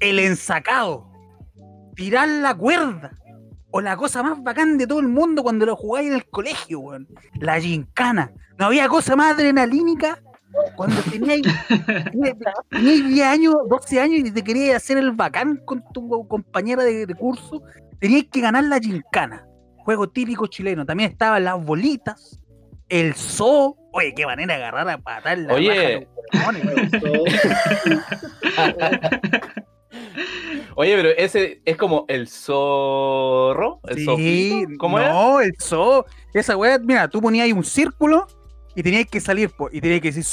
el 0.00 0.18
ensacado, 0.18 1.10
tirar 1.96 2.28
la 2.28 2.54
cuerda, 2.54 3.12
o 3.70 3.80
la 3.80 3.96
cosa 3.96 4.22
más 4.22 4.40
bacán 4.42 4.78
de 4.78 4.86
todo 4.86 5.00
el 5.00 5.08
mundo 5.08 5.42
cuando 5.42 5.66
lo 5.66 5.74
jugáis 5.74 6.08
en 6.08 6.14
el 6.14 6.28
colegio, 6.30 6.78
weón, 6.78 7.08
la 7.40 7.60
gincana. 7.60 8.32
No 8.56 8.66
había 8.66 8.88
cosa 8.88 9.16
más 9.16 9.34
adrenalínica 9.34 10.22
cuando 10.76 11.00
teníais 11.02 11.42
10 12.82 13.20
años, 13.22 13.54
12 13.68 14.00
años 14.00 14.18
y 14.20 14.30
te 14.30 14.42
querías 14.42 14.76
hacer 14.76 14.98
el 14.98 15.12
bacán 15.12 15.60
con 15.64 15.82
tu 15.92 16.26
compañera 16.28 16.82
de, 16.84 17.06
de 17.06 17.14
curso, 17.14 17.62
teníais 18.00 18.26
que 18.30 18.40
ganar 18.40 18.64
la 18.64 18.78
gincana. 18.78 19.46
Juego 19.78 20.08
típico 20.08 20.46
chileno. 20.46 20.86
También 20.86 21.10
estaban 21.10 21.44
las 21.44 21.62
bolitas, 21.62 22.40
el 22.88 23.14
zoo. 23.14 23.76
Oye, 23.92 24.14
qué 24.14 24.26
manera 24.26 24.56
de 24.56 24.62
agarrar 24.62 24.88
a 24.88 24.98
patar 24.98 25.38
la 25.38 25.54
Oye. 25.54 26.08
Oye, 30.76 30.96
pero 30.96 31.10
ese 31.10 31.60
es 31.64 31.76
como 31.76 32.04
el 32.08 32.26
zorro. 32.28 33.80
El 33.84 33.98
Sí, 34.16 34.64
¿Cómo 34.78 34.98
era? 34.98 35.12
no, 35.12 35.40
el 35.40 35.52
zoo. 35.60 36.04
Esa 36.32 36.56
weá, 36.56 36.78
mira, 36.78 37.08
tú 37.08 37.20
ponías 37.20 37.44
ahí 37.44 37.52
un 37.52 37.64
círculo 37.64 38.26
y 38.74 38.82
tenías 38.82 39.06
que 39.06 39.20
salir, 39.20 39.50
po, 39.50 39.68
y 39.70 39.80
tenías 39.80 40.00
que 40.00 40.10
decir 40.12 40.24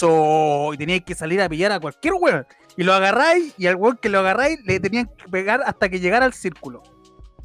y 0.73 0.77
tenías 0.77 1.01
que 1.05 1.15
salir 1.15 1.41
a 1.41 1.49
pillar 1.49 1.71
a 1.71 1.79
cualquier 1.79 2.13
weón. 2.19 2.45
Y 2.77 2.83
lo 2.83 2.93
agarráis, 2.93 3.53
y 3.57 3.67
al 3.67 3.75
weón 3.75 3.97
que 4.01 4.09
lo 4.09 4.19
agarráis 4.19 4.59
le 4.65 4.79
tenían 4.79 5.05
que 5.17 5.29
pegar 5.29 5.61
hasta 5.65 5.89
que 5.89 5.99
llegara 5.99 6.25
al 6.25 6.33
círculo. 6.33 6.81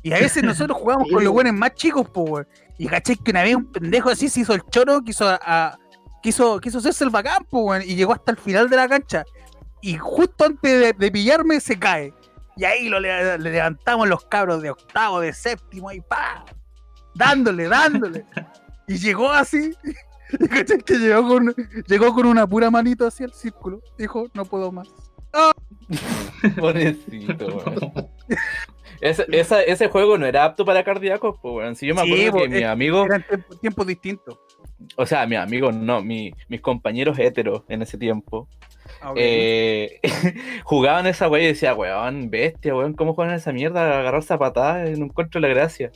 Y 0.03 0.13
a 0.13 0.19
veces 0.19 0.43
nosotros 0.43 0.79
jugábamos 0.81 1.09
con 1.11 1.23
los 1.25 1.33
weones 1.33 1.53
más 1.53 1.75
chicos, 1.75 2.09
po, 2.11 2.23
weón. 2.23 2.49
Y 2.79 2.87
caché 2.87 3.17
que 3.17 3.31
una 3.31 3.43
vez 3.43 3.57
un 3.57 3.71
pendejo 3.73 4.11
así 4.11 4.29
se 4.29 4.41
hizo 4.41 4.55
el 4.55 4.63
choro, 4.71 5.03
quiso 5.03 5.29
a- 5.29 5.41
a- 5.45 5.79
quiso, 6.23 6.59
quiso 6.61 6.79
hacerse 6.79 7.05
el 7.05 7.11
bacán, 7.11 7.45
po, 7.51 7.61
weón, 7.61 7.83
y 7.83 7.95
llegó 7.97 8.13
hasta 8.13 8.33
el 8.33 8.39
final 8.39 8.69
de 8.71 8.77
la 8.77 8.89
cancha. 8.89 9.25
Y 9.83 9.97
justo 9.99 10.45
antes 10.47 10.81
de, 10.81 10.93
de 10.93 11.11
pillarme 11.11 11.61
se 11.61 11.79
cae. 11.79 12.13
Y 12.57 12.65
ahí 12.65 12.89
lo 12.89 12.99
le, 13.01 13.39
le 13.39 13.51
levantamos 13.51 14.09
los 14.09 14.25
cabros 14.27 14.63
de 14.63 14.71
octavo, 14.71 15.21
de 15.21 15.33
séptimo, 15.35 15.93
y 15.93 16.01
pa, 16.01 16.45
dándole, 17.15 17.69
dándole. 17.69 18.25
Y 18.89 18.99
llegó 18.99 19.33
así. 19.33 19.73
Y 20.41 20.49
caché 20.49 20.79
que 20.79 20.95
llegó 20.99 21.27
con, 21.29 21.55
llegó 21.87 22.15
con 22.15 22.27
una 22.27 22.47
pura 22.47 22.71
manito 22.71 23.07
hacia 23.07 23.27
el 23.27 23.33
círculo. 23.33 23.81
Dijo, 23.99 24.27
no 24.35 24.45
puedo 24.45 24.73
más. 24.73 24.89
Pobrecito, 26.59 27.47
weón. 27.67 27.93
Ese, 29.01 29.27
esa- 29.31 29.62
ese 29.62 29.89
juego 29.89 30.17
no 30.17 30.27
era 30.27 30.45
apto 30.45 30.65
para 30.65 30.83
cardíacos, 30.83 31.37
pues, 31.43 31.55
weón. 31.55 31.77
Si 31.77 31.87
yo 31.87 31.95
me 31.95 32.03
acuerdo 32.03 32.39
que 32.43 32.49
mis 32.49 32.61
eh, 32.62 32.67
amigos, 32.67 33.07
Eran 33.07 33.25
tiemp- 33.25 33.61
tiempos 33.61 33.87
distintos. 33.87 34.39
o 34.97 35.07
sea, 35.07 35.27
mis 35.27 35.39
amigos 35.39 35.75
no, 35.77 36.03
mi- 36.03 36.33
mis 36.49 36.61
compañeros 36.61 37.19
heteros 37.19 37.62
en 37.69 37.83
ese 37.83 37.99
tiempo, 37.99 38.49
Ah, 39.03 39.12
eh, 39.17 40.01
jugaban 40.65 41.07
esa 41.09 41.29
weá 41.29 41.43
y 41.43 41.47
decía, 41.49 41.75
weón, 41.75 42.31
bestia, 42.31 42.75
weón, 42.75 42.95
¿cómo 42.95 43.15
juegan 43.15 43.35
esa 43.35 43.53
mierda? 43.53 43.99
Agarrarse 43.99 44.33
a 44.33 44.39
patadas, 44.39 44.97
no 44.99 45.07
encuentro 45.07 45.41
la 45.41 45.49
gracia. 45.49 45.91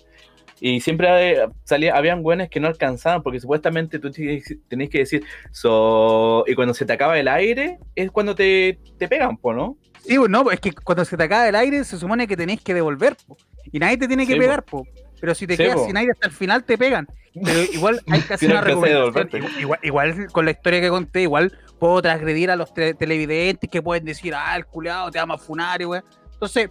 Y 0.61 0.81
siempre 0.81 1.38
salía, 1.64 1.96
habían 1.96 2.20
weones 2.23 2.51
que 2.51 2.61
no 2.61 2.68
alcanzaban, 2.68 3.23
porque 3.23 3.40
supuestamente 3.40 3.99
tú 3.99 4.11
tenés 4.11 4.90
que 4.90 4.99
decir, 4.99 5.25
so... 5.51 6.44
y 6.46 6.55
cuando 6.55 6.75
se 6.75 6.85
te 6.85 6.92
acaba 6.92 7.18
el 7.18 7.29
aire, 7.29 7.79
es 7.94 8.11
cuando 8.11 8.35
te, 8.35 8.79
te 8.99 9.09
pegan, 9.09 9.37
po, 9.38 9.55
¿no? 9.55 9.77
Sí, 10.05 10.16
no, 10.29 10.51
es 10.51 10.61
que 10.61 10.73
cuando 10.73 11.05
se 11.05 11.16
te 11.16 11.23
acaba 11.25 11.49
el 11.49 11.55
aire 11.55 11.85
se 11.85 11.99
supone 11.99 12.27
que 12.27 12.37
tenés 12.37 12.61
que 12.61 12.75
devolver, 12.75 13.16
po. 13.27 13.37
y 13.73 13.79
nadie 13.79 13.96
te 13.96 14.07
tiene 14.07 14.27
que 14.27 14.35
Sí, 14.35 14.38
pegar, 14.38 14.62
po. 14.64 14.87
pero 15.20 15.35
si 15.35 15.46
te 15.46 15.57
Sí, 15.57 15.62
quedas 15.62 15.77
po. 15.77 15.87
sin 15.87 15.96
aire 15.96 16.12
hasta 16.12 16.27
el 16.27 16.33
final 16.33 16.64
te 16.64 16.77
pegan. 16.77 17.07
Pero 17.44 17.62
igual 17.73 18.01
hay 18.11 18.20
que 18.23 18.35
hacer 18.35 18.51
una 18.51 18.61
recomendación. 18.61 19.29
Igual, 19.61 19.79
igual 19.83 20.27
con 20.33 20.44
la 20.44 20.50
historia 20.50 20.81
que 20.81 20.88
conté, 20.88 21.23
igual 21.23 21.56
puedo 21.79 22.02
transgredir 22.02 22.50
a 22.50 22.56
los 22.56 22.75
te- 22.75 22.94
televidentes 22.94 23.71
que 23.71 23.81
pueden 23.83 24.04
decir, 24.04 24.35
ah, 24.35 24.56
el 24.56 24.67
culeado 24.67 25.11
te 25.11 25.21
funar, 25.38 25.81
y 25.81 25.85
weón. 25.85 26.04
Entonces, 26.33 26.71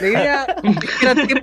la 0.00 0.08
idea 0.08 0.46
es 0.62 1.26
que 1.26 1.42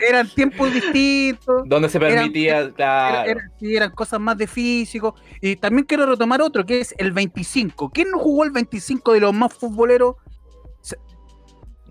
eran 0.00 0.28
tiempos 0.28 0.72
distintos. 0.72 1.62
Donde 1.66 1.88
se 1.88 1.98
Eran- 1.98 2.10
permitía, 2.14 2.58
Era- 2.58 2.70
claro. 2.72 3.30
era- 3.30 3.50
sí, 3.58 3.76
eran 3.76 3.90
cosas 3.92 4.20
más 4.20 4.36
de 4.38 4.46
físico. 4.46 5.14
Y 5.40 5.56
también 5.56 5.86
quiero 5.86 6.06
retomar 6.06 6.40
otro, 6.42 6.64
que 6.66 6.80
es 6.80 6.94
el 6.98 7.12
25. 7.12 7.90
¿Quién 7.90 8.10
no 8.10 8.18
jugó 8.18 8.44
el 8.44 8.50
25 8.50 9.12
de 9.12 9.20
los 9.20 9.32
más 9.34 9.52
futboleros? 9.54 10.16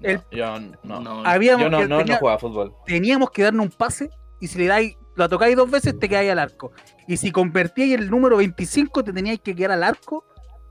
el- 0.01 0.21
yo 0.31 0.59
no. 0.83 0.99
No, 0.99 1.25
Habíamos 1.25 1.63
Yo 1.63 1.69
no, 1.69 1.87
no, 1.87 1.97
tenía- 1.99 2.13
no 2.15 2.19
jugaba 2.19 2.37
fútbol. 2.39 2.75
teníamos 2.85 3.31
que 3.31 3.41
darnos 3.43 3.65
un 3.65 3.71
pase 3.71 4.09
y 4.39 4.47
si 4.47 4.59
le 4.59 4.67
dais, 4.67 4.95
lo 5.15 5.27
tocáis 5.29 5.55
dos 5.55 5.71
veces, 5.71 5.97
te 5.97 6.07
quedáis 6.09 6.31
al 6.31 6.39
arco. 6.39 6.71
Y 7.07 7.17
si 7.17 7.31
convertíais 7.31 7.93
el 7.93 8.09
número 8.09 8.37
25, 8.37 9.03
te 9.03 9.13
teníais 9.13 9.39
que 9.39 9.55
quedar 9.55 9.71
al 9.71 9.83
arco 9.83 10.25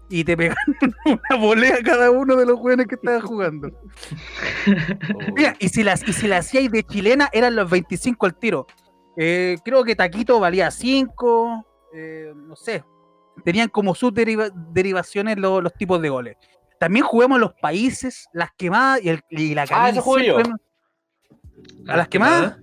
y 0.09 0.25
te 0.25 0.37
pegaron 0.37 0.57
una 1.07 1.41
volea 1.41 1.77
a 1.77 1.83
cada 1.83 2.11
uno 2.11 2.37
de 2.37 2.47
los 2.47 2.59
jóvenes 2.59 2.87
que 2.87 2.95
estaban 2.97 3.21
jugando. 3.21 3.71
Mira, 5.37 5.55
y 5.59 5.69
si 5.69 5.83
las 5.83 6.07
y 6.07 6.13
si 6.13 6.29
la 6.29 6.39
hacíais 6.39 6.71
de 6.71 6.83
chilena 6.85 7.29
eran 7.33 7.57
los 7.57 7.71
25 7.71 8.27
al 8.27 8.35
tiro. 8.39 8.67
Eh, 9.17 9.57
creo 9.65 9.85
que 9.85 9.95
Taquito 9.95 10.41
valía 10.41 10.71
5, 10.71 11.67
eh, 11.95 12.33
no 12.35 12.57
sé. 12.57 12.85
Tenían 13.45 13.69
como 13.69 13.95
sus 13.95 14.13
deriva- 14.13 14.51
derivaciones 14.73 15.37
lo- 15.39 15.61
los 15.61 15.73
tipos 15.75 16.01
de 16.03 16.09
goles. 16.09 16.37
También 16.81 17.05
jugamos 17.05 17.39
los 17.41 17.53
países, 17.55 18.27
las 18.33 18.51
quemadas 18.57 19.01
y, 19.03 19.09
el, 19.11 19.21
y 19.31 19.55
la 19.55 19.67
Ah, 19.71 19.91
eso 19.91 20.03
jugué 20.03 20.27
yo. 20.27 20.39
¿A 21.89 21.97
las 21.97 22.09
quemadas? 22.09 22.57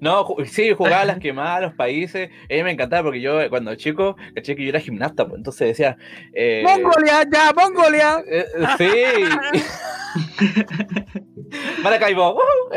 No, 0.00 0.26
sí, 0.44 0.72
jugaba 0.74 1.02
a 1.02 1.06
las 1.06 1.18
quemadas, 1.18 1.62
los 1.62 1.74
países. 1.74 2.30
A 2.50 2.54
mí 2.54 2.62
me 2.62 2.72
encantaba 2.72 3.04
porque 3.04 3.20
yo 3.20 3.40
eh, 3.40 3.48
cuando 3.48 3.74
chico, 3.76 4.16
caché 4.34 4.54
que 4.56 4.62
yo 4.64 4.68
era 4.70 4.80
gimnasta, 4.80 5.26
pues, 5.26 5.38
entonces 5.38 5.68
decía. 5.68 5.96
Eh, 6.34 6.62
¡Mongolia! 6.64 7.24
¡Ya, 7.32 7.52
Mongolia! 7.54 8.22
eh, 8.30 8.44
eh, 8.78 8.78
sí. 8.78 8.90
Maracaibo. 11.82 12.34
¡woo! 12.34 12.42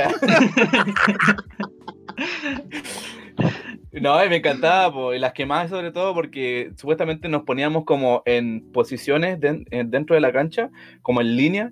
No, 3.91 4.23
y 4.23 4.29
me 4.29 4.35
encantaba, 4.37 4.93
po, 4.93 5.13
y 5.15 5.19
las 5.19 5.33
quemadas 5.33 5.71
sobre 5.71 5.91
todo 5.91 6.13
porque 6.13 6.71
supuestamente 6.77 7.27
nos 7.27 7.41
poníamos 7.43 7.85
como 7.85 8.21
en 8.25 8.71
posiciones 8.71 9.39
en- 9.41 9.65
dentro 9.89 10.13
de 10.13 10.21
la 10.21 10.31
cancha, 10.31 10.69
como 11.01 11.21
en 11.21 11.35
línea, 11.35 11.71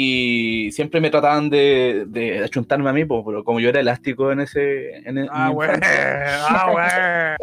y 0.00 0.70
siempre 0.70 1.00
me 1.00 1.10
trataban 1.10 1.50
de, 1.50 2.04
de 2.06 2.44
achuntarme 2.44 2.88
a 2.88 2.92
mí, 2.92 3.04
po, 3.04 3.24
pero 3.26 3.42
como 3.42 3.58
yo 3.58 3.68
era 3.68 3.80
elástico 3.80 4.30
en 4.30 4.38
ese... 4.38 4.96
En, 4.98 5.18
en 5.18 5.28
Ah, 5.28 5.48
güey. 5.48 5.70
Ah, 5.82 6.68
güey. 6.70 6.84
Ah. 6.86 7.36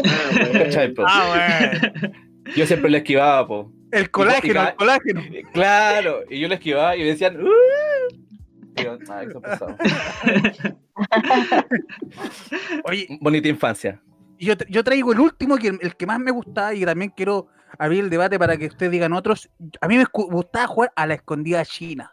Ah, 1.06 1.80
güey. 2.00 2.56
Yo 2.56 2.66
siempre 2.66 2.90
le 2.90 3.00
esquivaba, 3.00 3.46
po. 3.46 3.74
El 3.92 4.10
colágeno, 4.10 4.70
el 4.70 4.76
colágeno. 4.76 5.20
Eh, 5.20 5.44
Claro, 5.52 6.22
y 6.30 6.40
yo 6.40 6.48
le 6.48 6.56
esquivaba 6.56 6.96
y 6.96 7.00
me 7.00 7.06
decían... 7.08 7.36
"Uh". 7.44 7.50
Y 8.78 8.84
yo, 8.84 8.98
"Ay, 9.10 9.28
qué 9.28 9.40
pesado". 9.42 9.76
Oye, 12.86 13.08
Bonita 13.20 13.50
infancia. 13.50 14.02
yo, 14.40 14.54
yo 14.70 14.82
traigo 14.84 15.12
el 15.12 15.20
último, 15.20 15.58
que 15.58 15.68
el 15.68 15.96
que 15.98 16.06
más 16.06 16.20
me 16.20 16.32
gustaba 16.32 16.74
y 16.74 16.86
también 16.86 17.12
quiero 17.16 17.48
abrir 17.78 18.06
el 18.06 18.10
debate 18.10 18.40
para 18.40 18.56
que 18.56 18.68
ustedes 18.68 18.94
digan 18.94 19.12
otros. 19.12 19.50
A 19.82 19.90
mí 19.90 19.98
me 19.98 20.06
gustaba 20.14 20.68
jugar 20.68 20.94
a 20.96 21.06
la 21.06 21.16
escondida 21.16 21.66
china. 21.66 22.12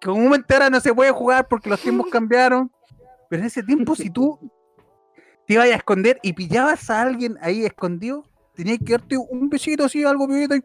Que 0.00 0.08
comúnmente 0.08 0.52
ahora 0.54 0.70
no 0.70 0.80
se 0.80 0.94
puede 0.94 1.10
jugar 1.10 1.48
porque 1.48 1.70
los 1.70 1.80
tiempos 1.80 2.06
cambiaron. 2.12 2.70
Pero 3.28 3.40
en 3.42 3.46
ese 3.46 3.62
tiempo, 3.62 3.94
si 3.96 4.10
tú 4.10 4.38
te 5.46 5.54
ibas 5.54 5.66
a 5.66 5.74
esconder 5.74 6.18
y 6.22 6.32
pillabas 6.32 6.88
a 6.90 7.02
alguien 7.02 7.36
ahí 7.40 7.64
escondido, 7.64 8.24
tenías 8.54 8.78
que 8.84 8.92
darte 8.92 9.16
un 9.16 9.48
besito 9.48 9.84
así, 9.84 10.04
algo 10.04 10.26
pibito 10.28 10.54
y 10.56 10.62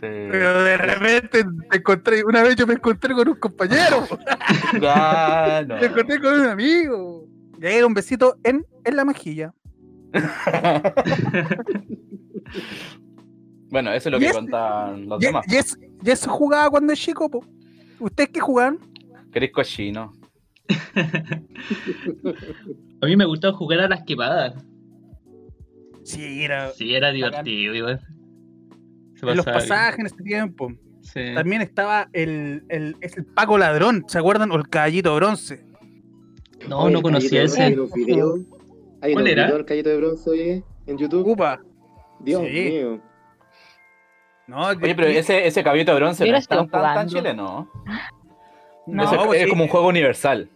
Pero 0.00 0.62
de 0.64 0.76
repente 0.76 1.44
te 1.70 1.76
encontré, 1.76 2.24
una 2.24 2.42
vez 2.42 2.56
yo 2.56 2.66
me 2.66 2.74
encontré 2.74 3.14
con 3.14 3.28
un 3.28 3.34
compañero, 3.36 4.06
Ah, 4.82 5.62
no. 5.66 5.76
me 5.76 5.86
encontré 5.86 6.20
con 6.20 6.40
un 6.40 6.46
amigo. 6.46 7.26
Y 7.60 7.66
ahí 7.66 7.74
era 7.76 7.86
un 7.86 7.94
besito 7.94 8.36
en, 8.44 8.64
en 8.84 8.96
la 8.96 9.04
mejilla. 9.04 9.52
Bueno, 13.70 13.92
eso 13.92 14.08
es 14.08 14.12
lo 14.12 14.18
Y 14.18 14.26
que 14.26 14.32
contaban 14.32 15.06
los 15.08 15.22
Y, 15.22 15.26
demás. 15.26 15.44
y 15.48 15.56
es- 15.56 15.78
y 16.04 16.10
eso 16.10 16.30
jugaba 16.30 16.70
cuando 16.70 16.92
es 16.92 17.00
chico, 17.00 17.28
po. 17.30 17.44
¿Ustedes 18.00 18.30
qué 18.30 18.40
jugaban? 18.40 18.78
Querés 19.32 19.52
cochino. 19.52 20.12
A 23.00 23.06
mí 23.06 23.16
me 23.16 23.24
gustaba 23.24 23.54
jugar 23.56 23.80
a 23.80 23.88
las 23.88 24.02
quemadas. 24.04 24.54
Sí, 26.04 26.42
era 26.44 26.70
Sí, 26.70 26.94
era 26.94 27.10
divertido, 27.12 27.74
igual. 27.74 28.00
En 29.20 29.36
los 29.36 29.44
bien. 29.44 29.54
pasajes 29.54 29.98
en 30.00 30.06
ese 30.06 30.22
tiempo. 30.22 30.72
Sí. 31.02 31.20
También 31.34 31.62
estaba 31.62 32.08
el, 32.12 32.64
el, 32.68 32.96
es 33.00 33.16
el 33.16 33.24
Paco 33.24 33.58
Ladrón, 33.58 34.04
¿se 34.08 34.18
acuerdan? 34.18 34.50
O 34.52 34.56
el 34.56 34.68
Caballito 34.68 35.14
Bronce. 35.16 35.64
No, 36.68 36.80
Oye, 36.82 36.92
no 36.92 36.98
el 36.98 37.02
conocía 37.02 37.42
ese. 37.42 37.62
Hay 37.62 37.72
unos 37.74 37.92
videos, 37.92 38.40
hay 39.00 39.12
¿Cuál 39.12 39.24
unos 39.24 39.28
era? 39.32 39.42
videos 39.44 39.58
del 39.58 39.66
Callito 39.66 39.88
de 39.90 39.96
Bronce 39.96 40.30
oye, 40.30 40.64
en 40.86 40.98
YouTube. 40.98 41.26
Upa. 41.28 41.60
Dios 42.20 42.42
sí. 42.46 42.52
mío. 42.70 43.00
No, 44.48 44.66
Oye, 44.68 44.94
pero 44.94 45.06
ese, 45.06 45.46
ese 45.46 45.62
caballito 45.62 45.92
de 45.92 45.98
bronce 46.00 46.28
no 46.28 46.36
es 46.36 46.48
tan, 46.48 46.64
estoy 46.64 46.70
tan, 46.72 46.82
tan 46.82 46.90
jugando. 46.92 47.12
chileno. 47.14 47.70
No, 48.86 49.26
pues 49.26 49.38
es 49.40 49.44
sí. 49.44 49.50
como 49.50 49.64
un 49.64 49.68
juego 49.70 49.88
universal. 49.88 50.48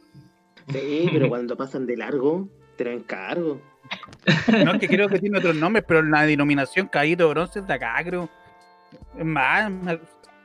Sí, 0.72 1.08
pero 1.12 1.28
cuando 1.28 1.56
pasan 1.56 1.86
de 1.86 1.96
largo, 1.96 2.48
te 2.76 2.84
lo 2.84 2.90
encargo. 2.92 3.60
No, 4.64 4.72
es 4.72 4.80
que 4.80 4.88
creo 4.88 5.08
que 5.08 5.18
tiene 5.18 5.38
otros 5.38 5.54
nombres, 5.56 5.84
pero 5.86 6.02
la 6.02 6.22
denominación 6.22 6.86
Caballito 6.88 7.28
Bronce 7.28 7.58
es 7.58 7.66
de 7.66 7.74
acá, 7.74 7.94
creo. 8.04 8.28
Es 9.18 9.24
más, 9.24 9.70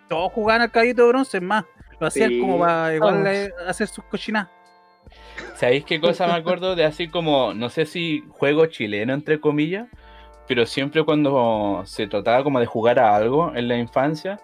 todos 0.10 0.34
jugaban 0.34 0.64
al 0.64 0.72
Caballito 0.72 1.08
Bronce, 1.08 1.38
es 1.38 1.44
más. 1.44 1.64
Lo 2.00 2.08
hacían 2.08 2.30
Sí. 2.32 2.40
como 2.42 2.60
para 2.60 2.94
igual 2.96 3.26
eh, 3.28 3.50
hacer 3.68 3.88
sus 3.88 4.04
cochinadas. 4.06 4.50
¿Sabéis 5.56 5.86
qué 5.86 6.02
cosa 6.02 6.28
me 6.28 6.34
acuerdo 6.34 6.76
de 6.76 6.84
así 6.84 7.08
como, 7.08 7.54
no 7.54 7.70
sé 7.70 7.86
si 7.86 8.24
juego 8.30 8.66
chileno 8.66 9.14
entre 9.14 9.40
comillas, 9.40 9.88
pero 10.48 10.66
siempre 10.66 11.04
cuando 11.04 11.82
se 11.86 12.08
trataba 12.08 12.44
como 12.44 12.60
de 12.60 12.66
jugar 12.66 13.00
a 13.00 13.16
algo 13.16 13.54
en 13.56 13.68
la 13.68 13.78
infancia, 13.78 14.40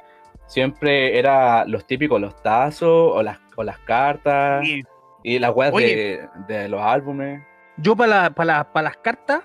siempre 0.48 1.18
era 1.18 1.66
los 1.66 1.86
típicos, 1.86 2.20
los 2.20 2.36
tazos 2.42 3.12
o 3.16 3.24
las, 3.24 3.40
o 3.56 3.64
las 3.64 3.80
cartas 3.80 4.66
Sí. 4.66 4.82
y 5.24 5.40
las 5.40 5.52
weas 5.56 5.74
de, 5.74 6.28
de 6.48 6.68
los 6.70 6.82
álbumes. 6.82 7.42
Yo 7.78 7.96
para 7.96 8.24
la, 8.24 8.64
para 8.66 8.84
las 8.84 8.98
cartas, 8.98 9.42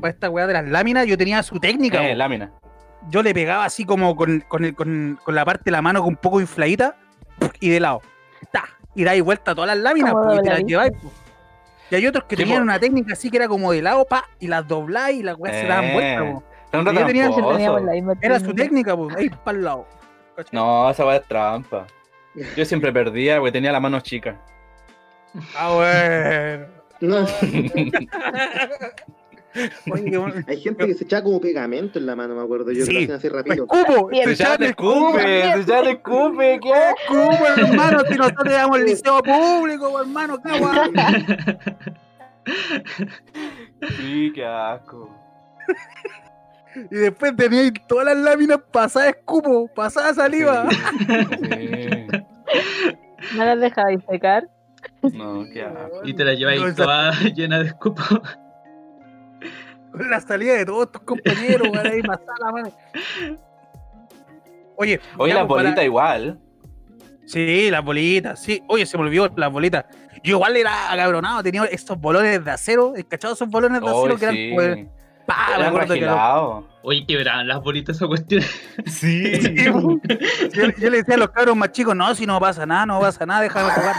para 0.00 0.12
esta 0.12 0.30
weá 0.30 0.46
de 0.46 0.52
las 0.52 0.66
láminas, 0.68 1.06
yo 1.06 1.16
tenía 1.18 1.42
su 1.42 1.58
técnica. 1.58 2.06
Eh, 2.08 2.14
lámina. 2.14 2.52
Yo 3.10 3.22
le 3.22 3.34
pegaba 3.34 3.64
así 3.64 3.84
como 3.84 4.14
con, 4.16 4.40
con, 4.48 4.64
el- 4.64 4.74
con- 4.74 5.18
con 5.22 5.34
la 5.34 5.44
parte 5.44 5.64
de 5.66 5.70
la 5.72 5.82
mano 5.82 6.02
un 6.04 6.16
poco 6.16 6.40
infladita 6.40 6.96
y 7.60 7.68
de 7.70 7.80
lado. 7.80 8.00
Ta, 8.52 8.64
y 8.94 9.04
dais 9.04 9.22
vuelta 9.22 9.50
a 9.50 9.54
todas 9.54 9.68
las 9.68 9.78
láminas 9.78 10.14
y 10.38 10.42
te 10.42 10.50
las 10.50 10.64
lleváis. 10.64 10.92
Y 11.94 11.98
hay 11.98 12.06
otros 12.08 12.24
que 12.24 12.36
tenían 12.36 12.62
una 12.62 12.78
técnica 12.80 13.12
así 13.12 13.30
que 13.30 13.36
era 13.36 13.46
como 13.48 13.70
de 13.72 13.82
lado, 13.82 14.04
pa, 14.04 14.24
y 14.40 14.48
las 14.48 14.66
dobláis 14.66 15.20
y 15.20 15.22
las 15.22 15.36
weas 15.38 15.56
se 15.56 15.66
daban 15.66 15.84
Eh, 15.84 15.92
vuelta. 15.92 16.42
Yo 17.00 17.06
tenía- 17.06 17.28
la 17.28 17.92
misma 17.92 18.14
Era 18.20 18.40
su 18.40 18.46
técnica. 18.54 18.62
técnica, 18.64 18.96
pues, 18.96 19.16
ahí 19.16 19.30
para 19.44 19.58
el 19.58 19.64
lado. 19.64 19.86
¿cachai? 20.36 20.50
No, 20.52 20.90
esa 20.90 21.06
wea 21.06 21.16
es 21.16 21.24
trampa. 21.28 21.86
Yo 22.56 22.64
siempre 22.64 22.92
perdía 22.92 23.38
porque 23.38 23.52
tenía 23.52 23.70
la 23.70 23.78
mano 23.78 24.00
chica. 24.00 24.36
Ah, 25.56 25.70
bueno. 27.00 27.00
Hay 30.48 30.60
gente 30.60 30.86
que 30.86 30.94
se 30.94 31.04
echaba 31.04 31.22
como 31.24 31.40
pegamento 31.40 31.98
en 31.98 32.06
la 32.06 32.16
mano, 32.16 32.34
me 32.34 32.42
acuerdo 32.42 32.72
yo, 32.72 32.80
que 32.80 32.86
Sí. 32.86 32.92
lo 32.92 32.98
hacían 33.14 33.16
así 33.18 33.28
rápido. 33.28 33.66
ya 34.12 34.22
echan 34.30 34.58
te 34.58 34.66
escupo, 34.66 35.18
escupe, 35.18 35.64
ya 35.66 35.82
te 35.82 35.90
escupe, 35.90 36.60
¿qué? 36.60 36.72
escupo, 36.98 37.46
hermano, 37.68 38.00
si 38.08 38.14
nosotros 38.16 38.46
éramos 38.52 38.78
el 38.78 38.84
liceo 38.86 39.22
público, 39.22 40.00
hermano, 40.00 40.38
qué 40.42 40.58
guay. 40.58 40.92
Sí, 43.98 44.32
qué 44.34 44.44
asco. 44.44 45.10
Y 46.90 46.96
después 46.96 47.36
teníais 47.36 47.72
todas 47.86 48.06
las 48.06 48.16
láminas 48.16 48.58
pasadas 48.72 49.10
escupo, 49.10 49.68
pasada 49.74 50.12
saliva. 50.14 50.66
Sí. 50.70 52.06
¿No 53.36 53.44
las 53.44 53.60
dejabais 53.60 54.00
secar? 54.10 54.48
No, 55.12 55.44
qué 55.52 55.62
asco. 55.62 56.00
Y 56.04 56.14
te 56.14 56.24
la 56.24 56.34
lleváis 56.34 56.60
No, 56.60 56.66
esa- 56.68 56.76
toda 56.82 57.12
llena 57.34 57.60
de 57.60 57.66
escupo. 57.68 58.02
Con 59.96 60.10
la 60.10 60.20
salida 60.20 60.54
de 60.54 60.66
todos 60.66 60.90
tus 60.92 61.02
compañeros, 61.02 61.68
weón, 61.72 61.86
ahí 61.86 62.02
pasada 62.02 62.34
la 62.40 62.52
mano. 62.52 62.72
Oye, 64.76 65.00
Oye, 65.18 65.32
ya, 65.32 65.40
la 65.40 65.46
pues, 65.46 65.56
para- 65.58 65.68
bolita 65.70 65.84
igual. 65.84 66.38
Sí, 67.26 67.70
las 67.70 67.82
bolitas, 67.84 68.42
sí. 68.42 68.62
Oye, 68.68 68.84
se 68.84 68.98
me 68.98 69.04
olvidó 69.04 69.30
las 69.36 69.50
bolitas. 69.50 69.84
Yo 70.22 70.36
igual 70.36 70.56
era 70.56 70.90
agabronado, 70.90 71.42
tenía 71.42 71.64
estos 71.66 71.98
bolones 71.98 72.44
de 72.44 72.50
acero, 72.50 72.92
¿cachado 73.08 73.34
esos 73.34 73.48
bolones 73.48 73.80
de 73.80 73.86
acero 73.88 74.16
que 74.16 74.24
eran 74.24 74.34
sí. 74.34 74.50
pues, 74.54 74.86
pa, 75.26 75.58
me 75.58 75.64
acuerdo 75.66 75.94
que 75.94 76.00
ragilados. 76.00 76.64
Oye, 76.82 77.06
quebraban 77.06 77.46
las 77.48 77.62
bolitas 77.62 77.96
esa 77.96 78.06
cuestión. 78.06 78.42
Sí. 78.86 79.36
Sí, 79.40 79.54
yo, 79.64 79.98
yo 80.78 80.90
le 80.90 80.98
decía 80.98 81.14
a 81.14 81.18
los 81.18 81.30
cabros 81.30 81.56
más 81.56 81.72
chicos, 81.72 81.94
no, 81.96 82.14
si 82.14 82.26
no 82.26 82.38
pasa 82.40 82.66
nada, 82.66 82.84
no 82.84 83.00
pasa 83.00 83.24
nada, 83.24 83.40
déjame 83.42 83.70
jugar. 83.70 83.96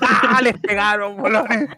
¡Ah! 0.00 0.40
Les 0.42 0.58
pegaron, 0.58 1.16
bolones. 1.16 1.68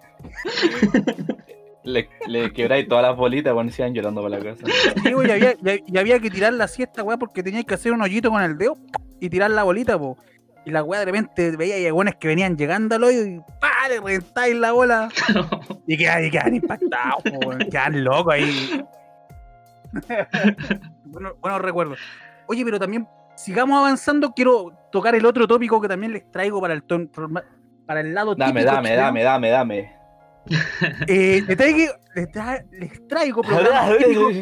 Le, 1.85 2.09
le 2.27 2.53
quebráis 2.53 2.89
todas 2.89 3.03
las 3.05 3.17
bolitas, 3.17 3.53
bueno, 3.53 3.71
y 3.71 3.75
iban 3.79 3.93
llorando 3.95 4.23
por 4.23 4.31
la 4.31 4.39
casa. 4.41 4.65
Sí, 5.03 5.11
y 5.11 5.31
había, 5.31 5.53
y- 5.53 5.85
y 5.87 5.99
había 5.99 6.19
que 6.19 6.31
tirar 6.31 6.53
la 6.55 6.67
siesta, 6.67 7.03
weá, 7.03 7.19
porque 7.19 7.43
tenías 7.43 7.65
que 7.67 7.75
hacer 7.75 7.93
un 7.93 8.01
hoyito 8.03 8.31
con 8.31 8.43
el 8.43 8.57
dedo 8.57 8.77
y 9.21 9.29
tirar 9.29 9.51
la 9.51 9.63
bolita, 9.65 9.99
po. 9.99 10.17
Y 10.65 10.71
la 10.71 10.83
weá 10.83 11.01
de 11.01 11.07
repente 11.07 11.55
veía 11.59 11.79
y 11.79 11.87
algunos 11.87 12.15
que 12.15 12.27
venían 12.29 12.57
llegando 12.57 12.95
al 12.95 13.05
hoyo 13.05 13.23
y 13.27 13.39
¡pa! 13.61 13.87
le 13.91 13.97
reventáis 14.01 14.57
la 14.57 14.73
bola. 14.73 15.09
Y 15.87 15.99
quedan, 15.99 16.25
y 16.25 16.31
quedan 16.31 16.55
impactados, 16.55 17.23
po, 17.23 17.47
weón, 17.47 17.59
quedan 17.71 18.03
locos 18.03 18.33
ahí. 18.33 18.83
bueno, 21.05 21.35
buenos 21.41 21.61
recuerdos. 21.61 21.99
Oye, 22.47 22.65
pero 22.65 22.79
también 22.79 23.07
sigamos 23.37 23.79
avanzando. 23.79 24.33
Quiero 24.33 24.73
tocar 24.91 25.15
el 25.15 25.27
otro 25.27 25.47
tópico 25.47 25.81
que 25.81 25.89
también 25.89 26.13
les 26.13 26.31
traigo 26.31 26.61
para 26.61 26.73
el 26.75 26.83
ton- 26.83 27.11
para 27.87 28.01
el 28.01 28.15
lado 28.15 28.35
Dame, 28.35 28.61
típico 28.61 28.75
dame, 28.75 28.89
chileno. 28.89 29.03
dame, 29.03 29.23
dame, 29.23 29.51
dame. 29.51 29.93
Eh, 31.07 31.43
les, 31.47 31.57
traigo, 31.57 31.93
les, 32.15 32.29
tra- 32.29 32.65
les 32.71 33.09
traigo 33.09 33.43
programas 33.43 33.97
típicos 33.99 34.35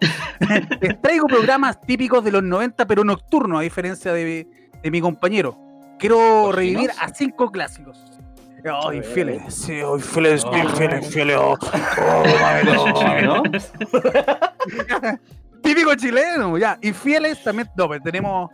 Les 0.80 1.02
traigo 1.02 1.26
programas 1.26 1.80
típicos 1.80 2.24
de 2.24 2.32
los 2.32 2.42
90, 2.42 2.86
pero 2.86 3.04
nocturnos, 3.04 3.58
a 3.58 3.62
diferencia 3.62 4.12
de, 4.12 4.46
de 4.82 4.90
mi 4.90 5.00
compañero. 5.00 5.58
Quiero 5.98 6.52
revivir 6.52 6.90
a 7.00 7.08
cinco 7.12 7.50
clásicos. 7.50 7.98
Oh, 8.72 8.92
infieles, 8.92 9.54
sí, 9.54 9.80
oh, 9.82 9.96
infieles, 9.96 10.44
Oh. 10.44 10.56
infieles, 10.56 11.04
infieles. 11.06 11.36
Oh, 11.38 11.56
oh. 11.98 13.42
Típico 15.62 15.94
chileno, 15.94 16.56
ya. 16.58 16.78
Infieles 16.82 17.42
también. 17.42 17.68
No, 17.76 17.88
pero 17.88 18.02
tenemos. 18.02 18.50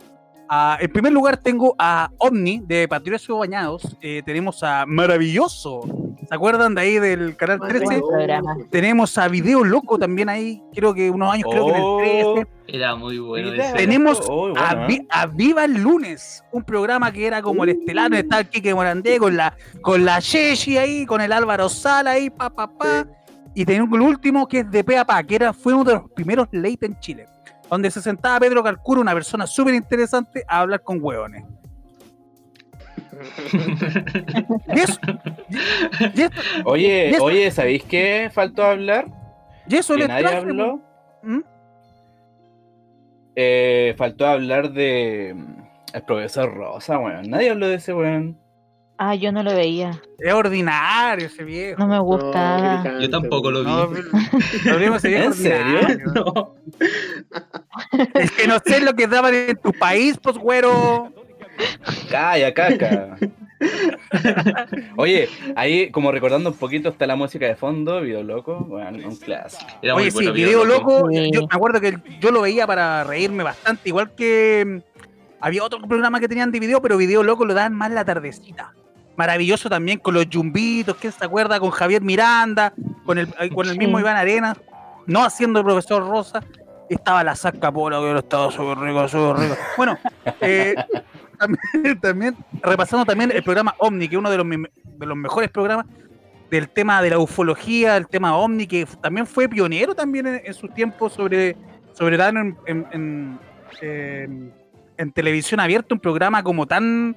a- 0.49 0.77
en 0.79 0.91
primer 0.91 1.11
lugar, 1.11 1.37
tengo 1.37 1.75
a 1.77 2.09
Omni 2.19 2.61
de 2.65 2.87
Patricio 2.87 3.37
Bañados. 3.37 3.97
eh, 4.01 4.21
tenemos 4.25 4.63
a 4.63 4.85
Maravilloso. 4.85 5.81
¿Se 6.27 6.35
acuerdan 6.35 6.75
de 6.75 6.81
ahí 6.81 6.99
del 6.99 7.37
canal 7.37 7.59
13? 7.59 7.85
Buen 7.85 8.01
programa. 8.01 8.57
Tenemos 8.69 9.17
a 9.17 9.29
Video 9.29 9.63
Loco 9.63 9.97
también 9.97 10.27
ahí. 10.27 10.61
Creo 10.73 10.93
que 10.93 11.09
unos 11.09 11.33
años, 11.33 11.47
creo 11.49 11.67
que 11.67 11.71
en 11.71 11.77
el 12.37 12.45
13. 12.45 12.47
Era 12.67 12.95
muy 12.95 13.17
bueno 13.17 13.53
ese. 13.53 13.73
Tenemos 13.73 14.21
Oh, 14.27 14.49
bueno, 14.49 14.59
a, 14.59 14.87
¿eh? 14.91 15.07
A 15.09 15.25
Viva 15.27 15.63
el 15.63 15.81
Lunes, 15.81 16.43
un 16.51 16.63
programa 16.63 17.13
que 17.13 17.27
era 17.27 17.41
como 17.41 17.63
el 17.63 17.69
estelar, 17.69 18.05
donde 18.05 18.19
estaba 18.19 18.41
el 18.41 18.49
Kike 18.49 18.75
Morandé 18.75 19.19
con 19.19 19.37
la, 19.37 19.55
con 19.81 20.03
la 20.03 20.19
Chechi 20.19 20.77
ahí, 20.77 21.05
con 21.05 21.21
el 21.21 21.31
Álvaro 21.31 21.69
Sala 21.69 22.11
ahí, 22.11 22.29
pa, 22.29 22.49
pa, 22.49 22.67
pa. 22.67 23.07
Y 23.55 23.63
tenemos 23.63 23.93
el 23.95 24.01
último 24.01 24.47
que 24.47 24.59
es 24.59 24.69
de 24.69 24.83
pe 24.83 24.97
a 24.97 25.05
pa, 25.05 25.23
que 25.23 25.35
era, 25.35 25.53
fue 25.53 25.73
uno 25.73 25.85
de 25.85 25.93
los 25.93 26.11
primeros 26.11 26.49
late 26.51 26.87
en 26.87 26.99
Chile, 26.99 27.25
donde 27.69 27.89
se 27.89 28.01
sentaba 28.01 28.41
Pedro 28.41 28.61
Calcuro, 28.61 28.99
una 28.99 29.13
persona 29.13 29.47
súper 29.47 29.73
interesante, 29.75 30.43
a 30.45 30.59
hablar 30.59 30.81
con 30.83 30.99
hueones. 31.01 31.45
Y 34.73 34.79
eso, 34.79 34.99
y- 35.49 36.19
y 36.19 36.21
eso, 36.23 36.31
Oye, 36.65 37.17
oye, 37.19 37.51
¿sabéis 37.51 37.83
qué 37.83 38.29
faltó 38.33 38.63
hablar? 38.63 39.07
y 39.67 39.75
eso 39.75 39.93
Que 39.93 39.99
les 39.99 40.07
nadie 40.07 40.21
traje, 40.23 40.37
habló. 40.37 40.81
¿Mm? 41.23 41.39
Eh, 43.35 43.93
faltó 43.97 44.25
hablar 44.27 44.71
de 44.71 45.33
mm, 45.35 45.61
el 45.93 46.01
profesor 46.03 46.53
Rosa, 46.53 46.97
weón. 46.97 47.29
Nadie 47.29 47.49
habló 47.51 47.67
de 47.67 47.75
ese 47.75 47.93
weón. 47.93 48.37
Ah, 48.99 49.13
yo 49.13 49.31
no 49.31 49.43
lo 49.43 49.53
veía. 49.53 49.91
Es 50.17 50.33
ordinario 50.33 51.27
ese 51.27 51.43
viejo. 51.43 51.77
No 51.79 51.87
me 51.87 51.99
gusta. 51.99 52.97
Yo 52.99 53.07
tampoco 53.11 53.51
lo 53.51 53.59
vi. 53.63 53.69
No, 53.69 53.89
pero 54.63 54.95
ese 54.95 55.09
viejo 55.09 55.25
¿En 55.25 55.33
serio? 55.33 55.79
No. 56.15 56.55
Es 58.15 58.31
que 58.31 58.47
no 58.47 58.57
sé 58.65 58.81
lo 58.81 58.93
que 58.95 59.05
daban 59.05 59.35
en 59.35 59.55
tu 59.57 59.71
país, 59.71 60.17
pues, 60.21 60.35
güero. 60.39 61.13
Calla, 62.09 62.53
caca. 62.53 63.17
Oye, 64.97 65.29
ahí 65.55 65.89
como 65.91 66.11
recordando 66.11 66.51
un 66.51 66.55
poquito 66.55 66.89
está 66.89 67.07
la 67.07 67.15
música 67.15 67.45
de 67.45 67.55
fondo, 67.55 68.01
Video 68.01 68.23
Loco, 68.23 68.59
bueno, 68.59 69.07
un 69.07 69.15
clásico. 69.15 69.65
Oye, 69.93 70.11
sí, 70.11 70.31
video 70.31 70.63
loco. 70.65 71.09
Sí. 71.09 71.31
Yo 71.31 71.41
me 71.41 71.47
acuerdo 71.49 71.81
que 71.81 71.97
yo 72.19 72.31
lo 72.31 72.41
veía 72.41 72.67
para 72.67 73.03
reírme 73.03 73.43
bastante, 73.43 73.89
igual 73.89 74.13
que 74.15 74.63
mm, 74.65 75.01
había 75.39 75.63
otro 75.63 75.79
programa 75.87 76.19
que 76.19 76.27
tenían 76.27 76.51
de 76.51 76.59
video, 76.59 76.81
pero 76.81 76.97
video 76.97 77.23
loco 77.23 77.45
lo 77.45 77.53
daban 77.53 77.73
más 77.73 77.91
la 77.91 78.05
tardecita. 78.05 78.73
Maravilloso 79.15 79.69
también 79.69 79.97
con 79.97 80.13
los 80.13 80.29
yumbitos, 80.29 80.95
¿quién 80.97 81.11
se 81.11 81.25
acuerda? 81.25 81.59
Con 81.59 81.71
Javier 81.71 82.03
Miranda, 82.03 82.73
con 83.03 83.17
el, 83.17 83.27
eh, 83.39 83.49
con 83.49 83.67
el 83.67 83.77
mismo 83.77 83.97
Sí. 83.97 84.01
Iván 84.03 84.15
Arenas, 84.15 84.57
no 85.07 85.23
haciendo 85.23 85.59
el 85.59 85.65
profesor 85.65 86.07
Rosa. 86.07 86.43
Estaba 86.89 87.23
la 87.23 87.35
saca 87.35 87.71
pola, 87.71 87.99
que 87.99 88.19
estaba 88.19 88.51
súper 88.51 88.77
rico, 88.77 89.07
súper 89.07 89.37
rico. 89.37 89.55
Bueno, 89.75 89.97
eh, 90.39 90.75
también, 91.37 91.99
también, 92.01 92.35
repasando 92.61 93.05
también 93.05 93.31
el 93.31 93.43
programa 93.43 93.75
Omni, 93.79 94.07
que 94.07 94.15
es 94.15 94.19
uno 94.19 94.29
de 94.29 94.37
los, 94.37 94.47
de 94.47 95.05
los 95.05 95.17
mejores 95.17 95.49
programas 95.49 95.85
del 96.49 96.69
tema 96.69 97.01
de 97.01 97.09
la 97.09 97.19
ufología, 97.19 97.97
el 97.97 98.07
tema 98.07 98.37
Omni, 98.37 98.67
que 98.67 98.85
también 99.01 99.27
fue 99.27 99.49
pionero 99.49 99.93
también 99.95 100.27
en, 100.27 100.41
en 100.45 100.53
sus 100.53 100.73
tiempos 100.73 101.13
sobre, 101.13 101.55
sobre 101.93 102.15
dar 102.17 102.35
en, 102.37 102.55
en- 102.65 102.87
en- 102.91 103.39
en- 103.81 104.53
en 104.97 105.11
televisión 105.11 105.59
abierta 105.59 105.93
un 105.93 105.99
programa 105.99 106.41
como 106.41 106.65
tan 106.65 107.15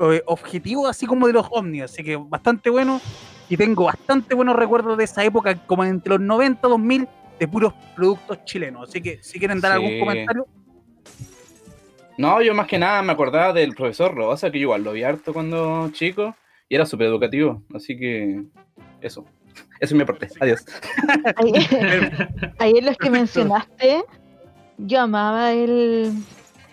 eh, 0.00 0.22
objetivo, 0.26 0.86
así 0.88 1.06
como 1.06 1.26
de 1.26 1.32
los 1.32 1.46
Omni, 1.50 1.80
así 1.82 2.02
que 2.02 2.16
bastante 2.16 2.68
bueno. 2.68 3.00
Y 3.48 3.56
tengo 3.58 3.84
bastante 3.84 4.34
buenos 4.34 4.56
recuerdos 4.56 4.96
de 4.98 5.04
esa 5.04 5.22
época, 5.22 5.54
como 5.66 5.84
entre 5.84 6.10
los 6.14 6.20
90 6.20 6.66
2000, 6.66 7.06
de 7.38 7.48
puros 7.48 7.74
productos 7.94 8.44
chilenos. 8.44 8.88
Así 8.88 9.00
que 9.02 9.22
si 9.22 9.38
quieren 9.38 9.60
dar 9.60 9.72
Sí. 9.78 9.84
algún 9.84 10.00
comentario, 10.00 10.46
No, 12.16 12.40
yo 12.42 12.54
más 12.54 12.66
que 12.66 12.78
nada 12.78 13.02
me 13.02 13.12
acordaba 13.12 13.52
del 13.52 13.74
profesor 13.74 14.14
Rosa, 14.14 14.50
que 14.50 14.58
yo 14.58 14.64
igual 14.64 14.84
lo 14.84 14.92
vi 14.92 15.02
harto 15.02 15.32
cuando 15.32 15.90
chico, 15.92 16.34
y 16.68 16.76
era 16.76 16.86
súper 16.86 17.08
educativo, 17.08 17.62
así 17.74 17.98
que 17.98 18.42
eso. 19.00 19.24
Eso 19.80 19.92
es 19.92 19.92
mi 19.94 20.02
aporte. 20.02 20.28
Adiós. 20.40 20.64
Ahí, 22.58 22.72
en 22.76 22.86
los 22.86 22.96
que 22.96 23.10
mencionaste, 23.10 24.04
yo 24.78 25.00
amaba 25.00 25.52
el, 25.52 26.12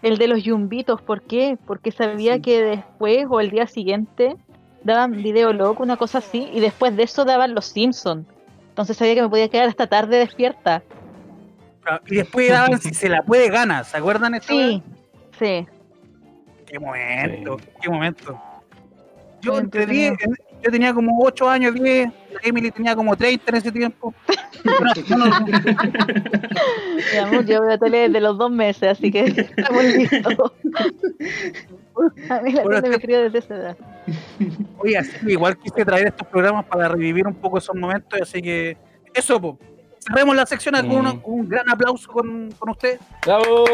el 0.02 0.18
de 0.18 0.28
los 0.28 0.44
yumbitos. 0.44 1.02
¿Por 1.02 1.22
qué? 1.22 1.58
Porque 1.66 1.92
sabía 1.92 2.39
que 2.39 2.62
después 2.62 3.26
o 3.30 3.39
el 3.39 3.52
día 3.52 3.68
siguiente 3.68 4.36
daban 4.84 5.12
video 5.12 5.54
loco, 5.54 5.84
una 5.84 5.98
cosa 5.98 6.20
así, 6.20 6.50
y 6.54 6.60
después 6.60 6.96
de 6.96 7.04
eso 7.04 7.26
daban 7.26 7.54
los 7.54 7.66
Simpsons. 7.66 8.26
Entonces 8.70 8.98
sabía 8.98 9.16
que 9.16 9.22
me 9.24 9.30
podía 9.30 9.50
quedar 9.50 9.68
hasta 9.68 9.88
tarde 9.88 10.18
despierta. 10.18 10.82
ah, 11.86 12.00
y 12.08 12.16
después 12.16 12.50
daban 12.50 12.80
si 12.80 12.94
se 12.94 13.10
la 13.10 13.24
puede 13.24 13.50
ganar, 13.50 13.86
¿se 13.86 13.98
acuerdan? 13.98 14.34
weá? 14.34 14.42
Sí, 14.42 14.82
sí. 15.42 15.68
Qué 16.68 16.80
momento, 16.80 17.58
Sí. 17.60 17.66
qué 17.82 17.89
momento. 17.89 18.42
Yo 19.42 19.58
entre 19.58 19.86
10, 19.88 20.12
entretenido. 20.12 20.46
yo 20.64 20.72
tenía 20.72 20.94
como 20.94 21.20
8 21.26 21.50
años, 21.50 21.74
10, 21.74 22.08
la 22.32 22.39
Emily 22.44 22.70
tenía 22.72 22.96
como 22.96 23.16
30 23.16 23.44
en 23.50 23.56
ese 23.58 23.72
tiempo. 23.72 24.14
No, 24.64 25.18
no, 25.18 25.39
no, 25.39 25.46
Mi 25.48 27.18
amor, 27.18 27.46
yo 27.48 27.62
veo 27.64 27.80
tele 27.80 27.98
desde 28.10 28.22
los 28.22 28.38
dos 28.38 28.52
meses, 28.52 28.84
así 28.92 29.10
que 29.12 29.22
estamos 29.26 29.84
listos. 29.84 30.52
A 32.30 32.42
mí 32.42 32.52
la 32.54 32.62
Bueno, 32.62 32.80
tele 32.82 32.96
me 32.98 33.02
crió 33.02 33.24
desde 33.24 33.39
esa 33.39 33.56
edad. 33.56 33.78
Oye, 34.78 34.98
así 35.00 35.12
que 35.26 35.32
igual 35.32 35.58
quise 35.58 35.84
traer 35.84 36.08
estos 36.10 36.28
programas 36.28 36.66
para 36.66 36.88
revivir 36.89 37.26
un 37.26 37.34
poco 37.34 37.58
esos 37.58 37.76
momentos, 37.76 38.22
así 38.22 38.39
que 38.42 38.78
eso, 39.16 39.42
po. 39.42 39.58
cerremos 40.00 40.36
la 40.36 40.46
sección 40.46 40.76
con 40.76 40.88
Mm. 40.89 40.94
uno- 40.94 41.22
un 41.24 41.50
gran 41.50 41.68
aplauso 41.70 42.12
con, 42.12 42.52
con 42.60 42.70
usted. 42.70 43.00
¡Bravo! 43.26 43.66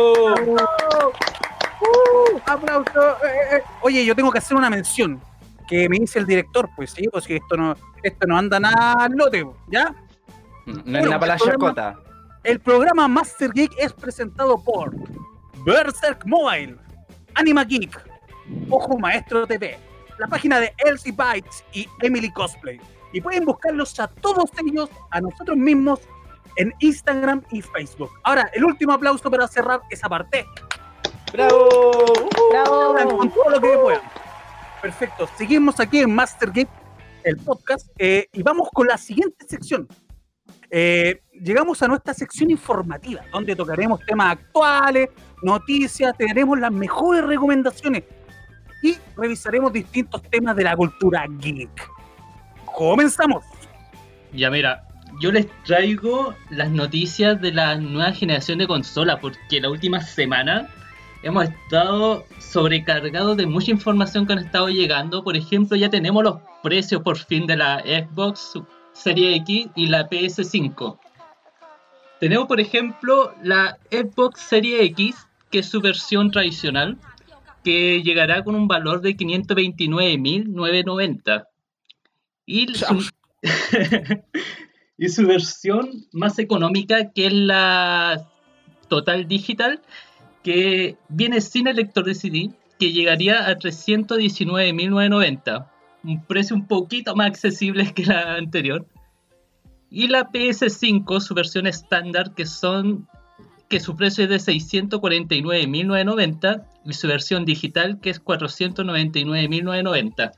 ¡Uh! 1.82 2.40
¡Aplauso! 2.46 3.12
Eh, 3.24 3.58
eh. 3.58 3.64
Oye, 3.82 4.06
yo 4.06 4.16
tengo 4.16 4.32
que 4.32 4.40
hacer 4.40 4.58
una 4.58 4.70
mención 4.70 5.22
que 5.68 5.90
me 5.90 5.98
dice 6.00 6.20
el 6.20 6.26
director, 6.26 6.70
pues 6.76 6.92
sí, 6.92 7.08
pues 7.12 7.26
si 7.26 7.36
esto 7.36 7.58
no, 7.58 7.76
esto 8.02 8.28
no 8.28 8.38
anda 8.38 8.60
nada 8.60 8.94
al 8.94 9.12
lote, 9.12 9.44
po, 9.44 9.58
¿ya? 9.68 9.94
No 10.66 10.80
es 10.80 11.06
nada 11.06 11.20
para 11.20 11.34
la 11.34 11.40
chacota. 11.40 12.00
El 12.44 12.60
programa 12.62 13.08
Master 13.08 13.52
Geek 13.52 13.74
es 13.78 13.92
presentado 13.92 14.64
por 14.64 14.94
Berserk 15.66 16.26
Mobile, 16.26 16.78
Anima 17.36 17.66
Geek, 17.66 18.00
Ojo 18.70 18.98
Maestro 18.98 19.46
TV, 19.46 19.78
la 20.18 20.28
página 20.28 20.60
de 20.60 20.74
Elsie 20.86 21.12
Bytes 21.12 21.66
y 21.74 21.88
Emily 22.02 22.32
Cosplay. 22.32 22.80
Y 23.12 23.22
pueden 23.22 23.46
buscarlos 23.46 24.00
a 24.00 24.08
todos 24.08 24.50
ellos, 24.66 24.90
a 25.12 25.22
nosotros 25.22 25.58
mismos, 25.58 26.00
en 26.58 26.74
Instagram 26.80 27.44
y 27.52 27.62
Facebook. 27.62 28.12
Ahora, 28.24 28.50
el 28.54 28.64
último 28.64 28.94
aplauso 28.94 29.30
para 29.30 29.48
cerrar 29.48 29.82
esa 29.90 30.10
parte. 30.10 30.46
¡Bravo! 31.34 32.14
¡Bravo! 32.52 32.82
Hablan 32.84 33.18
con 33.18 33.30
todo 33.30 33.50
lo 33.50 33.62
que 33.62 33.78
puedan. 33.78 34.02
Perfecto. 34.82 35.28
Seguimos 35.38 35.80
aquí 35.80 36.00
en 36.00 36.14
Master 36.14 36.52
Geek, 36.52 36.70
el 37.24 37.38
podcast, 37.38 37.88
eh, 37.98 38.28
y 38.32 38.44
vamos 38.44 38.70
con 38.74 38.88
la 38.88 38.98
siguiente 38.98 39.46
sección. 39.48 39.88
Eh, 40.70 41.22
llegamos 41.34 41.82
a 41.82 41.88
nuestra 41.88 42.14
sección 42.14 42.52
informativa, 42.52 43.22
donde 43.32 43.56
tocaremos 43.56 44.00
temas 44.06 44.34
actuales, 44.34 45.10
noticias, 45.42 46.16
tendremos 46.18 46.60
las 46.60 46.72
mejores 46.72 47.24
recomendaciones 47.24 48.04
y 48.84 48.98
revisaremos 49.16 49.72
distintos 49.74 50.22
temas 50.24 50.56
de 50.56 50.64
la 50.64 50.76
cultura 50.76 51.26
geek. 51.30 51.90
Comenzamos. 52.76 53.44
Ya 54.34 54.50
mira, 54.50 54.88
yo 55.20 55.32
les 55.32 55.48
traigo 55.64 56.34
las 56.50 56.70
noticias 56.70 57.42
de 57.42 57.52
la 57.52 57.76
nueva 57.78 58.12
generación 58.12 58.60
de 58.60 58.68
consola, 58.68 59.20
porque 59.20 59.60
la 59.60 59.70
última 59.70 60.02
semana 60.02 60.70
hemos 61.28 61.46
estado 61.46 62.26
sobrecargados 62.40 63.36
de 63.36 63.46
mucha 63.46 63.72
información 63.72 64.26
que 64.26 64.36
nos 64.36 64.46
ha 64.46 64.48
estado 64.48 64.70
llegando. 64.70 65.22
Por 65.24 65.36
ejemplo, 65.36 65.76
ya 65.76 65.90
tenemos 65.90 66.24
los 66.24 66.38
precios 66.64 67.02
por 67.02 67.18
fin 67.18 67.46
de 67.46 67.58
la 67.58 67.82
Xbox 67.82 68.54
Serie 68.94 69.36
X 69.36 69.68
y 69.76 69.88
la 69.88 70.10
PS5. 70.10 70.98
Tenemos, 72.22 72.48
por 72.48 72.62
ejemplo, 72.62 73.36
la 73.44 73.78
Xbox 73.92 74.40
Serie 74.40 74.82
X, 74.86 75.28
que 75.52 75.60
es 75.60 75.66
su 75.68 75.82
versión 75.82 76.32
tradicional, 76.32 76.98
que 77.64 78.02
llegará 78.02 78.44
con 78.44 78.56
un 78.56 78.70
valor 78.70 79.02
de 79.02 79.18
529.990. 79.18 81.46
Y 82.46 82.74
su, 82.74 83.10
y 84.98 85.10
su 85.10 85.28
versión 85.28 86.08
más 86.14 86.40
económica, 86.40 87.12
que 87.12 87.28
es 87.28 87.34
la 87.34 88.26
Total 88.88 89.28
Digital, 89.28 89.82
que 90.48 90.96
viene 91.10 91.42
sin 91.42 91.68
el 91.68 91.76
lector 91.76 92.06
de 92.06 92.16
CD, 92.16 92.52
que 92.80 92.94
llegaría 92.94 93.50
a 93.50 93.58
319.990. 93.58 95.68
Un 96.06 96.24
precio 96.24 96.56
un 96.56 96.66
poquito 96.68 97.14
más 97.18 97.28
accesible 97.28 97.94
que 97.94 98.06
la 98.06 98.36
anterior. 98.36 98.88
Y 99.90 100.08
la 100.08 100.32
PS5, 100.32 101.20
su 101.20 101.34
versión 101.34 101.68
estándar, 101.68 102.34
que 102.34 102.46
son 102.46 103.10
que 103.68 103.82
su 103.82 103.98
precio 103.98 104.24
es 104.24 104.30
de 104.30 104.38
649.990 104.40 106.64
y 106.86 106.94
su 106.94 107.08
versión 107.10 107.44
digital 107.44 108.00
que 108.00 108.10
es 108.12 108.24
499.990. 108.24 110.32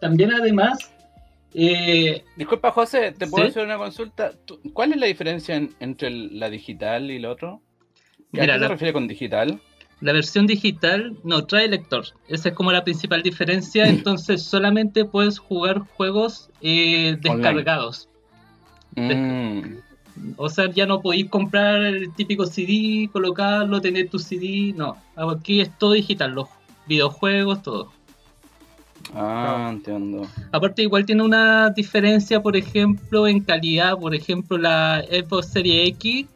También 0.00 0.32
además, 0.34 0.78
eh, 1.54 2.24
Disculpa, 2.36 2.72
José, 2.72 3.12
¿te 3.16 3.28
puedo 3.28 3.44
¿Sí? 3.44 3.50
hacer 3.50 3.64
una 3.66 3.78
consulta? 3.78 4.32
¿Tú- 4.44 4.58
¿Cuál 4.72 4.90
es 4.94 4.98
la 4.98 5.06
diferencia 5.06 5.54
en- 5.54 5.70
entre 5.78 6.08
el- 6.08 6.40
la 6.40 6.50
digital 6.50 7.12
y 7.12 7.20
la 7.20 7.30
otro? 7.30 7.62
¿A 8.36 8.40
Mira, 8.40 8.46
qué 8.46 8.52
se 8.52 8.58
la- 8.58 8.68
refiere 8.68 8.92
con 8.92 9.06
digital? 9.08 9.60
la 10.00 10.12
versión 10.12 10.46
digital 10.46 11.16
no 11.24 11.46
trae 11.46 11.66
lector. 11.68 12.04
Esa 12.28 12.50
es 12.50 12.54
como 12.54 12.72
la 12.72 12.84
principal 12.84 13.22
diferencia. 13.22 13.88
Entonces 13.88 14.42
solamente 14.42 15.04
puedes 15.06 15.38
jugar 15.38 15.78
juegos 15.96 16.50
eh, 16.60 17.16
descargados. 17.20 18.08
Mm, 18.96 19.76
O 20.36 20.48
sea, 20.50 20.70
ya 20.70 20.84
no 20.86 21.00
podéis 21.00 21.28
comprar 21.30 21.82
el 21.82 22.12
típico 22.14 22.44
CD, 22.46 23.08
colocarlo, 23.12 23.80
tener 23.80 24.08
tu 24.10 24.18
CD. 24.18 24.74
No, 24.76 24.96
aquí 25.16 25.60
es 25.62 25.70
todo 25.78 25.92
digital, 25.92 26.32
los 26.32 26.48
videojuegos, 26.86 27.62
todo. 27.62 27.90
Ah, 29.14 29.68
entiendo. 29.72 30.26
Aparte, 30.52 30.82
igual 30.82 31.04
tiene 31.04 31.22
una 31.22 31.70
diferencia, 31.70 32.42
por 32.42 32.56
ejemplo, 32.56 33.26
en 33.26 33.40
calidad. 33.40 33.96
Por 33.98 34.14
ejemplo, 34.14 34.56
la 34.58 35.02
Xbox 35.08 35.46
Serie 35.48 35.86
X 35.88 36.26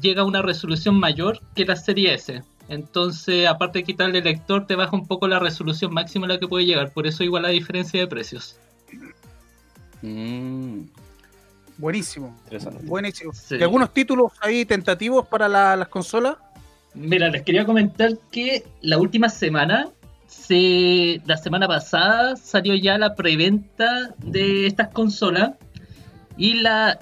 llega 0.00 0.22
a 0.22 0.24
una 0.24 0.42
resolución 0.42 0.96
mayor 0.98 1.40
que 1.54 1.64
la 1.64 1.76
Serie 1.76 2.14
S. 2.14 2.42
Entonces, 2.68 3.46
aparte 3.46 3.80
de 3.80 3.84
quitarle 3.84 4.18
el 4.18 4.24
lector, 4.24 4.66
te 4.66 4.74
baja 4.74 4.96
un 4.96 5.06
poco 5.06 5.28
la 5.28 5.38
resolución 5.38 5.92
máxima 5.92 6.24
a 6.26 6.30
la 6.30 6.38
que 6.40 6.48
puede 6.48 6.64
llegar. 6.66 6.90
Por 6.92 7.06
eso, 7.06 7.22
igual 7.22 7.42
la 7.42 7.50
diferencia 7.50 8.00
de 8.00 8.06
precios. 8.06 8.56
Mm, 10.02 10.80
Buenísimo. 11.76 12.36
interesante. 12.44 12.84
Buenísimo. 12.86 13.32
Sí. 13.32 13.56
¿Y 13.58 13.62
algunos 13.62 13.92
títulos 13.92 14.32
ahí 14.40 14.64
tentativos 14.64 15.26
para 15.26 15.48
la- 15.48 15.76
las 15.76 15.88
consolas? 15.88 16.36
Mira, 16.94 17.28
les 17.28 17.42
quería 17.42 17.64
comentar 17.64 18.10
que 18.30 18.64
la 18.80 18.98
última 18.98 19.28
semana, 19.28 19.88
se, 20.28 21.20
la 21.26 21.36
semana 21.36 21.66
pasada, 21.66 22.36
salió 22.36 22.74
ya 22.76 22.96
la 22.98 23.14
preventa 23.14 24.14
de 24.18 24.66
estas 24.66 24.88
consolas 24.88 25.52
y 26.36 26.54
la 26.54 26.98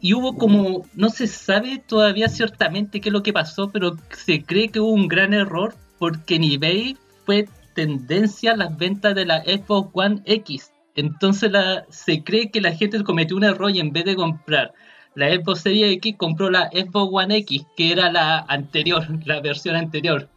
y 0.00 0.14
hubo 0.14 0.36
como 0.36 0.86
no 0.94 1.10
se 1.10 1.26
sabe 1.26 1.82
todavía 1.86 2.28
ciertamente 2.28 3.00
qué 3.00 3.08
es 3.08 3.12
lo 3.12 3.22
que 3.22 3.32
pasó, 3.32 3.70
pero 3.70 3.96
se 4.10 4.42
cree 4.42 4.68
que 4.68 4.80
hubo 4.80 4.92
un 4.92 5.08
gran 5.08 5.34
error 5.34 5.74
porque 5.98 6.36
en 6.36 6.44
eBay 6.44 6.96
fue 7.24 7.48
tendencia 7.74 8.56
las 8.56 8.76
ventas 8.76 9.14
de 9.14 9.26
la 9.26 9.42
Xbox 9.42 9.90
One 9.92 10.22
X. 10.24 10.72
Entonces 10.94 11.52
se 11.90 12.24
cree 12.24 12.50
que 12.50 12.60
la 12.60 12.72
gente 12.72 13.02
cometió 13.04 13.36
un 13.36 13.44
error 13.44 13.70
y 13.70 13.80
en 13.80 13.92
vez 13.92 14.04
de 14.04 14.16
comprar 14.16 14.72
la 15.14 15.34
Xbox 15.34 15.62
Series 15.62 15.96
X 15.96 16.14
compró 16.16 16.48
la 16.50 16.70
Xbox 16.70 17.10
One 17.12 17.36
X, 17.38 17.66
que 17.76 17.92
era 17.92 18.10
la 18.10 18.38
anterior, 18.48 19.04
la 19.26 19.40
versión 19.40 19.74
anterior. 19.74 20.28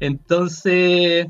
Entonces, 0.00 1.26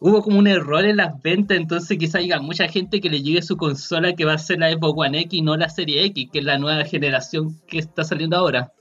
hubo 0.00 0.22
como 0.22 0.38
un 0.38 0.46
error 0.46 0.84
en 0.84 0.98
las 0.98 1.20
ventas, 1.22 1.56
entonces 1.56 1.98
quizá 1.98 2.18
haya 2.18 2.38
mucha 2.40 2.68
gente 2.68 3.00
que 3.00 3.10
le 3.10 3.22
llegue 3.22 3.42
su 3.42 3.56
consola 3.56 4.14
que 4.14 4.24
va 4.24 4.34
a 4.34 4.38
ser 4.38 4.58
la 4.58 4.70
Xbox 4.70 5.06
One 5.06 5.20
X 5.20 5.38
y 5.38 5.42
no 5.42 5.56
la 5.56 5.68
Serie 5.68 6.04
X, 6.04 6.28
que 6.32 6.40
es 6.40 6.44
la 6.44 6.58
nueva 6.58 6.84
generación 6.84 7.60
que 7.66 7.78
está 7.78 8.04
saliendo 8.04 8.36
ahora. 8.36 8.72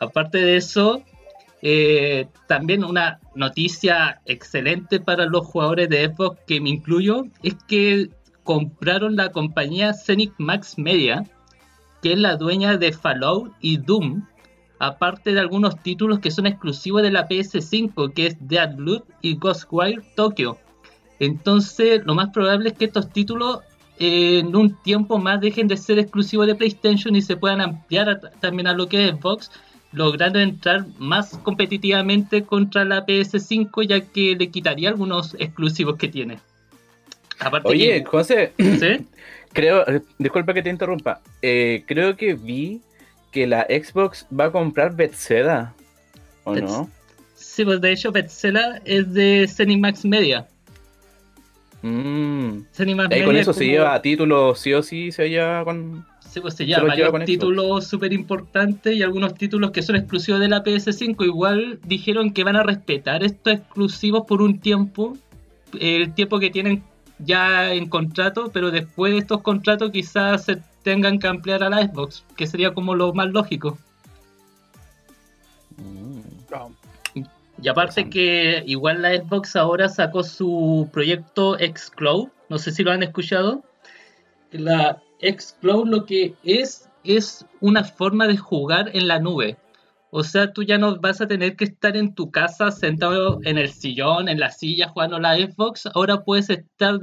Aparte 0.00 0.38
de 0.38 0.56
eso, 0.56 1.02
eh, 1.62 2.26
también 2.46 2.84
una 2.84 3.20
noticia 3.34 4.20
excelente 4.26 5.00
para 5.00 5.26
los 5.26 5.46
jugadores 5.46 5.88
de 5.88 6.06
Xbox, 6.06 6.40
que 6.46 6.60
me 6.60 6.70
incluyo, 6.70 7.24
es 7.42 7.54
que 7.66 8.10
compraron 8.44 9.16
la 9.16 9.30
compañía 9.30 9.94
Zenith 9.94 10.34
Max 10.38 10.78
Media, 10.78 11.24
que 12.02 12.12
es 12.12 12.18
la 12.18 12.36
dueña 12.36 12.76
de 12.76 12.92
Fallout 12.92 13.52
y 13.60 13.78
Doom, 13.78 14.24
aparte 14.78 15.32
de 15.32 15.40
algunos 15.40 15.82
títulos 15.82 16.20
que 16.20 16.30
son 16.30 16.46
exclusivos 16.46 17.02
de 17.02 17.10
la 17.10 17.26
PS5, 17.28 18.12
que 18.14 18.26
es 18.28 18.36
Deadloop 18.40 19.04
y 19.22 19.36
Ghostwire 19.36 20.02
Tokyo. 20.14 20.56
Entonces, 21.20 22.02
lo 22.04 22.14
más 22.14 22.30
probable 22.30 22.68
es 22.70 22.74
que 22.78 22.84
estos 22.84 23.10
títulos 23.12 23.60
eh, 23.98 24.38
en 24.38 24.54
un 24.54 24.80
tiempo 24.82 25.18
más 25.18 25.40
dejen 25.40 25.66
de 25.66 25.76
ser 25.76 25.98
exclusivos 25.98 26.46
de 26.46 26.54
PlayStation 26.54 27.16
y 27.16 27.22
se 27.22 27.36
puedan 27.36 27.60
ampliar 27.60 28.08
a- 28.08 28.20
también 28.40 28.68
a 28.68 28.72
lo 28.72 28.88
que 28.88 29.08
es 29.08 29.14
Xbox, 29.16 29.50
logrando 29.90 30.38
entrar 30.38 30.86
más 30.98 31.36
competitivamente 31.38 32.44
contra 32.44 32.84
la 32.84 33.04
PS5, 33.04 33.82
ya 33.82 34.00
que 34.00 34.36
le 34.36 34.50
quitaría 34.50 34.90
algunos 34.90 35.34
exclusivos 35.40 35.96
que 35.96 36.06
tiene. 36.08 36.38
Aparte 37.40 37.68
Oye, 37.68 38.04
José, 38.04 38.52
creo, 39.52 39.86
eh, 39.88 40.02
disculpa 40.18 40.54
que 40.54 40.62
te 40.62 40.70
interrumpa. 40.70 41.20
eh, 41.42 41.82
creo 41.86 42.16
que 42.16 42.34
vi 42.34 42.80
que 43.30 43.46
la 43.46 43.66
Xbox 43.68 44.26
va 44.38 44.46
a 44.46 44.52
comprar 44.52 44.94
Bethesda. 44.94 45.74
¿O 46.44 46.54
no? 46.54 46.90
Sí, 47.34 47.64
pues 47.64 47.80
de 47.80 47.92
hecho 47.92 48.12
Bethesda 48.12 48.80
es 48.84 49.12
de 49.12 49.46
Zenimax 49.48 50.04
Media. 50.04 50.46
Mm. 51.82 52.62
Zenimax 52.72 53.14
Eh, 53.14 53.24
con 53.24 53.28
Media 53.28 53.42
eso 53.42 53.50
es 53.52 53.56
se 53.56 53.66
lleva 53.66 54.00
títulos, 54.02 54.58
sí 54.58 54.72
o 54.72 54.82
sí 54.82 55.12
se 55.12 55.28
lleva 55.28 55.64
con. 55.64 56.04
Sí, 56.20 56.40
pues 56.40 56.54
se 56.54 56.58
se 56.58 56.66
lleva 56.66 56.94
lleva 56.94 57.10
varios 57.10 57.26
títulos 57.26 57.86
súper 57.86 58.12
importantes 58.12 58.94
y 58.94 59.02
algunos 59.02 59.34
títulos 59.34 59.70
que 59.70 59.82
son 59.82 59.96
exclusivos 59.96 60.40
de 60.40 60.48
la 60.48 60.62
PS5. 60.62 61.24
Igual 61.24 61.78
dijeron 61.86 62.32
que 62.32 62.44
van 62.44 62.56
a 62.56 62.62
respetar 62.62 63.24
estos 63.24 63.54
exclusivos 63.54 64.24
por 64.26 64.42
un 64.42 64.58
tiempo, 64.58 65.16
el 65.80 66.12
tiempo 66.14 66.38
que 66.38 66.50
tienen 66.50 66.82
ya 67.18 67.72
en 67.72 67.88
contrato, 67.88 68.50
pero 68.52 68.70
después 68.70 69.12
de 69.12 69.18
estos 69.18 69.42
contratos 69.42 69.90
quizás 69.90 70.44
se 70.44 70.58
tengan 70.88 71.18
que 71.18 71.28
ampliar 71.28 71.62
a 71.62 71.68
la 71.68 71.82
Xbox, 71.86 72.24
que 72.34 72.46
sería 72.46 72.72
como 72.72 72.94
lo 72.94 73.12
más 73.12 73.28
lógico. 73.28 73.76
Mm. 75.76 76.20
No. 76.50 76.74
Y 77.60 77.68
aparte 77.68 78.08
que 78.08 78.62
igual 78.64 79.02
la 79.02 79.14
Xbox 79.14 79.54
ahora 79.54 79.90
sacó 79.90 80.22
su 80.22 80.88
proyecto 80.90 81.58
Xcloud, 81.58 82.28
no 82.48 82.56
sé 82.56 82.70
si 82.70 82.82
lo 82.82 82.90
han 82.90 83.02
escuchado. 83.02 83.62
La 84.50 85.02
Xcloud 85.20 85.88
lo 85.88 86.06
que 86.06 86.34
es 86.42 86.88
es 87.04 87.44
una 87.60 87.84
forma 87.84 88.26
de 88.26 88.38
jugar 88.38 88.90
en 88.94 89.08
la 89.08 89.18
nube. 89.18 89.58
O 90.10 90.24
sea, 90.24 90.54
tú 90.54 90.62
ya 90.62 90.78
no 90.78 90.96
vas 90.96 91.20
a 91.20 91.28
tener 91.28 91.54
que 91.54 91.66
estar 91.66 91.98
en 91.98 92.14
tu 92.14 92.30
casa 92.30 92.70
sentado 92.70 93.40
en 93.42 93.58
el 93.58 93.70
sillón, 93.70 94.30
en 94.30 94.40
la 94.40 94.50
silla 94.50 94.88
jugando 94.88 95.18
la 95.18 95.36
Xbox. 95.36 95.84
Ahora 95.94 96.24
puedes 96.24 96.48
estar 96.48 96.98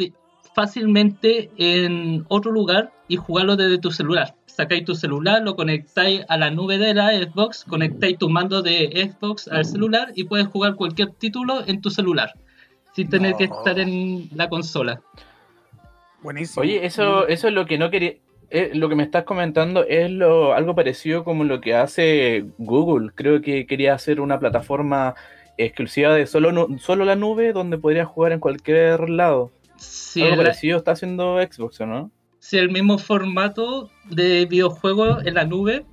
fácilmente 0.55 1.51
en 1.57 2.25
otro 2.29 2.51
lugar 2.51 2.91
y 3.07 3.17
jugarlo 3.17 3.55
desde 3.55 3.77
tu 3.77 3.91
celular. 3.91 4.33
Sacáis 4.47 4.85
tu 4.85 4.95
celular, 4.95 5.43
lo 5.43 5.55
conectáis 5.57 6.21
a 6.29 6.37
la 6.37 6.49
nube 6.49 6.77
de 6.77 6.93
la 6.93 7.09
Xbox, 7.09 7.65
conectáis 7.65 8.17
tu 8.17 8.29
mando 8.29 8.61
de 8.61 9.11
Xbox 9.11 9.49
al 9.49 9.65
celular 9.65 10.13
y 10.15 10.23
puedes 10.23 10.47
jugar 10.47 10.75
cualquier 10.75 11.09
título 11.11 11.61
en 11.67 11.81
tu 11.81 11.89
celular 11.89 12.31
sin 12.95 13.09
tener 13.09 13.35
que 13.35 13.43
estar 13.43 13.77
en 13.77 14.29
la 14.33 14.47
consola. 14.47 15.01
Buenísimo. 16.23 16.61
Oye, 16.61 16.85
eso, 16.85 17.27
eso 17.27 17.47
es 17.49 17.53
lo 17.53 17.65
que 17.65 17.77
no 17.77 17.89
quería. 17.91 18.13
eh, 18.49 18.71
lo 18.73 18.87
que 18.87 18.95
me 18.95 19.03
estás 19.03 19.25
comentando 19.25 19.83
es 19.85 20.09
lo, 20.09 20.53
algo 20.53 20.73
parecido 20.73 21.25
como 21.25 21.43
lo 21.43 21.59
que 21.59 21.75
hace 21.75 22.45
Google. 22.57 23.11
Creo 23.13 23.41
que 23.41 23.67
quería 23.67 23.93
hacer 23.93 24.21
una 24.21 24.39
plataforma 24.39 25.15
exclusiva 25.57 26.13
de 26.13 26.25
solo, 26.25 26.51
nu- 26.53 26.79
solo 26.79 27.03
la 27.05 27.15
nube 27.17 27.51
donde 27.51 27.77
podría 27.77 28.05
jugar 28.05 28.31
en 28.31 28.39
cualquier 28.39 29.09
lado. 29.09 29.51
Sí, 29.77 30.21
algo 30.23 30.37
parecido 30.37 30.77
está 30.77 30.91
haciendo 30.91 31.37
Xbox, 31.41 31.81
¿o 31.81 31.85
no? 31.85 32.11
sí, 32.39 32.57
el 32.57 32.69
mismo 32.69 32.97
formato 32.99 33.89
de 34.09 34.45
videojuego 34.45 35.19
en 35.21 35.33
la 35.33 35.45
nube 35.45 35.85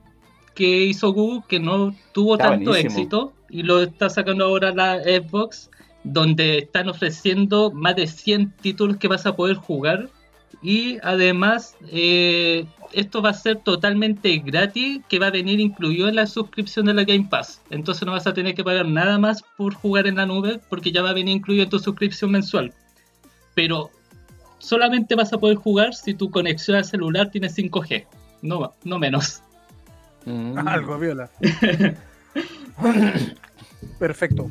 que 0.54 0.84
hizo 0.84 1.12
Google, 1.12 1.42
que 1.48 1.58
no 1.58 1.94
tuvo 2.12 2.34
Está 2.34 2.50
tanto 2.50 2.70
buenísimo. 2.70 2.94
éxito 2.94 3.32
y 3.48 3.62
lo 3.62 3.82
está 3.82 4.10
sacando 4.10 4.44
ahora 4.44 4.70
la 4.72 5.02
Xbox, 5.02 5.70
donde 6.04 6.58
están 6.58 6.88
ofreciendo 6.88 7.70
más 7.72 7.96
de 7.96 8.06
100 8.06 8.52
títulos 8.60 8.98
que 8.98 9.08
vas 9.08 9.24
a 9.24 9.34
poder 9.34 9.56
jugar 9.56 10.10
y 10.62 10.98
además 11.02 11.76
eh, 11.90 12.66
esto 12.92 13.22
va 13.22 13.30
a 13.30 13.34
ser 13.34 13.58
totalmente 13.58 14.36
gratis, 14.38 15.00
que 15.08 15.18
va 15.18 15.28
a 15.28 15.30
venir 15.30 15.58
incluido 15.58 16.08
en 16.08 16.16
la 16.16 16.26
suscripción 16.26 16.86
de 16.86 16.94
la 16.94 17.04
Game 17.04 17.28
Pass. 17.30 17.62
Entonces 17.70 18.04
no 18.04 18.12
vas 18.12 18.26
a 18.26 18.34
tener 18.34 18.54
que 18.54 18.62
pagar 18.62 18.86
nada 18.86 19.18
más 19.18 19.42
por 19.56 19.74
jugar 19.74 20.06
en 20.06 20.16
la 20.16 20.26
nube 20.26 20.60
porque 20.68 20.92
ya 20.92 21.02
va 21.02 21.10
a 21.10 21.14
venir 21.14 21.36
incluido 21.36 21.64
en 21.64 21.70
tu 21.70 21.78
suscripción 21.78 22.30
mensual. 22.30 22.72
Pero 23.54 23.90
solamente 24.58 25.14
vas 25.14 25.32
a 25.32 25.38
poder 25.38 25.56
jugar 25.56 25.94
si 25.94 26.14
tu 26.14 26.30
conexión 26.30 26.76
al 26.76 26.84
celular 26.84 27.30
tiene 27.30 27.48
5G, 27.48 28.06
no, 28.42 28.72
no 28.84 28.98
menos. 28.98 29.42
Mm. 30.24 30.56
Algo, 30.68 30.98
viola. 30.98 31.30
Perfecto. 33.98 34.50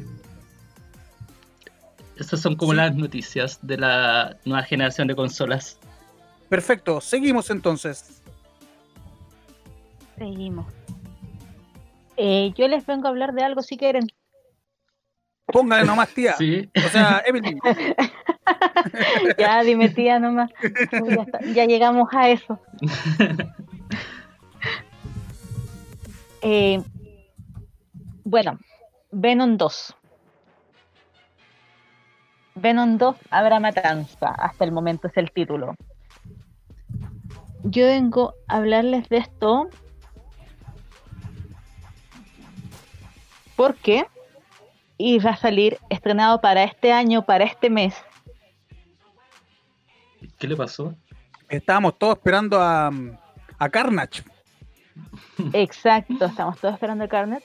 Esas 2.18 2.40
son 2.42 2.56
como 2.56 2.72
Sí. 2.74 2.78
las 2.78 2.96
noticias 2.96 3.60
de 3.62 3.78
la 3.78 4.38
nueva 4.46 4.64
generación 4.64 5.08
de 5.08 5.16
consolas. 5.16 5.80
Perfecto. 6.50 7.02
Seguimos 7.02 7.50
entonces. 7.50 8.22
Seguimos. 10.18 10.68
Eh, 12.18 12.54
yo 12.56 12.68
les 12.68 12.86
vengo 12.86 13.08
a 13.08 13.10
hablar 13.10 13.34
de 13.34 13.44
algo 13.44 13.62
si 13.64 13.78
quieren. 13.78 14.12
Póngale 15.52 15.86
nomás, 15.86 16.10
tía. 16.10 16.34
Sí. 16.38 16.70
O 16.76 16.90
sea, 16.90 17.22
Evelyn. 17.26 17.60
Ya, 19.38 19.62
dime 19.64 19.90
tía 19.90 20.20
nomás. 20.20 20.50
Uy, 21.02 21.16
ya, 21.16 21.22
está- 21.24 21.40
ya 21.54 21.66
llegamos 21.66 22.10
a 22.14 22.30
eso. 22.30 22.60
Eh, 26.44 26.82
bueno, 28.24 28.58
Venom 29.12 29.58
2. 29.58 29.96
Venom 32.56 32.98
2, 32.98 33.16
Habrá 33.30 33.60
Matanza. 33.60 34.30
Hasta 34.30 34.66
el 34.66 34.72
momento 34.72 35.08
es 35.08 35.18
el 35.18 35.32
título. 35.32 35.76
Yo 37.64 37.86
vengo 37.86 38.34
a 38.48 38.56
hablarles 38.58 39.08
de 39.10 39.18
esto 39.18 39.70
porque 43.56 44.08
iba 45.02 45.32
a 45.32 45.36
salir 45.38 45.78
estrenado 45.90 46.42
para 46.42 46.64
este 46.64 46.92
año, 46.92 47.24
para 47.24 47.44
este 47.44 47.70
mes. 47.70 47.96
¿Qué 50.38 50.48
le 50.48 50.56
pasó? 50.56 50.96
Estábamos 51.50 51.98
todos 51.98 52.18
esperando 52.18 52.62
a, 52.62 52.92
a 53.58 53.70
Carnage. 53.70 54.24
Exacto, 55.54 56.26
estamos 56.26 56.60
todos 56.60 56.74
esperando 56.74 57.04
el 57.04 57.10
Carnet. 57.10 57.44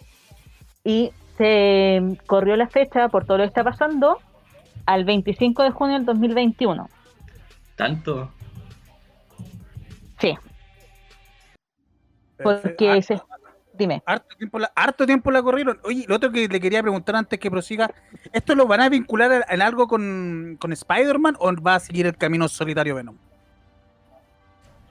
Y 0.84 1.12
se 1.36 2.00
corrió 2.26 2.56
la 2.56 2.68
fecha 2.68 3.08
por 3.08 3.24
todo 3.24 3.38
lo 3.38 3.44
que 3.44 3.48
está 3.48 3.64
pasando 3.64 4.18
al 4.86 5.04
25 5.04 5.62
de 5.62 5.70
junio 5.70 5.96
del 5.96 6.06
2021. 6.06 6.88
¿Tanto? 7.76 8.30
Sí, 10.18 10.34
porque 12.42 13.02
se... 13.02 13.20
Dime. 13.76 14.02
Harto 14.06 14.36
tiempo, 14.36 14.58
la, 14.58 14.72
harto 14.74 15.06
tiempo 15.06 15.30
la 15.30 15.42
corrieron. 15.42 15.78
Oye, 15.84 16.04
lo 16.08 16.16
otro 16.16 16.30
que 16.32 16.48
le 16.48 16.60
quería 16.60 16.82
preguntar 16.82 17.16
antes 17.16 17.38
que 17.38 17.50
prosiga, 17.50 17.90
¿esto 18.32 18.54
lo 18.54 18.66
van 18.66 18.80
a 18.80 18.88
vincular 18.88 19.44
en 19.48 19.62
algo 19.62 19.86
con, 19.86 20.56
con 20.58 20.72
Spider-Man 20.72 21.36
o 21.38 21.52
va 21.60 21.74
a 21.74 21.80
seguir 21.80 22.06
el 22.06 22.16
camino 22.16 22.48
solitario 22.48 22.94
Venom? 22.94 23.16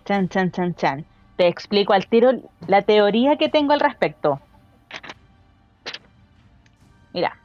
Chan, 0.05 0.29
chan, 0.29 0.51
chan, 0.51 0.75
chan. 0.75 1.05
Te 1.35 1.47
explico 1.47 1.93
al 1.93 2.05
tiro 2.07 2.31
la 2.67 2.83
teoría 2.83 3.37
que 3.37 3.49
tengo 3.49 3.73
al 3.73 3.79
respecto. 3.79 4.39
Mira, 7.13 7.37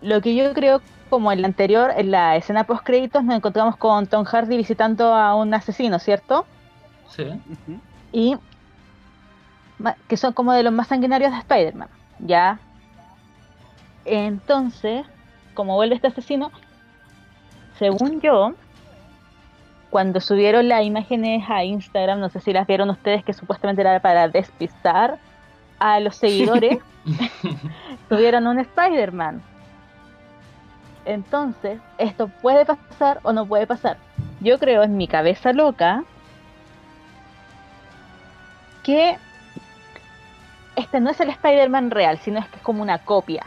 lo 0.00 0.20
que 0.20 0.34
yo 0.34 0.52
creo, 0.52 0.82
como 1.10 1.30
en 1.30 1.42
la 1.42 1.48
anterior, 1.48 1.92
en 1.96 2.10
la 2.10 2.36
escena 2.36 2.64
post 2.64 2.84
créditos, 2.84 3.22
nos 3.22 3.36
encontramos 3.36 3.76
con 3.76 4.06
Tom 4.06 4.24
Hardy 4.24 4.56
visitando 4.56 5.14
a 5.14 5.36
un 5.36 5.54
asesino, 5.54 5.98
¿cierto? 5.98 6.44
Sí. 7.08 7.24
Y 8.10 8.36
que 10.08 10.16
son 10.16 10.32
como 10.32 10.52
de 10.52 10.62
los 10.62 10.72
más 10.72 10.88
sanguinarios 10.88 11.32
de 11.32 11.38
Spider-Man, 11.38 11.88
¿ya? 12.20 12.58
Entonces, 14.04 15.06
como 15.54 15.74
vuelve 15.74 15.94
este 15.94 16.08
asesino, 16.08 16.50
según 17.78 18.20
yo, 18.20 18.54
cuando 19.90 20.20
subieron 20.20 20.68
las 20.68 20.84
imágenes 20.84 21.44
a 21.48 21.64
Instagram, 21.64 22.20
no 22.20 22.28
sé 22.28 22.40
si 22.40 22.52
las 22.52 22.66
vieron 22.66 22.90
ustedes, 22.90 23.24
que 23.24 23.32
supuestamente 23.32 23.82
era 23.82 24.00
para 24.00 24.28
despistar 24.28 25.18
a 25.78 26.00
los 26.00 26.16
seguidores, 26.16 26.78
tuvieron 28.08 28.46
un 28.46 28.58
Spider-Man. 28.60 29.42
Entonces, 31.04 31.80
esto 31.98 32.28
puede 32.28 32.64
pasar 32.64 33.20
o 33.22 33.32
no 33.32 33.46
puede 33.46 33.66
pasar. 33.66 33.96
Yo 34.40 34.58
creo 34.58 34.82
en 34.82 34.96
mi 34.96 35.08
cabeza 35.08 35.52
loca 35.52 36.04
que 38.82 39.18
este 40.76 41.00
no 41.00 41.10
es 41.10 41.20
el 41.20 41.28
Spider-Man 41.30 41.90
real, 41.90 42.18
sino 42.18 42.38
es 42.40 42.46
que 42.48 42.56
es 42.56 42.62
como 42.62 42.82
una 42.82 42.98
copia. 42.98 43.44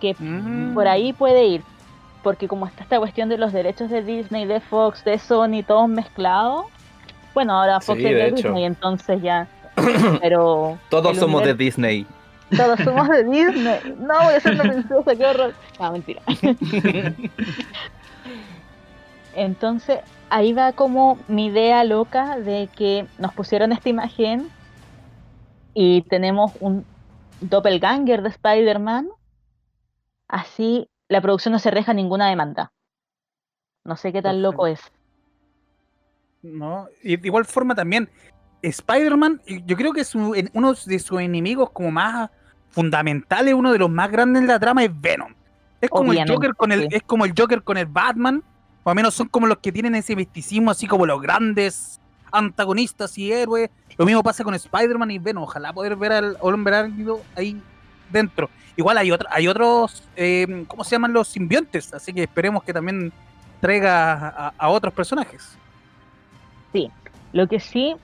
Que 0.00 0.14
Mm. 0.18 0.74
por 0.74 0.88
ahí 0.88 1.12
puede 1.12 1.46
ir. 1.46 1.62
Porque 2.22 2.48
como 2.48 2.66
está 2.66 2.82
esta 2.82 2.98
cuestión 2.98 3.28
de 3.28 3.38
los 3.38 3.52
derechos 3.52 3.88
de 3.88 4.02
Disney, 4.02 4.46
de 4.46 4.60
Fox, 4.60 5.04
de 5.04 5.18
Sony, 5.18 5.62
todos 5.66 5.88
mezclados. 5.88 6.66
Bueno, 7.34 7.54
ahora 7.54 7.80
Fox 7.80 7.98
Sí, 8.00 8.06
es 8.06 8.14
de. 8.14 8.30
Disney, 8.32 8.64
entonces 8.64 9.22
ya. 9.22 9.46
Pero. 10.20 10.78
Todos 10.90 11.16
somos 11.18 11.44
de 11.44 11.54
Disney. 11.54 12.06
Todos 12.56 12.80
somos 12.80 13.08
de 13.08 13.24
Disney. 13.24 13.78
No, 13.98 14.22
voy 14.24 14.34
a 14.34 14.40
ser 14.40 14.54
una 14.54 14.64
qué 15.16 15.26
horror. 15.26 15.54
No, 15.78 15.92
mentira. 15.92 16.22
Entonces, 19.34 20.00
ahí 20.30 20.52
va 20.52 20.72
como 20.72 21.18
mi 21.28 21.46
idea 21.46 21.84
loca 21.84 22.38
de 22.38 22.68
que 22.74 23.06
nos 23.18 23.32
pusieron 23.34 23.72
esta 23.72 23.88
imagen 23.88 24.48
y 25.78 26.00
tenemos 26.08 26.52
un 26.60 26.86
doppelganger 27.42 28.22
de 28.22 28.30
Spider-Man. 28.30 29.10
Así 30.26 30.88
la 31.08 31.20
producción 31.20 31.52
no 31.52 31.58
se 31.58 31.70
reja 31.70 31.92
ninguna 31.92 32.30
demanda. 32.30 32.72
No 33.84 33.94
sé 33.96 34.10
qué 34.10 34.22
tan 34.22 34.40
loco 34.40 34.66
es. 34.66 34.80
¿no? 36.42 36.88
Y 37.02 37.18
de 37.18 37.28
igual 37.28 37.44
forma 37.44 37.74
también, 37.74 38.08
Spider-Man, 38.62 39.42
yo 39.66 39.76
creo 39.76 39.92
que 39.92 40.02
su- 40.04 40.34
uno 40.54 40.74
de 40.86 40.98
sus 40.98 41.20
enemigos 41.20 41.70
como 41.70 41.90
más 41.90 42.30
fundamentales, 42.70 43.52
uno 43.52 43.70
de 43.70 43.78
los 43.78 43.90
más 43.90 44.10
grandes 44.10 44.40
en 44.40 44.48
la 44.48 44.58
trama 44.58 44.82
es 44.82 45.00
Venom. 45.00 45.34
Es 45.80 45.90
como 45.90 46.12
el 46.14 46.26
Joker 46.26 46.54
con 46.54 46.72
el, 46.72 46.82
sí. 46.82 46.88
es 46.92 47.02
como 47.02 47.26
el 47.26 47.34
Joker 47.36 47.62
con 47.62 47.76
el 47.76 47.86
Batman, 47.86 48.42
o 48.82 48.88
al 48.88 48.96
menos 48.96 49.12
son 49.12 49.28
como 49.28 49.46
los 49.46 49.58
que 49.58 49.72
tienen 49.72 49.94
ese 49.94 50.16
misticismo 50.16 50.70
así 50.70 50.86
como 50.86 51.04
los 51.04 51.20
grandes 51.20 52.00
antagonistas 52.32 53.16
y 53.18 53.32
héroes. 53.32 53.70
Lo 53.96 54.04
mismo 54.04 54.22
pasa 54.22 54.44
con 54.44 54.54
Spider-Man 54.54 55.10
y 55.10 55.18
Venom. 55.18 55.44
Ojalá 55.44 55.72
poder 55.72 55.96
ver 55.96 56.12
al 56.12 56.36
hombre 56.40 56.76
árido 56.76 57.20
ahí 57.34 57.60
dentro. 58.10 58.50
Igual 58.76 58.98
hay 58.98 59.10
otra, 59.10 59.28
hay 59.32 59.48
otros, 59.48 60.02
eh, 60.16 60.64
¿cómo 60.68 60.84
se 60.84 60.90
llaman 60.92 61.12
los 61.12 61.28
simbiontes? 61.28 61.94
Así 61.94 62.12
que 62.12 62.24
esperemos 62.24 62.62
que 62.62 62.72
también 62.74 63.12
traiga 63.60 64.52
a- 64.58 64.68
otros 64.68 64.92
personajes. 64.92 65.56
Lo 67.32 67.48
que 67.48 67.60
sí, 67.60 67.96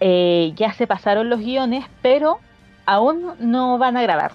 eh, 0.00 0.52
ya 0.56 0.72
se 0.72 0.86
pasaron 0.86 1.28
los 1.28 1.40
guiones, 1.40 1.84
pero 2.02 2.38
aún 2.86 3.32
no 3.40 3.78
van 3.78 3.96
a 3.96 4.02
grabar. 4.02 4.32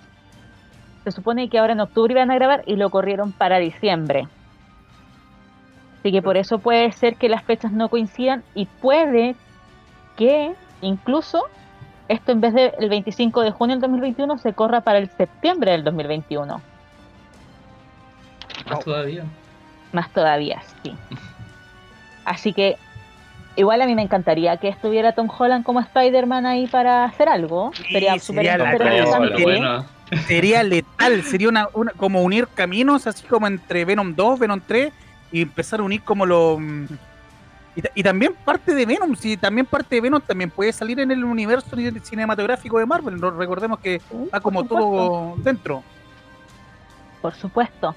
Se 1.03 1.11
supone 1.11 1.49
que 1.49 1.57
ahora 1.57 1.73
en 1.73 1.79
octubre 1.79 2.13
iban 2.13 2.29
a 2.29 2.35
grabar 2.35 2.63
y 2.67 2.75
lo 2.75 2.89
corrieron 2.89 3.31
para 3.31 3.57
diciembre. 3.57 4.27
Así 5.99 6.11
que 6.11 6.21
por 6.21 6.37
eso 6.37 6.59
puede 6.59 6.91
ser 6.93 7.15
que 7.15 7.27
las 7.29 7.43
fechas 7.43 7.71
no 7.71 7.89
coincidan 7.89 8.43
y 8.55 8.65
puede 8.65 9.35
que 10.17 10.53
incluso 10.81 11.43
esto 12.07 12.31
en 12.31 12.41
vez 12.41 12.53
del 12.53 12.89
25 12.89 13.41
de 13.41 13.51
junio 13.51 13.75
del 13.75 13.81
2021 13.81 14.37
se 14.37 14.53
corra 14.53 14.81
para 14.81 14.97
el 14.99 15.09
septiembre 15.09 15.71
del 15.73 15.83
2021. 15.83 16.61
Más 18.69 18.79
todavía. 18.79 19.23
Más 19.91 20.09
todavía, 20.11 20.61
sí. 20.83 20.95
Así 22.25 22.53
que 22.53 22.77
igual 23.55 23.81
a 23.81 23.85
mí 23.85 23.95
me 23.95 24.01
encantaría 24.03 24.55
que 24.57 24.67
estuviera 24.69 25.11
Tom 25.13 25.27
Holland 25.35 25.63
como 25.65 25.79
Spider-Man 25.81 26.45
ahí 26.45 26.67
para 26.67 27.03
hacer 27.05 27.27
algo. 27.29 27.71
Sí, 27.75 27.83
Sería 27.91 28.19
súper 28.19 28.45
interesante. 28.45 29.43
Bueno, 29.43 29.85
sería 30.27 30.63
letal, 30.63 31.23
sería 31.23 31.49
una, 31.49 31.67
una- 31.73 31.91
como 31.93 32.21
unir 32.21 32.47
caminos, 32.53 33.07
así 33.07 33.25
como 33.27 33.47
entre 33.47 33.85
Venom 33.85 34.15
2, 34.15 34.39
Venom 34.39 34.61
3, 34.65 34.93
y 35.31 35.41
empezar 35.41 35.79
a 35.79 35.83
unir 35.83 36.01
como 36.03 36.25
lo 36.25 36.57
mm, 36.59 36.85
y, 37.75 37.81
ta- 37.81 37.89
y 37.95 38.03
también 38.03 38.35
parte 38.43 38.73
de 38.73 38.85
Venom, 38.85 39.15
si 39.15 39.37
también 39.37 39.65
parte 39.65 39.95
de 39.95 40.01
Venom 40.01 40.21
también 40.21 40.49
puede 40.49 40.73
salir 40.73 40.99
en 40.99 41.11
el 41.11 41.23
universo 41.23 41.75
cine- 41.75 41.99
cinematográfico 42.03 42.79
de 42.79 42.85
Marvel, 42.85 43.21
recordemos 43.37 43.79
que 43.79 43.99
Sí, 43.99 44.15
va 44.33 44.39
como 44.39 44.63
todo 44.65 45.35
dentro. 45.37 45.83
Por 47.21 47.33
supuesto. 47.35 47.95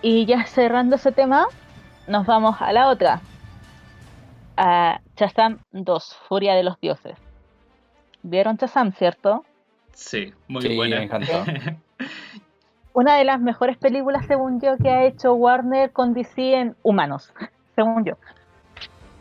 Y 0.00 0.26
ya 0.26 0.46
cerrando 0.46 0.96
ese 0.96 1.10
tema, 1.12 1.46
nos 2.06 2.24
vamos 2.24 2.56
a 2.60 2.72
la 2.72 2.88
otra. 2.88 3.20
A 4.56 5.00
Shazam 5.16 5.58
2, 5.72 6.16
Furia 6.28 6.54
de 6.54 6.62
los 6.62 6.80
Dioses. 6.80 7.16
¿Vieron 8.22 8.56
Shazam, 8.56 8.92
cierto? 8.92 9.44
sí, 9.92 10.32
muy 10.48 10.62
Sí, 10.62 10.68
me 10.70 10.74
buena. 10.76 11.02
encantó. 11.02 11.44
Una 12.98 13.14
de 13.14 13.22
las 13.22 13.40
mejores 13.40 13.76
películas, 13.76 14.26
según 14.26 14.60
yo, 14.60 14.76
que 14.76 14.90
ha 14.90 15.04
hecho 15.04 15.32
Warner 15.32 15.92
con 15.92 16.14
DC 16.14 16.54
en 16.54 16.76
humanos, 16.82 17.32
según 17.76 18.04
yo. 18.04 18.14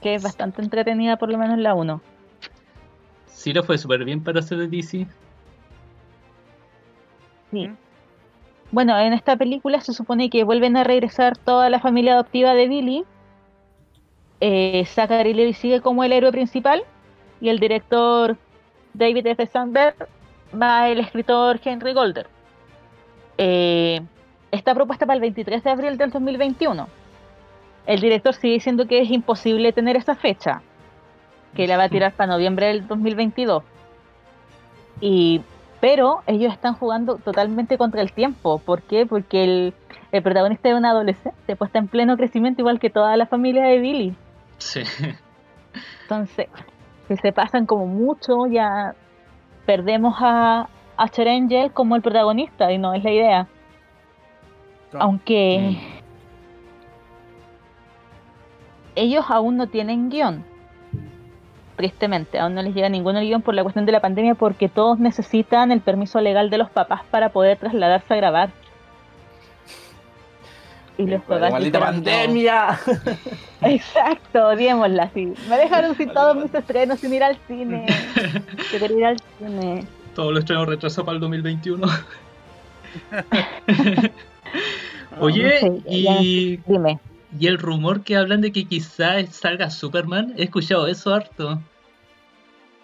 Que 0.02 0.16
es 0.16 0.24
bastante 0.24 0.64
entretenida, 0.64 1.18
por 1.18 1.30
lo 1.30 1.38
menos 1.38 1.60
la 1.60 1.76
1. 1.76 2.02
Sí, 3.28 3.54
le 3.54 3.62
fue 3.62 3.78
súper 3.78 4.04
bien 4.04 4.24
para 4.24 4.40
hacer 4.40 4.58
de 4.58 4.68
DC. 4.68 5.06
Sí. 7.52 7.70
Bueno, 8.72 8.98
en 8.98 9.14
esta 9.14 9.36
película 9.38 9.80
se 9.80 9.94
supone 9.94 10.32
que 10.32 10.44
vuelven 10.44 10.76
a 10.76 10.84
regresar 10.84 11.38
toda 11.38 11.70
la 11.70 11.80
familia 11.80 12.14
adoptiva 12.14 12.56
de 12.56 12.68
Billy. 12.68 13.06
Eh, 14.40 14.86
Zachary 14.88 15.36
Levi 15.36 15.54
sigue 15.54 15.82
como 15.82 16.04
el 16.04 16.14
héroe 16.14 16.32
principal 16.32 16.82
y 17.40 17.50
el 17.50 17.60
director 17.60 18.38
David 18.96 19.28
F. 19.28 19.46
Sandberg 19.46 20.08
va 20.60 20.90
el 20.90 21.00
escritor 21.00 21.60
Henry 21.64 21.94
Golder. 21.94 22.37
Eh, 23.38 24.02
está 24.52 24.74
propuesta 24.74 25.06
para 25.06 25.16
el 25.16 25.22
23 25.22 25.64
de 25.64 25.70
abril 25.70 25.98
del 25.98 26.10
2021. 26.10 26.88
El 27.86 28.02
director 28.02 28.34
sigue 28.34 28.54
diciendo 28.54 28.88
que 28.88 29.02
es 29.02 29.10
imposible 29.12 29.72
tener 29.72 29.96
esa 29.96 30.16
fecha, 30.16 30.62
que 31.56 31.68
la 31.68 31.78
va 31.78 31.84
a 31.84 31.90
tirar 31.90 32.14
para 32.14 32.34
noviembre 32.34 32.68
del 32.68 32.88
2022. 32.88 33.64
Y 35.00 35.42
pero 35.80 36.22
ellos 36.26 36.52
están 36.52 36.74
jugando 36.74 37.18
totalmente 37.18 37.78
contra 37.78 38.02
el 38.02 38.12
tiempo. 38.12 38.60
¿Por 38.60 38.82
qué? 38.82 39.06
Porque 39.06 39.44
el, 39.44 39.74
el 40.12 40.24
protagonista 40.24 40.70
es 40.70 40.76
un 40.76 40.86
adolescente, 40.86 41.56
pues 41.56 41.70
está 41.70 41.80
en 41.80 41.88
pleno 41.88 42.18
crecimiento, 42.18 42.62
igual 42.62 42.80
que 42.80 42.90
toda 42.90 43.16
la 43.16 43.28
familia 43.28 43.64
de 43.64 43.80
Billy. 43.80 44.16
Sí. 44.58 44.82
Entonces, 46.04 46.48
si 47.08 47.16
se 47.18 47.32
pasan 47.32 47.66
como 47.66 47.86
mucho, 47.86 48.48
ya 48.48 48.96
perdemos 49.66 50.16
a, 50.20 50.68
a 50.98 51.10
Cher 51.10 51.30
Angel 51.30 51.72
como 51.72 51.96
el 51.96 52.02
protagonista 52.02 52.72
y 52.72 52.78
no 52.78 52.94
es 52.94 53.04
la 53.04 53.12
idea. 53.12 53.48
Aunque 54.94 55.78
ellos 58.96 59.26
aún 59.30 59.58
no 59.58 59.68
tienen 59.68 60.10
guion. 60.10 60.44
Tristemente, 61.76 62.40
aún 62.40 62.56
no 62.56 62.64
les 62.64 62.74
llega 62.74 62.90
ninguno 62.90 63.20
guion 63.20 63.44
por 63.44 63.54
la 63.54 63.62
cuestión 63.62 63.86
de 63.86 63.92
la 63.92 64.00
pandemia 64.00 64.34
porque 64.34 64.68
todos 64.68 64.98
necesitan 64.98 65.72
el 65.72 65.82
permiso 65.82 66.20
legal 66.20 66.50
de 66.50 66.58
los 66.58 66.70
papás 66.72 67.02
para 67.12 67.30
poder 67.30 67.58
trasladarse 67.60 68.14
a 68.14 68.18
grabar. 68.18 68.50
Y 70.98 71.06
los 71.06 71.22
papás 71.22 71.52
¡Maldita 71.52 71.80
pandemia! 71.80 72.80
Exacto, 73.62 74.48
odiémosla 74.48 75.04
así. 75.04 75.32
Me 75.48 75.58
dejaron 75.58 75.96
sin 75.96 76.10
todos 76.10 76.36
mis 76.36 76.52
estrenos, 76.52 77.00
sin 77.00 77.14
ir 77.14 77.24
al 77.24 77.38
cine. 77.48 77.86
Yo 78.74 78.80
quería 78.80 78.98
ir 78.98 79.06
al 79.06 79.18
cine. 79.38 79.88
Todos 80.18 80.34
los 80.34 80.40
estrenos 80.40 80.68
retrasados 80.68 81.06
para 81.06 81.16
el 81.18 81.22
2021. 81.22 81.86
Oye, 85.20 85.44
no 85.44 85.50
sé, 85.60 85.72
ya- 86.02 86.20
y, 86.20 86.58
Dime. 86.66 86.98
y 87.40 87.46
el 87.46 87.60
rumor 87.60 88.02
que 88.02 88.18
hablan 88.18 88.42
de 88.42 88.52
que 88.52 88.66
quizás 88.66 89.30
salga 89.36 89.70
Superman, 89.70 90.34
he 90.36 90.46
escuchado 90.46 90.88
eso 90.88 91.14
harto. 91.14 91.62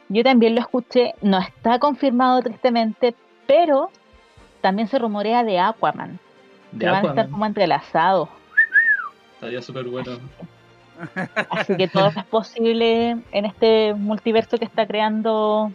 Yo 0.09 0.23
también 0.23 0.53
lo 0.53 0.61
escuché, 0.61 1.15
no 1.23 1.39
está 1.39 1.79
confirmado 1.79 2.39
tristemente, 2.43 3.15
pero 3.47 3.89
también 4.61 4.87
se 4.87 4.99
rumorea 4.99 5.43
de 5.43 5.57
Aquaman, 5.57 6.19
De 6.71 6.85
que 6.85 6.87
van 6.91 7.03
a 7.03 7.09
estar 7.09 7.29
como 7.29 7.47
entrelazados. 7.47 8.29
Estaría 9.33 9.63
súper 9.63 9.85
bueno. 9.85 10.19
Así 11.49 11.75
que 11.77 11.87
todo 11.87 12.09
es 12.15 12.23
posible 12.25 13.17
en 13.31 13.45
este 13.45 13.95
multiverso 13.95 14.59
que 14.59 14.65
está 14.65 14.85
creando 14.85 15.71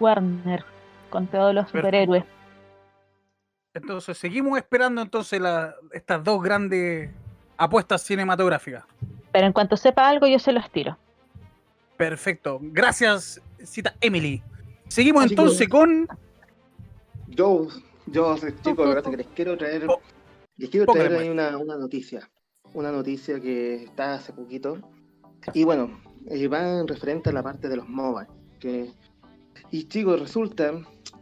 Warner 0.00 0.64
con 1.10 1.26
todos 1.26 1.54
los 1.54 1.64
Perfecto. 1.66 1.78
superhéroes. 1.88 2.24
Entonces, 3.74 4.18
seguimos 4.18 4.58
esperando 4.58 5.00
entonces 5.02 5.40
la- 5.40 5.74
estas 5.92 6.24
dos 6.24 6.42
grandes 6.42 7.10
apuestas 7.56 8.02
cinematográficas. 8.02 8.84
Pero 9.32 9.46
en 9.46 9.52
cuanto 9.52 9.76
sepa 9.76 10.08
algo, 10.08 10.26
yo 10.26 10.38
se 10.38 10.52
los 10.52 10.68
tiro. 10.70 10.96
Perfecto. 11.96 12.58
Gracias, 12.62 13.40
cita 13.62 13.94
Emily. 14.00 14.42
Seguimos 14.88 15.24
Así 15.24 15.34
que- 15.34 15.40
entonces 15.40 15.68
con 15.68 16.08
Yo, 17.28 17.68
yo, 18.06 18.36
chicos, 18.62 18.88
la 18.88 18.94
verdad 18.94 19.10
que 19.10 19.16
les 19.18 19.26
quiero 19.28 19.56
traer, 19.56 19.86
Po- 19.86 20.00
les 20.56 20.68
quiero 20.68 20.92
traer 20.92 21.12
ahí 21.14 21.28
una, 21.28 21.56
una 21.58 21.76
noticia, 21.76 22.28
una 22.74 22.90
noticia 22.90 23.38
que 23.38 23.84
está 23.84 24.14
hace 24.14 24.32
poquito. 24.32 24.78
Y 25.54 25.62
bueno, 25.62 26.00
eh, 26.28 26.48
va 26.48 26.80
en 26.80 26.88
referente 26.88 27.30
a 27.30 27.32
la 27.32 27.42
parte 27.44 27.68
de 27.68 27.76
los 27.76 27.88
MOBA. 27.88 28.26
Que, 28.58 28.90
y 29.70 29.84
chicos, 29.84 30.18
resulta 30.18 30.72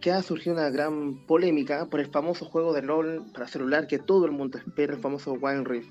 que 0.00 0.12
ha 0.12 0.22
surgido 0.22 0.54
una 0.54 0.70
gran 0.70 1.26
polémica 1.26 1.86
por 1.86 2.00
el 2.00 2.06
famoso 2.06 2.46
juego 2.46 2.72
de 2.72 2.82
LOL 2.82 3.24
para 3.32 3.48
celular 3.48 3.86
que 3.86 3.98
todo 3.98 4.24
el 4.24 4.32
mundo 4.32 4.58
espera, 4.58 4.94
el 4.94 5.00
famoso 5.00 5.32
Wild 5.32 5.66
Rift. 5.66 5.90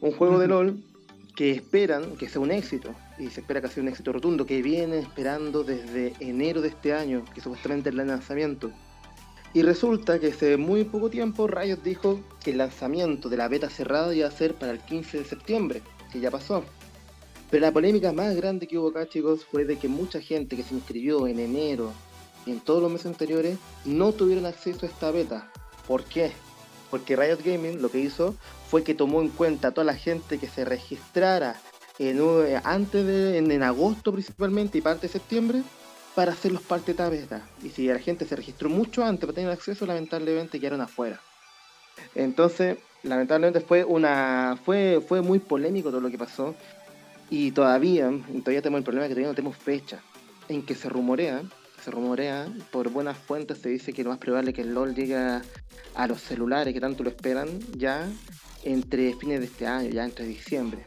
Un 0.00 0.12
juego 0.12 0.38
de. 0.38 0.48
LOL 0.48 0.82
que 1.34 1.50
esperan 1.50 2.16
que 2.16 2.28
sea 2.28 2.40
un 2.40 2.52
éxito, 2.52 2.94
y 3.18 3.28
se 3.28 3.40
espera 3.40 3.60
que 3.60 3.68
sea 3.68 3.82
un 3.82 3.88
éxito 3.88 4.12
rotundo, 4.12 4.46
que 4.46 4.62
viene 4.62 4.98
esperando 4.98 5.64
desde 5.64 6.12
enero 6.20 6.60
de 6.60 6.68
este 6.68 6.92
año, 6.92 7.24
que 7.34 7.40
supuestamente 7.40 7.88
es 7.88 7.96
el 7.96 8.06
lanzamiento. 8.06 8.70
Y 9.52 9.62
resulta 9.62 10.18
que 10.18 10.28
hace 10.28 10.56
muy 10.56 10.84
poco 10.84 11.10
tiempo 11.10 11.46
Riot 11.46 11.82
dijo 11.82 12.20
que 12.42 12.52
el 12.52 12.58
lanzamiento 12.58 13.28
de 13.28 13.36
la 13.36 13.48
beta 13.48 13.70
cerrada 13.70 14.14
iba 14.14 14.28
a 14.28 14.30
ser 14.30 14.54
para 14.54 14.72
el 14.72 14.80
15 14.80 15.18
de 15.18 15.24
septiembre, 15.24 15.82
que 16.12 16.20
ya 16.20 16.30
pasó. 16.30 16.64
Pero 17.54 17.66
la 17.66 17.72
polémica 17.72 18.10
más 18.12 18.34
grande 18.34 18.66
que 18.66 18.76
hubo 18.76 18.88
acá, 18.88 19.08
chicos, 19.08 19.44
fue 19.44 19.64
de 19.64 19.78
que 19.78 19.86
mucha 19.86 20.20
gente 20.20 20.56
que 20.56 20.64
se 20.64 20.74
inscribió 20.74 21.28
en 21.28 21.38
enero 21.38 21.92
y 22.46 22.50
en 22.50 22.58
todos 22.58 22.82
los 22.82 22.90
meses 22.90 23.06
anteriores 23.06 23.56
no 23.84 24.10
tuvieron 24.10 24.44
acceso 24.44 24.84
a 24.84 24.88
esta 24.88 25.12
beta. 25.12 25.52
¿Por 25.86 26.02
qué? 26.02 26.32
Porque 26.90 27.14
Riot 27.14 27.44
Gaming 27.44 27.80
lo 27.80 27.92
que 27.92 28.00
hizo 28.00 28.34
fue 28.68 28.82
que 28.82 28.92
tomó 28.92 29.22
en 29.22 29.28
cuenta 29.28 29.68
a 29.68 29.70
toda 29.70 29.84
la 29.84 29.94
gente 29.94 30.38
que 30.38 30.48
se 30.48 30.64
registrara 30.64 31.62
en, 32.00 32.20
un- 32.22 32.44
antes 32.64 33.06
de, 33.06 33.38
en, 33.38 33.62
agosto 33.62 34.10
principalmente 34.12 34.78
y 34.78 34.80
parte 34.80 35.06
de 35.06 35.12
septiembre 35.12 35.62
para 36.16 36.32
hacer 36.32 36.50
los 36.50 36.62
parte 36.62 36.92
de 36.92 37.08
beta. 37.08 37.48
Y 37.62 37.70
si 37.70 37.86
la 37.86 38.00
gente 38.00 38.24
se 38.26 38.34
registró 38.34 38.68
mucho 38.68 39.04
antes 39.04 39.26
para 39.26 39.32
tener 39.32 39.52
acceso, 39.52 39.86
lamentablemente 39.86 40.58
quedaron 40.58 40.80
afuera. 40.80 41.20
Entonces, 42.16 42.78
lamentablemente 43.04 43.60
fue 43.60 43.84
una 43.84 44.58
fue 44.64 45.00
fue 45.06 45.20
muy 45.22 45.38
polémico 45.38 45.90
todo 45.90 46.00
lo 46.00 46.10
que 46.10 46.18
pasó 46.18 46.56
y 47.34 47.50
todavía 47.50 48.12
todavía 48.44 48.62
tenemos 48.62 48.78
el 48.78 48.84
problema 48.84 49.08
que 49.08 49.14
todavía 49.14 49.28
no 49.28 49.34
tenemos 49.34 49.56
fecha 49.56 50.00
en 50.48 50.64
que 50.64 50.76
se 50.76 50.88
rumorea 50.88 51.42
se 51.82 51.90
rumorea 51.90 52.46
por 52.70 52.90
buenas 52.90 53.18
fuentes 53.18 53.58
se 53.58 53.70
dice 53.70 53.92
que 53.92 54.04
lo 54.04 54.10
más 54.10 54.20
probable 54.20 54.50
es 54.50 54.54
que 54.54 54.62
el 54.62 54.72
LOL 54.72 54.94
llegue 54.94 55.16
a, 55.16 55.42
los 56.06 56.20
celulares 56.20 56.72
que 56.72 56.80
tanto 56.80 57.02
lo 57.02 57.10
esperan 57.10 57.48
ya 57.76 58.08
entre 58.62 59.14
fines 59.14 59.40
de 59.40 59.46
este 59.46 59.66
año 59.66 59.90
ya 59.90 60.04
entre 60.04 60.26
diciembre. 60.26 60.86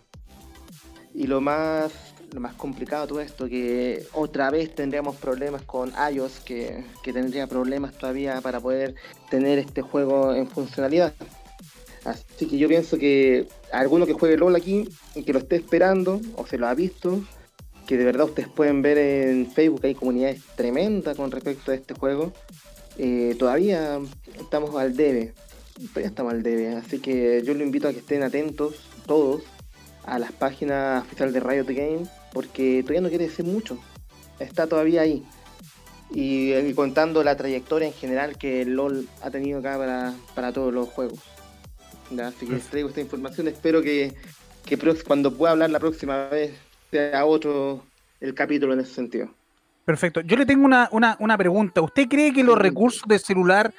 Y 1.14 1.28
lo 1.28 1.42
más 1.42 1.92
lo 2.34 2.40
más 2.40 2.56
complicado 2.56 3.04
de 3.04 3.08
todo 3.08 3.22
esto 3.22 3.48
que 3.48 4.06
otra 4.14 4.50
vez 4.50 4.74
tendríamos 4.74 5.16
problemas 5.18 5.62
con 5.64 5.94
iOS 6.14 6.40
que, 6.40 6.86
que 7.04 7.14
tendría 7.14 7.48
problemas 7.48 7.98
todavía 7.98 8.42
para 8.42 8.60
poder 8.60 8.96
tener 9.30 9.60
este 9.60 9.82
juego 9.82 10.34
en 10.34 10.48
funcionalidad 10.48 11.14
Así 12.08 12.46
que 12.48 12.58
yo 12.58 12.70
pienso 12.70 12.98
que 12.98 13.50
alguno 13.74 14.06
que 14.06 14.14
juegue 14.14 14.38
LOL 14.38 14.56
aquí 14.56 14.88
y 15.14 15.24
que 15.24 15.34
lo 15.34 15.40
esté 15.40 15.58
esperando 15.58 16.22
o 16.38 16.48
se 16.48 16.58
lo 16.58 16.68
ha 16.68 16.74
visto, 16.74 17.22
que 17.86 17.98
de 17.98 18.06
verdad 18.06 18.28
ustedes 18.28 18.48
pueden 18.48 18.82
ver 18.82 18.98
en 18.98 19.52
Facebook 19.52 19.82
hay 19.84 19.94
comunidades 19.94 20.42
tremendas 20.56 21.18
con 21.18 21.32
respecto 21.32 21.72
a 21.72 21.76
este 21.76 21.94
juego. 21.94 22.32
eh, 22.98 23.36
todavía 23.38 24.00
estamos 24.40 24.74
al 24.76 24.96
debe, 24.96 25.34
todavía 25.90 26.08
estamos 26.08 26.32
al 26.32 26.44
debe, 26.44 26.76
así 26.76 27.00
que 27.00 27.44
yo 27.46 27.54
los 27.54 27.62
invito 27.62 27.90
a 27.90 27.92
que 27.92 28.00
estén 28.00 28.24
atentos 28.24 28.76
todos 29.06 29.44
a 30.06 30.18
las 30.18 30.32
páginas 30.32 31.04
oficiales 31.04 31.34
de 31.34 31.42
Riot 31.42 31.68
Game 31.68 32.08
porque 32.32 32.84
todavía 32.84 33.02
no 33.02 33.10
quiere 33.10 33.28
decir 33.28 33.46
mucho, 33.46 33.78
está 34.40 34.66
todavía 34.68 35.02
ahí. 35.02 35.26
Y, 36.10 36.54
y 36.54 36.74
contando 36.74 37.22
la 37.22 37.36
trayectoria 37.36 37.90
en 37.90 37.94
general 37.94 38.38
que 38.38 38.64
LOL 38.64 39.10
ha 39.22 39.30
tenido 39.30 39.60
acá 39.60 40.16
para 40.34 40.54
todos 40.54 40.74
los 40.74 40.88
juegos. 40.88 41.20
Así 42.24 42.46
que 42.46 42.54
les 42.54 42.68
traigo 42.68 42.90
esta 42.90 43.02
información. 43.02 43.48
Espero 43.48 43.82
que, 43.82 44.14
que 44.66 44.78
cuando 45.06 45.34
pueda 45.34 45.52
hablar 45.52 45.70
la 45.70 45.80
próxima 45.80 46.28
vez 46.28 46.58
sea 46.92 47.26
otro 47.26 47.84
el 48.20 48.34
capítulo 48.34 48.74
en 48.74 48.80
ese 48.80 48.94
sentido. 48.94 49.30
Perfecto. 49.86 50.22
Yo 50.22 50.36
le 50.36 50.46
tengo 50.46 50.66
una, 50.66 50.90
una, 50.92 51.16
una 51.20 51.38
pregunta. 51.38 51.82
¿Usted 51.82 52.08
cree 52.08 52.34
que 52.34 52.44
los 52.44 52.58
recursos 52.58 53.04
de 53.08 53.20
celular, 53.20 53.74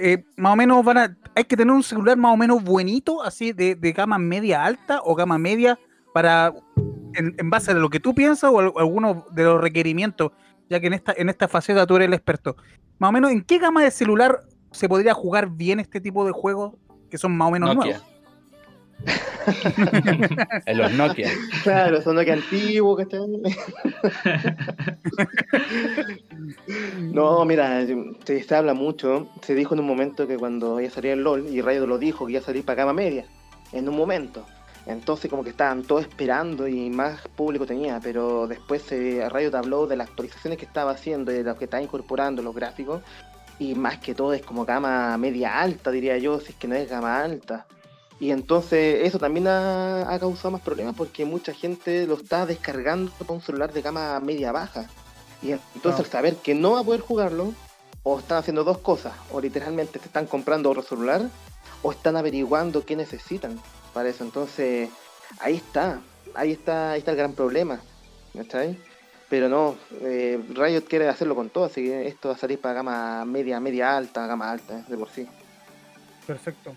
eh, 0.00 0.24
más 0.36 0.52
o 0.52 0.56
menos 0.56 0.84
van 0.84 0.98
a. 0.98 1.16
Hay 1.34 1.44
que 1.44 1.56
tener 1.56 1.72
un 1.72 1.82
celular 1.82 2.16
más 2.16 2.32
o 2.32 2.36
menos 2.36 2.62
buenito, 2.62 3.22
así 3.22 3.52
de, 3.52 3.74
de 3.74 3.92
gama 3.92 4.18
media 4.18 4.64
alta 4.64 5.00
o 5.04 5.14
gama 5.14 5.38
media, 5.38 5.78
para. 6.12 6.52
En, 7.16 7.32
en 7.38 7.48
base 7.50 7.70
a 7.70 7.74
lo 7.74 7.90
que 7.90 8.00
tú 8.00 8.12
piensas 8.12 8.50
o 8.50 8.58
al- 8.58 8.72
algunos 8.76 9.32
de 9.32 9.44
los 9.44 9.60
requerimientos, 9.60 10.32
ya 10.68 10.80
que 10.80 10.88
en 10.88 10.94
esta, 10.94 11.14
en 11.16 11.28
esta 11.28 11.46
faceta 11.46 11.86
tú 11.86 11.94
eres 11.94 12.08
el 12.08 12.14
experto. 12.14 12.56
Más 12.98 13.10
o 13.10 13.12
menos, 13.12 13.30
¿en 13.30 13.42
qué 13.42 13.58
gama 13.58 13.84
de 13.84 13.92
celular 13.92 14.40
se 14.72 14.88
podría 14.88 15.14
jugar 15.14 15.50
bien 15.50 15.78
este 15.78 16.00
tipo 16.00 16.24
de 16.26 16.32
juegos 16.32 16.74
que 17.14 17.18
son 17.18 17.36
más 17.36 17.46
o 17.46 17.50
menos 17.52 17.76
Nokia. 17.76 18.00
nuevos? 18.00 18.14
En 20.66 20.78
los 20.78 20.92
Nokia. 20.94 21.30
Claro, 21.62 21.98
eso 21.98 22.12
no 22.12 22.24
que 22.24 22.32
antiguo, 22.32 22.96
¿cachai? 22.96 23.20
No, 27.12 27.44
mira, 27.44 27.86
se, 28.24 28.42
se 28.42 28.54
habla 28.56 28.74
mucho. 28.74 29.28
Se 29.42 29.54
dijo 29.54 29.74
en 29.74 29.80
un 29.80 29.86
momento 29.86 30.26
que 30.26 30.36
cuando 30.36 30.80
iba 30.80 30.88
a 30.88 30.92
salir 30.92 31.12
el 31.12 31.22
LOL, 31.22 31.46
y 31.48 31.60
Rayo 31.60 31.86
lo 31.86 31.98
dijo, 31.98 32.26
que 32.26 32.32
iba 32.32 32.40
a 32.40 32.44
salir 32.44 32.64
para 32.64 32.78
gama 32.82 32.94
media, 32.94 33.26
en 33.70 33.88
un 33.88 33.96
momento. 33.96 34.44
Entonces 34.86 35.30
como 35.30 35.44
que 35.44 35.50
estaban 35.50 35.84
todos 35.84 36.02
esperando 36.02 36.66
y 36.66 36.90
más 36.90 37.28
público 37.28 37.64
tenía, 37.64 38.00
pero 38.02 38.48
después 38.48 38.82
se, 38.82 39.28
Rayo 39.28 39.52
te 39.52 39.56
habló 39.56 39.86
de 39.86 39.94
las 39.94 40.08
actualizaciones 40.08 40.58
que 40.58 40.64
estaba 40.64 40.90
haciendo 40.90 41.30
y 41.30 41.36
de 41.36 41.44
lo 41.44 41.56
que 41.56 41.66
está 41.66 41.80
incorporando 41.80 42.42
los 42.42 42.56
gráficos. 42.56 43.02
Y 43.58 43.74
más 43.74 43.98
que 43.98 44.14
todo 44.14 44.32
es 44.32 44.42
como 44.42 44.64
gama 44.64 45.16
media 45.16 45.60
alta, 45.60 45.90
diría 45.90 46.18
yo, 46.18 46.40
si 46.40 46.52
es 46.52 46.54
que 46.56 46.68
no 46.68 46.74
es 46.74 46.88
gama 46.88 47.20
alta. 47.20 47.66
Y 48.20 48.30
entonces 48.30 49.06
eso 49.06 49.18
también 49.18 49.46
ha, 49.48 50.12
ha 50.12 50.18
causado 50.18 50.52
más 50.52 50.60
problemas 50.60 50.94
porque 50.96 51.24
mucha 51.24 51.52
gente 51.52 52.06
lo 52.06 52.14
está 52.14 52.46
descargando 52.46 53.10
para 53.12 53.32
un 53.32 53.40
celular 53.40 53.72
de 53.72 53.82
gama 53.82 54.18
media 54.20 54.52
baja. 54.52 54.88
Y 55.42 55.52
entonces 55.52 56.00
al 56.00 56.06
saber 56.06 56.36
que 56.36 56.54
no 56.54 56.72
va 56.72 56.80
a 56.80 56.84
poder 56.84 57.00
jugarlo, 57.00 57.52
o 58.02 58.18
están 58.18 58.38
haciendo 58.38 58.64
dos 58.64 58.78
cosas, 58.78 59.14
o 59.32 59.40
literalmente 59.40 59.98
te 59.98 60.06
están 60.06 60.26
comprando 60.26 60.70
otro 60.70 60.82
celular, 60.82 61.22
o 61.82 61.90
están 61.90 62.16
averiguando 62.16 62.84
qué 62.84 62.96
necesitan 62.96 63.60
para 63.92 64.08
eso. 64.08 64.24
Entonces 64.24 64.90
ahí 65.38 65.56
está, 65.56 66.00
ahí 66.34 66.52
está, 66.52 66.92
ahí 66.92 66.98
está 66.98 67.10
el 67.12 67.16
gran 67.16 67.32
problema. 67.32 67.80
¿cachai? 68.34 68.76
Pero 69.34 69.48
no, 69.48 69.74
eh, 70.02 70.38
Riot 70.50 70.82
quiere 70.88 71.08
hacerlo 71.08 71.34
con 71.34 71.50
todo, 71.50 71.64
así 71.64 71.82
que 71.82 72.06
esto 72.06 72.28
va 72.28 72.34
a 72.36 72.38
salir 72.38 72.60
para 72.60 72.74
gama 72.74 73.24
media, 73.24 73.58
media 73.58 73.96
alta, 73.96 74.28
gama 74.28 74.48
alta, 74.48 74.84
de 74.86 74.96
por 74.96 75.08
sí. 75.10 75.26
Perfecto. 76.24 76.72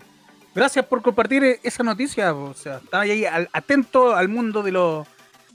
Gracias 0.56 0.84
por 0.86 1.00
compartir 1.00 1.44
eh, 1.44 1.60
esa 1.62 1.84
noticia. 1.84 2.34
O 2.34 2.52
sea, 2.54 2.78
estaba 2.78 3.04
ahí 3.04 3.24
al- 3.24 3.48
atento 3.52 4.16
al 4.16 4.26
mundo 4.28 4.64
de 4.64 4.72
los 4.72 5.06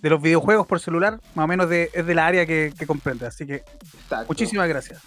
de 0.01 0.09
los 0.09 0.21
videojuegos 0.21 0.65
por 0.65 0.79
celular, 0.79 1.19
más 1.35 1.43
o 1.43 1.47
menos 1.47 1.67
de, 1.69 1.89
es 1.93 2.05
de 2.05 2.15
la 2.15 2.25
área 2.25 2.45
que, 2.45 2.73
que 2.79 2.87
comprende. 2.87 3.25
Así 3.27 3.45
que 3.45 3.55
Exacto. 4.03 4.25
muchísimas 4.29 4.69
gracias. 4.69 5.01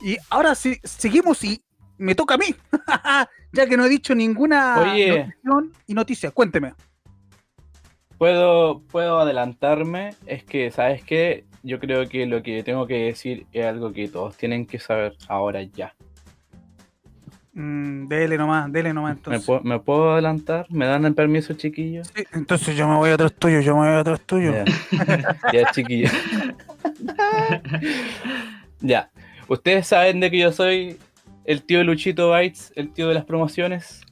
Y 0.00 0.18
ahora 0.30 0.54
sí, 0.54 0.78
seguimos 0.84 1.42
y 1.42 1.60
me 1.96 2.14
toca 2.14 2.34
a 2.34 2.38
mí, 2.38 2.54
ya 3.52 3.66
que 3.66 3.76
no 3.76 3.84
he 3.86 3.88
dicho 3.88 4.14
ninguna 4.14 4.92
Oye. 4.92 5.18
notición 5.18 5.72
y 5.88 5.94
noticia. 5.94 6.30
Cuénteme. 6.30 6.74
Puedo, 8.18 8.82
puedo 8.90 9.20
adelantarme, 9.20 10.10
es 10.26 10.42
que, 10.42 10.70
¿sabes 10.72 11.04
qué? 11.04 11.44
Yo 11.62 11.78
creo 11.78 12.08
que 12.08 12.26
lo 12.26 12.42
que 12.42 12.62
tengo 12.64 12.86
que 12.86 13.04
decir 13.04 13.46
es 13.52 13.64
algo 13.64 13.92
que 13.92 14.08
todos 14.08 14.36
tienen 14.36 14.66
que 14.66 14.80
saber 14.80 15.16
ahora 15.28 15.62
ya. 15.62 15.94
Mm, 17.52 18.08
dele 18.08 18.36
nomás, 18.36 18.72
dele 18.72 18.92
nomás 18.92 19.14
¿Me, 19.14 19.18
entonces. 19.18 19.46
puedo, 19.46 19.60
me 19.62 19.78
puedo 19.80 20.12
adelantar? 20.12 20.66
¿Me 20.68 20.86
dan 20.86 21.04
el 21.04 21.14
permiso, 21.14 21.54
chiquillos? 21.54 22.08
Sí, 22.14 22.24
entonces 22.32 22.76
yo 22.76 22.88
me 22.88 22.96
voy 22.96 23.10
atrás 23.10 23.32
tuyo, 23.34 23.60
yo 23.60 23.76
me 23.76 23.88
voy 23.88 23.98
atrás 24.00 24.20
tuyo. 24.20 24.52
Ya, 24.52 24.64
ya 25.52 25.70
chiquillos. 25.72 26.12
ya. 28.80 29.10
¿Ustedes 29.48 29.86
saben 29.86 30.20
de 30.20 30.30
que 30.30 30.38
yo 30.38 30.52
soy 30.52 30.98
el 31.44 31.62
tío 31.62 31.78
de 31.78 31.84
Luchito 31.84 32.30
Bytes, 32.30 32.72
el 32.76 32.92
tío 32.92 33.08
de 33.08 33.14
las 33.14 33.24
promociones? 33.24 34.02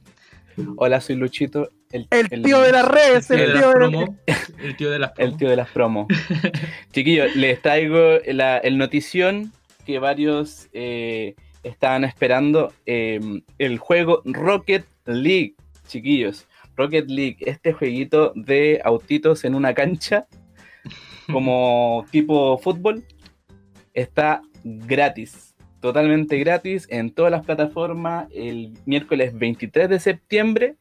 Hola, 0.77 0.99
soy 1.01 1.15
Luchito, 1.15 1.69
el, 1.91 2.07
El 2.11 2.41
tío 2.43 2.61
de 2.61 2.71
las 2.71 2.87
redes, 2.87 3.29
El 3.31 3.39
el 3.41 3.53
tío 3.53 3.69
de 3.69 3.69
las 3.69 3.73
de 3.73 3.79
las 3.79 3.89
promo. 3.89 4.17
El 4.61 4.75
tío 4.77 4.91
de 4.91 4.99
las 4.99 5.11
El 5.11 5.15
promo. 5.25 5.37
tío 5.37 5.49
de 5.49 5.55
las 5.55 5.69
promos. 5.69 6.07
Chiquillos, 6.91 7.35
les 7.35 7.61
traigo 7.61 8.17
la- 8.27 8.57
el 8.57 8.77
notición 8.77 9.51
que 9.85 9.99
varios 9.99 10.67
eh, 10.73 11.35
estaban 11.63 12.03
esperando. 12.03 12.73
eh, 12.85 13.19
el 13.57 13.77
juego 13.77 14.21
Rocket 14.25 14.85
League, 15.05 15.55
chiquillos. 15.87 16.47
Rocket 16.75 17.09
League, 17.09 17.37
este 17.41 17.73
jueguito 17.73 18.33
de 18.35 18.81
autitos 18.83 19.43
en 19.45 19.55
una 19.55 19.73
cancha, 19.73 20.27
como 21.31 22.05
tipo 22.11 22.57
fútbol, 22.59 23.03
está 23.93 24.41
gratis. 24.63 25.55
Totalmente 25.79 26.37
gratis 26.39 26.87
en 26.89 27.11
todas 27.11 27.31
las 27.31 27.45
plataformas. 27.45 28.27
El 28.33 28.73
miércoles 28.85 29.37
23 29.37 29.89
de 29.89 29.99
septiembre 29.99 30.75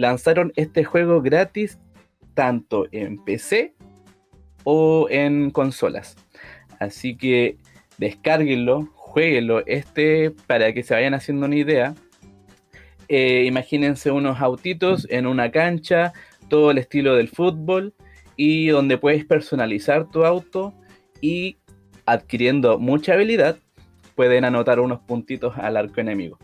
lanzaron 0.00 0.50
este 0.56 0.82
juego 0.82 1.20
gratis 1.20 1.78
tanto 2.32 2.86
en 2.90 3.22
PC 3.22 3.74
o 4.64 5.08
en 5.10 5.50
consolas. 5.50 6.16
Así 6.78 7.16
que 7.16 7.58
descárguenlo, 7.98 8.88
jueguenlo 8.94 9.62
este 9.66 10.30
para 10.46 10.72
que 10.72 10.82
se 10.82 10.94
vayan 10.94 11.12
haciendo 11.12 11.44
una 11.44 11.56
idea. 11.56 11.94
Eh, 13.08 13.44
imagínense 13.46 14.10
unos 14.10 14.40
autitos 14.40 15.06
en 15.10 15.26
una 15.26 15.50
cancha, 15.50 16.14
todo 16.48 16.70
el 16.70 16.78
estilo 16.78 17.14
del 17.16 17.28
fútbol 17.28 17.92
y 18.36 18.68
donde 18.68 18.96
puedes 18.96 19.26
personalizar 19.26 20.08
tu 20.08 20.24
auto 20.24 20.72
y 21.20 21.58
adquiriendo 22.06 22.78
mucha 22.78 23.12
habilidad 23.12 23.58
pueden 24.14 24.44
anotar 24.44 24.80
unos 24.80 25.00
puntitos 25.00 25.58
al 25.58 25.76
arco 25.76 26.00
enemigo. 26.00 26.38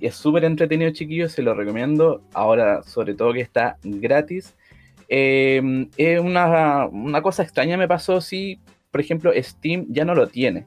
Y 0.00 0.06
es 0.06 0.14
súper 0.14 0.44
entretenido, 0.44 0.90
chiquillos, 0.90 1.32
se 1.32 1.42
lo 1.42 1.54
recomiendo. 1.54 2.22
Ahora, 2.32 2.82
sobre 2.82 3.14
todo 3.14 3.34
que 3.34 3.42
está 3.42 3.76
gratis. 3.82 4.56
Eh, 5.08 5.60
una, 6.22 6.86
una 6.86 7.20
cosa 7.20 7.42
extraña 7.42 7.76
me 7.76 7.88
pasó 7.88 8.20
si, 8.20 8.60
por 8.90 9.00
ejemplo, 9.00 9.30
Steam 9.36 9.86
ya 9.90 10.04
no 10.04 10.14
lo 10.14 10.26
tiene. 10.28 10.66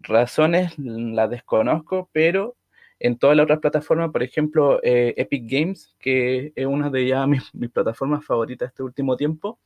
Razones 0.00 0.78
las 0.78 1.30
desconozco, 1.30 2.10
pero 2.12 2.56
en 2.98 3.16
todas 3.16 3.36
las 3.36 3.44
otras 3.44 3.60
plataformas, 3.60 4.10
por 4.10 4.22
ejemplo, 4.22 4.78
eh, 4.82 5.14
Epic 5.16 5.44
Games, 5.46 5.94
que 5.98 6.52
es 6.54 6.66
una 6.66 6.90
de 6.90 7.06
ya 7.06 7.26
mis, 7.26 7.54
mis 7.54 7.70
plataformas 7.70 8.24
favoritas 8.24 8.68
este 8.68 8.82
último 8.82 9.16
tiempo, 9.16 9.58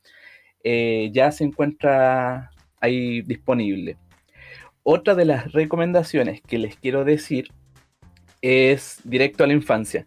eh, 0.63 1.09
ya 1.11 1.31
se 1.31 1.43
encuentra 1.43 2.49
ahí 2.79 3.21
disponible. 3.21 3.97
Otra 4.83 5.15
de 5.15 5.25
las 5.25 5.51
recomendaciones 5.51 6.41
que 6.41 6.59
les 6.59 6.77
quiero 6.77 7.03
decir 7.03 7.49
es 8.45 8.99
directo 9.03 9.43
a 9.43 9.47
la 9.47 9.53
infancia. 9.53 10.05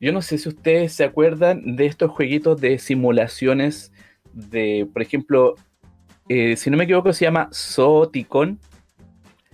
Yo 0.00 0.12
no 0.12 0.22
sé 0.22 0.38
si 0.38 0.48
ustedes 0.48 0.92
se 0.92 1.04
acuerdan 1.04 1.76
de 1.76 1.86
estos 1.86 2.10
jueguitos 2.10 2.60
de 2.60 2.78
simulaciones 2.78 3.92
de, 4.32 4.88
por 4.92 5.02
ejemplo, 5.02 5.54
eh, 6.28 6.56
si 6.56 6.70
no 6.70 6.76
me 6.76 6.84
equivoco, 6.84 7.12
se 7.12 7.24
llama. 7.24 7.48
Soticons. 7.52 8.58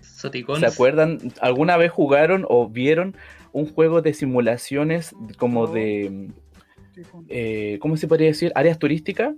¿Se 0.03 0.67
acuerdan? 0.67 1.19
¿Alguna 1.41 1.77
vez 1.77 1.91
jugaron 1.91 2.45
o 2.49 2.69
vieron 2.69 3.17
un 3.53 3.67
juego 3.67 4.03
de 4.03 4.13
simulaciones 4.13 5.15
como 5.39 5.67
de, 5.67 6.29
eh, 7.29 7.79
¿cómo 7.81 7.97
se 7.97 8.07
podría 8.07 8.29
decir? 8.29 8.53
Áreas 8.55 8.79
turísticas, 8.79 9.35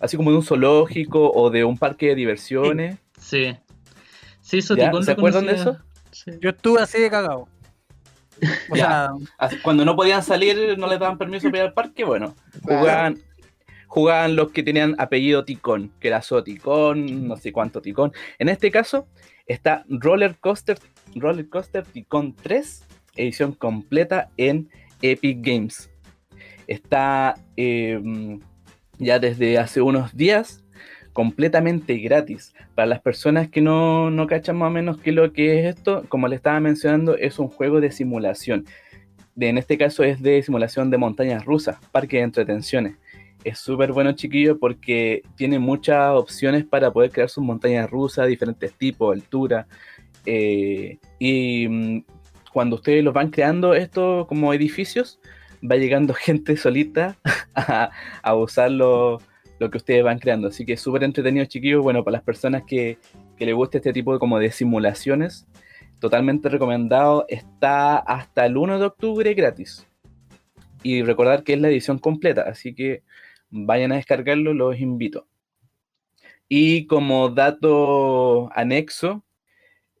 así 0.00 0.16
como 0.16 0.30
de 0.30 0.36
un 0.36 0.42
zoológico 0.42 1.32
o 1.32 1.50
de 1.50 1.64
un 1.64 1.78
parque 1.78 2.08
de 2.08 2.14
diversiones. 2.14 2.98
Sí. 3.18 3.56
Sí, 4.40 4.60
¿Ya? 4.60 4.66
Soticon 4.66 5.04
¿Se 5.04 5.12
acuerdan 5.12 5.46
de 5.46 5.52
eso? 5.52 5.78
Sí. 6.12 6.32
Yo 6.40 6.50
estuve 6.50 6.80
así 6.80 7.00
de 7.00 7.10
cagado. 7.10 7.48
O 8.70 8.76
Ya. 8.76 8.84
sea, 8.86 9.08
Así- 9.38 9.58
Cuando 9.62 9.84
no 9.84 9.96
podían 9.96 10.22
salir, 10.22 10.76
no 10.78 10.86
les 10.86 10.98
daban 10.98 11.18
permiso 11.18 11.48
para 11.50 11.58
ir 11.64 11.68
al 11.68 11.72
parque, 11.74 12.04
bueno, 12.04 12.34
jugaban, 12.62 13.18
jugaban 13.86 14.36
los 14.36 14.50
que 14.52 14.62
tenían 14.62 14.94
apellido 14.98 15.44
Ticón, 15.44 15.90
que 16.00 16.08
era 16.08 16.22
Soticón, 16.22 17.26
no 17.28 17.36
sé 17.36 17.52
cuánto 17.52 17.80
Ticón. 17.80 18.12
En 18.38 18.48
este 18.48 18.70
caso 18.70 19.06
está 19.46 19.84
Roller 19.88 20.36
Coaster, 20.38 20.78
Roller 21.14 21.48
Coaster 21.48 21.84
Ticón 21.84 22.34
3, 22.34 22.84
edición 23.16 23.52
completa 23.52 24.28
en 24.36 24.68
Epic 25.02 25.38
Games. 25.40 25.90
Está 26.66 27.34
eh, 27.56 28.38
ya 28.98 29.18
desde 29.18 29.58
hace 29.58 29.80
unos 29.80 30.14
días 30.16 30.62
completamente 31.18 31.98
gratis. 31.98 32.54
Para 32.76 32.86
las 32.86 33.00
personas 33.00 33.48
que 33.48 33.60
no, 33.60 34.08
no 34.08 34.28
cachan 34.28 34.56
más 34.56 34.68
o 34.68 34.70
menos 34.70 34.98
qué 34.98 35.10
lo 35.10 35.32
que 35.32 35.58
es 35.58 35.74
esto, 35.76 36.04
como 36.08 36.28
le 36.28 36.36
estaba 36.36 36.60
mencionando, 36.60 37.16
es 37.16 37.40
un 37.40 37.48
juego 37.48 37.80
de 37.80 37.90
simulación. 37.90 38.66
De- 39.34 39.48
en 39.48 39.58
este 39.58 39.76
caso 39.76 40.04
es 40.04 40.22
de 40.22 40.40
simulación 40.44 40.90
de 40.90 40.96
montañas 40.98 41.44
rusas, 41.44 41.76
parque 41.90 42.18
de 42.18 42.22
entretenciones. 42.22 42.94
Es 43.42 43.58
súper 43.58 43.90
bueno, 43.90 44.12
chiquillo, 44.12 44.60
porque 44.60 45.22
tiene 45.34 45.58
muchas 45.58 46.12
opciones 46.12 46.64
para 46.64 46.92
poder 46.92 47.10
crear 47.10 47.28
sus 47.28 47.42
montañas 47.42 47.90
rusas, 47.90 48.28
diferentes 48.28 48.72
tipos, 48.74 49.12
altura. 49.12 49.66
eh, 50.24 50.98
y 51.18 51.66
mm, 51.68 52.04
cuando 52.52 52.76
ustedes 52.76 53.02
los 53.02 53.12
van 53.12 53.30
creando 53.30 53.74
esto 53.74 54.24
como 54.28 54.54
edificios, 54.54 55.18
va 55.68 55.74
llegando 55.74 56.14
gente 56.26 56.56
solita 56.56 57.16
a, 57.56 57.90
a 58.22 58.34
usar 58.36 58.70
lo, 59.58 59.70
que 59.70 59.78
ustedes 59.78 60.04
van 60.04 60.18
creando. 60.18 60.48
Así 60.48 60.64
que 60.64 60.76
súper 60.76 61.04
entretenido, 61.04 61.44
chiquillos. 61.46 61.82
Bueno, 61.82 62.04
para 62.04 62.18
las 62.18 62.22
personas 62.22 62.62
que, 62.66 62.98
que 63.36 63.46
les 63.46 63.54
guste 63.54 63.78
este 63.78 63.92
tipo 63.92 64.12
de, 64.12 64.18
como 64.18 64.38
de 64.38 64.50
simulaciones, 64.50 65.46
totalmente 66.00 66.48
recomendado. 66.48 67.26
Está 67.28 67.98
hasta 67.98 68.46
el 68.46 68.56
1 68.56 68.78
de 68.78 68.86
octubre 68.86 69.34
gratis. 69.34 69.86
Y 70.82 71.02
recordar 71.02 71.42
que 71.42 71.54
es 71.54 71.60
la 71.60 71.68
edición 71.68 71.98
completa, 71.98 72.42
así 72.42 72.74
que 72.74 73.02
vayan 73.50 73.92
a 73.92 73.96
descargarlo, 73.96 74.54
los 74.54 74.78
invito. 74.78 75.26
Y 76.48 76.86
como 76.86 77.28
dato 77.30 78.50
anexo, 78.54 79.24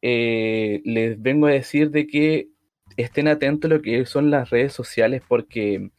eh, 0.02 0.80
les 0.84 1.20
vengo 1.20 1.46
a 1.46 1.52
decir 1.52 1.90
de 1.90 2.06
que 2.06 2.48
estén 2.96 3.28
atentos 3.28 3.70
a 3.70 3.74
lo 3.74 3.82
que 3.82 4.06
son 4.06 4.30
las 4.30 4.50
redes 4.50 4.72
sociales 4.72 5.22
porque 5.26 5.90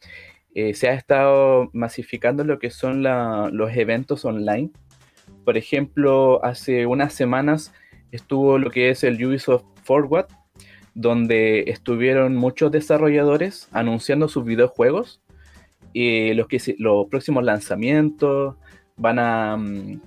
eh, 0.54 0.74
se 0.74 0.88
ha 0.88 0.94
estado 0.94 1.70
masificando 1.72 2.44
lo 2.44 2.58
que 2.58 2.70
son 2.70 3.02
los 3.02 3.76
eventos 3.76 4.24
online. 4.24 4.70
Por 5.44 5.56
ejemplo, 5.56 6.44
hace 6.44 6.86
unas 6.86 7.12
semanas 7.12 7.72
estuvo 8.12 8.58
lo 8.58 8.70
que 8.70 8.90
es 8.90 9.04
el 9.04 9.24
Ubisoft 9.24 9.64
Forward, 9.84 10.26
donde 10.94 11.64
estuvieron 11.68 12.34
muchos 12.34 12.72
desarrolladores 12.72 13.68
anunciando 13.72 14.28
sus 14.28 14.44
videojuegos, 14.44 15.20
y 15.92 16.34
los, 16.34 16.46
que 16.46 16.76
los 16.78 17.08
próximos 17.08 17.44
lanzamientos, 17.44 18.56
van 18.96 19.18
a... 19.18 19.56
mm, 19.56 20.00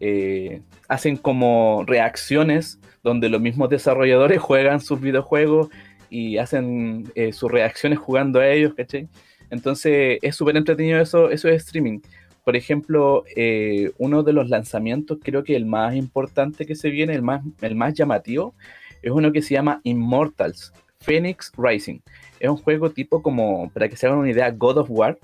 eh, 0.00 0.62
hacen 0.86 1.16
como 1.16 1.84
reacciones 1.86 2.78
donde 3.02 3.28
los 3.28 3.40
mismos 3.40 3.68
desarrolladores 3.68 4.40
juegan 4.40 4.80
sus 4.80 5.00
videojuegos 5.00 5.68
y 6.10 6.38
hacen 6.38 7.10
eh, 7.14 7.32
sus 7.32 7.50
reacciones 7.50 7.98
jugando 7.98 8.40
a 8.40 8.48
ellos, 8.48 8.74
¿cachai? 8.74 9.08
Entonces 9.50 10.18
es 10.22 10.36
súper 10.36 10.56
entretenido 10.56 11.00
eso, 11.00 11.30
eso 11.30 11.48
es 11.48 11.64
streaming. 11.64 12.00
Por 12.44 12.56
ejemplo, 12.56 13.24
eh, 13.36 13.92
uno 13.98 14.22
de 14.22 14.32
los 14.32 14.48
lanzamientos, 14.48 15.18
creo 15.22 15.44
que 15.44 15.54
el 15.54 15.66
más 15.66 15.94
importante 15.94 16.64
que 16.64 16.76
se 16.76 16.90
viene, 16.90 17.14
el 17.14 17.22
más, 17.22 17.42
el 17.60 17.74
más 17.74 17.94
llamativo, 17.94 18.54
es 19.02 19.10
uno 19.10 19.32
que 19.32 19.42
se 19.42 19.54
llama 19.54 19.80
Immortals, 19.84 20.72
Phoenix 21.00 21.52
Rising. 21.56 22.00
Es 22.40 22.48
un 22.48 22.56
juego 22.56 22.90
tipo 22.90 23.22
como, 23.22 23.70
para 23.70 23.88
que 23.88 23.96
se 23.96 24.06
hagan 24.06 24.20
una 24.20 24.30
idea, 24.30 24.50
God 24.50 24.78
of 24.78 24.90
War, 24.90 25.18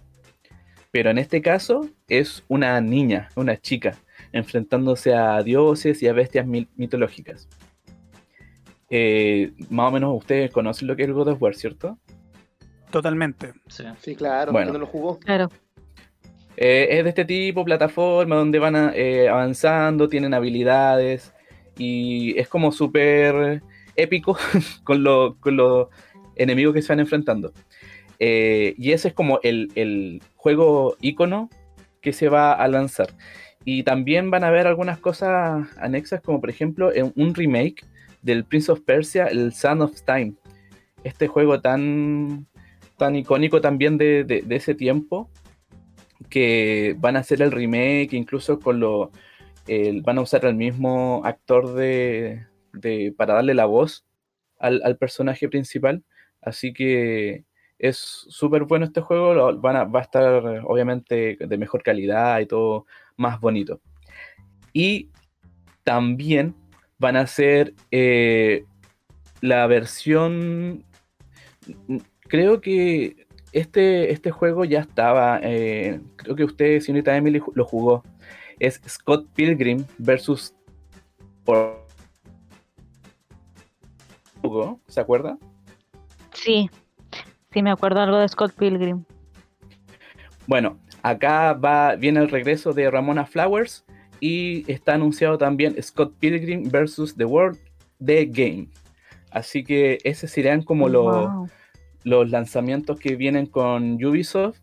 pero 0.91 1.11
en 1.11 1.19
este 1.19 1.41
caso 1.41 1.89
es 2.09 2.45
una 2.47 2.81
niña, 2.81 3.29
una 3.37 3.57
chica, 3.57 3.97
enfrentándose 4.33 5.15
a 5.15 5.43
dioses 5.43 6.03
y 6.03 6.09
a 6.09 6.13
bestias 6.13 6.47
mitológicas. 6.47 7.49
Eh, 8.91 9.53
más 9.71 9.89
o 9.89 9.93
menos 9.93 10.17
ustedes 10.17 10.53
conocen 10.53 10.89
lo 10.89 10.95
que 10.95 11.05
es 11.05 11.11
God 11.11 11.29
of 11.29 11.43
War, 11.43 11.55
¿cierto? 11.55 11.99
Totalmente. 12.95 13.53
Sí. 13.69 13.85
Sí, 14.01 14.15
claro, 14.17 14.53
Bueno. 14.53 14.67
¿quién 14.69 14.73
no 14.75 14.79
lo 14.81 14.87
jugó? 14.87 15.19
Claro. 15.19 15.51
Eh, 16.57 16.87
es 16.91 17.03
de 17.05 17.09
este 17.11 17.25
tipo, 17.25 17.65
plataforma, 17.65 18.37
donde 18.37 18.59
van 18.59 18.77
a- 18.77 18.93
eh, 18.95 19.29
avanzando, 19.29 20.09
tienen 20.09 20.35
habilidades 20.35 21.33
y 21.77 22.39
es 22.39 22.47
como 22.49 22.71
súper 22.71 23.61
épico 23.97 24.37
con, 24.85 25.03
lo- 25.03 25.37
con 25.41 25.57
los 25.57 25.89
enemigos 26.37 26.73
que 26.75 26.83
se 26.83 26.93
van 26.93 27.01
enfrentando. 27.01 27.53
Eh, 28.21 28.75
y 28.79 28.93
ese 28.93 29.09
es 29.09 29.15
como 29.15 29.41
el, 29.43 29.73
el 29.75 30.23
juego 30.37 30.97
icono 31.01 31.51
que 32.01 32.13
se 32.13 32.29
va 32.29 32.53
a 32.53 32.69
lanzar. 32.69 33.09
Y 33.65 33.83
también 33.83 34.31
van 34.31 34.45
a 34.45 34.49
haber 34.49 34.67
algunas 34.69 34.99
cosas 34.99 35.67
anexas, 35.79 36.21
como 36.21 36.41
por 36.41 36.51
ejemplo 36.51 36.93
en 36.93 37.13
un 37.17 37.35
remake 37.35 37.85
del 38.23 38.45
Prince 38.45 38.71
of 38.71 38.81
Persia, 38.83 39.27
el 39.27 39.53
Son 39.53 39.83
of 39.83 40.01
Time. 40.03 40.35
Este 41.03 41.27
juego 41.29 41.61
tan, 41.61 42.47
tan 42.97 43.17
icónico 43.17 43.61
también 43.61 43.99
de, 43.99 44.25
de- 44.25 44.45
ese 44.57 44.75
tiempo, 44.75 45.31
que 46.31 46.95
van 46.99 47.17
a 47.17 47.21
hacer 47.21 47.43
el 47.43 47.53
remake, 47.53 48.13
incluso 48.13 48.59
con 48.59 48.81
lo, 48.81 49.11
van 50.03 50.19
a 50.19 50.23
usar 50.23 50.45
el 50.45 50.55
mismo 50.55 51.23
actor 51.25 51.75
de, 51.75 52.47
de- 52.73 53.15
para 53.17 53.35
darle 53.35 53.55
la 53.55 53.67
voz 53.67 54.05
al, 54.59 54.81
al 54.85 54.97
personaje 54.97 55.49
principal. 55.49 56.03
Así 56.41 56.73
que 56.73 57.45
es 57.79 57.97
súper 58.29 58.65
bueno 58.65 58.85
este 58.87 59.01
juego, 59.01 59.35
lo- 59.35 59.61
van 59.61 59.77
a- 59.77 59.85
va 59.85 60.01
a 60.01 60.03
estar 60.03 60.63
obviamente 60.65 61.37
de 61.41 61.59
mejor 61.59 61.83
calidad 61.83 62.41
y 62.41 62.47
todo 62.47 62.87
más 63.17 63.41
bonito. 63.41 63.81
Y 64.73 65.11
también 65.83 66.55
van 66.99 67.17
a 67.17 67.21
hacer 67.21 67.75
eh, 67.91 68.65
la 69.41 69.67
versión, 69.67 70.85
creo 72.35 72.61
que 72.61 73.29
este, 73.53 74.11
este 74.11 74.33
juego 74.33 74.65
ya 74.65 74.81
estaba, 74.81 75.39
eh, 75.41 76.01
creo 76.17 76.35
que 76.35 76.43
usted, 76.43 76.81
señorita 76.81 77.17
Emily, 77.17 77.41
lo 77.55 77.65
jugó. 77.65 78.03
Es 78.59 78.81
Scott 78.89 79.29
Pilgrim 79.37 79.85
versus... 79.99 80.53
¿Se 84.89 85.01
acuerda? 85.01 85.39
Sí, 86.33 86.69
sí 87.53 87.63
me 87.63 87.71
acuerdo 87.71 88.01
algo 88.01 88.19
de 88.19 88.29
Scott 88.29 88.53
Pilgrim. 88.59 89.05
Bueno, 90.49 90.77
acá 91.05 91.53
va, 91.53 91.95
viene 91.95 92.19
el 92.19 92.31
regreso 92.31 92.73
de 92.73 92.91
Ramona 92.91 93.27
Flowers 93.27 93.85
y 94.19 94.69
está 94.71 94.95
anunciado 94.95 95.39
también 95.39 95.81
Scott 95.81 96.13
Pilgrim 96.19 96.69
versus 96.69 97.15
The 97.15 97.27
World 97.27 97.61
The 98.05 98.27
Game. 98.27 98.71
Así 99.31 99.63
que 99.63 99.99
esos 100.03 100.33
serían 100.33 100.63
como 100.63 100.89
Wow. 100.89 100.93
los 100.93 101.51
lanzamientos 102.05 102.99
que 102.99 103.17
vienen 103.17 103.47
con 103.47 103.95
Ubisoft. 104.05 104.59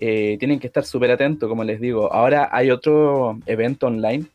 Eh, 0.00 0.36
tienen 0.38 0.58
que 0.58 0.68
estar 0.68 0.84
súper 0.84 1.10
atentos, 1.10 1.48
como 1.48 1.64
les 1.64 1.80
digo. 1.80 2.12
Ahora 2.12 2.48
hay 2.52 2.70
otro 2.70 3.38
evento 3.46 3.86
online 3.86 4.26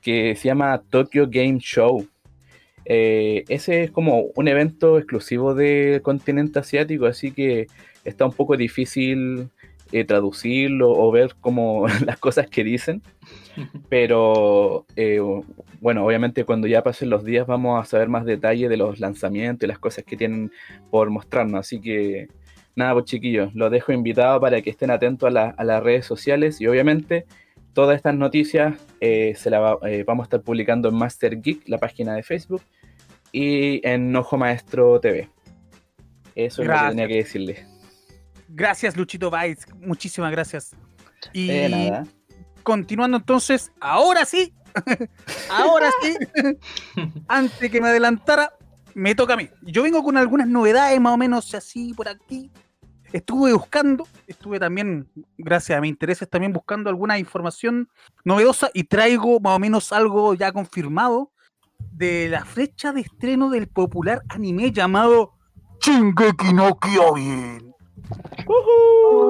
que 0.00 0.36
se 0.36 0.48
llama 0.48 0.82
Tokyo 0.90 1.26
Game 1.28 1.58
Show. 1.58 2.06
Eh, 2.84 3.44
ese 3.48 3.84
es 3.84 3.90
como 3.90 4.26
un 4.34 4.48
evento 4.48 4.98
exclusivo 4.98 5.54
del 5.54 6.02
continente 6.02 6.58
asiático, 6.58 7.06
así 7.06 7.32
que 7.32 7.66
está 8.04 8.26
un 8.26 8.32
poco 8.32 8.56
difícil 8.56 9.48
eh, 9.92 10.04
traducirlo 10.04 10.90
o 10.90 11.10
ver 11.12 11.34
como 11.40 11.86
las 12.06 12.18
cosas 12.18 12.48
que 12.48 12.64
dicen. 12.64 13.02
Pero 13.88 14.86
eh, 14.96 15.20
bueno, 15.80 16.04
obviamente 16.04 16.44
cuando 16.44 16.66
ya 16.66 16.82
pasen 16.82 17.10
los 17.10 17.24
días 17.24 17.46
vamos 17.46 17.80
a 17.80 17.84
saber 17.88 18.08
más 18.08 18.24
detalle 18.24 18.68
de 18.68 18.76
los 18.76 19.00
lanzamientos 19.00 19.66
y 19.66 19.68
las 19.68 19.78
cosas 19.78 20.04
que 20.04 20.16
tienen 20.16 20.50
por 20.90 21.10
mostrarnos. 21.10 21.60
Así 21.60 21.80
que 21.80 22.28
nada, 22.74 22.92
pues 22.94 23.04
chiquillos, 23.06 23.54
los 23.54 23.70
dejo 23.70 23.92
invitados 23.92 24.40
para 24.40 24.60
que 24.62 24.70
estén 24.70 24.90
atentos 24.90 25.28
a, 25.28 25.30
la- 25.30 25.54
a 25.56 25.64
las 25.64 25.82
redes 25.82 26.04
sociales 26.06 26.60
y 26.60 26.66
obviamente 26.66 27.24
todas 27.72 27.96
estas 27.96 28.14
noticias 28.14 28.74
eh, 29.00 29.34
se 29.36 29.50
las 29.50 29.60
va- 29.60 29.78
eh, 29.88 30.04
vamos 30.06 30.24
a 30.24 30.26
estar 30.26 30.42
publicando 30.42 30.88
en 30.88 30.94
Master 30.96 31.40
Geek, 31.40 31.68
la 31.68 31.78
página 31.78 32.14
de 32.14 32.22
Facebook, 32.22 32.62
y 33.32 33.80
en 33.86 34.14
Ojo 34.16 34.36
Maestro 34.36 34.98
TV. 35.00 35.28
Eso 36.34 36.62
es 36.62 36.68
lo 36.68 36.74
que 36.74 36.78
tenía 36.90 37.08
que 37.08 37.16
decirles. 37.16 37.66
Gracias, 38.54 38.96
Luchito 38.96 39.30
Bites. 39.30 39.66
Muchísimas 39.80 40.30
gracias. 40.30 40.76
Y 41.32 41.48
nada. 41.68 42.06
continuando 42.62 43.16
entonces, 43.16 43.72
ahora 43.80 44.24
sí, 44.24 44.54
ahora 45.50 45.90
sí, 46.00 46.16
antes 47.26 47.70
que 47.70 47.80
me 47.80 47.88
adelantara, 47.88 48.52
me 48.94 49.16
toca 49.16 49.34
a 49.34 49.36
mí. 49.36 49.50
Yo 49.62 49.82
vengo 49.82 50.04
con 50.04 50.16
algunas 50.16 50.46
novedades 50.46 51.00
más 51.00 51.14
o 51.14 51.16
menos 51.16 51.52
así 51.54 51.92
por 51.94 52.08
aquí. 52.08 52.52
Estuve 53.12 53.52
buscando, 53.52 54.06
estuve 54.28 54.60
también, 54.60 55.08
gracias 55.36 55.76
a 55.76 55.80
mis 55.80 55.90
intereses, 55.90 56.28
también 56.28 56.52
buscando 56.52 56.90
alguna 56.90 57.18
información 57.18 57.88
novedosa 58.24 58.70
y 58.72 58.84
traigo 58.84 59.40
más 59.40 59.56
o 59.56 59.58
menos 59.58 59.92
algo 59.92 60.34
ya 60.34 60.52
confirmado 60.52 61.32
de 61.90 62.28
la 62.28 62.44
fecha 62.44 62.92
de 62.92 63.00
estreno 63.00 63.50
del 63.50 63.66
popular 63.68 64.22
anime 64.28 64.70
llamado 64.70 65.32
Shingeki 65.80 66.52
no 66.52 66.78
Kyojin. 66.78 67.73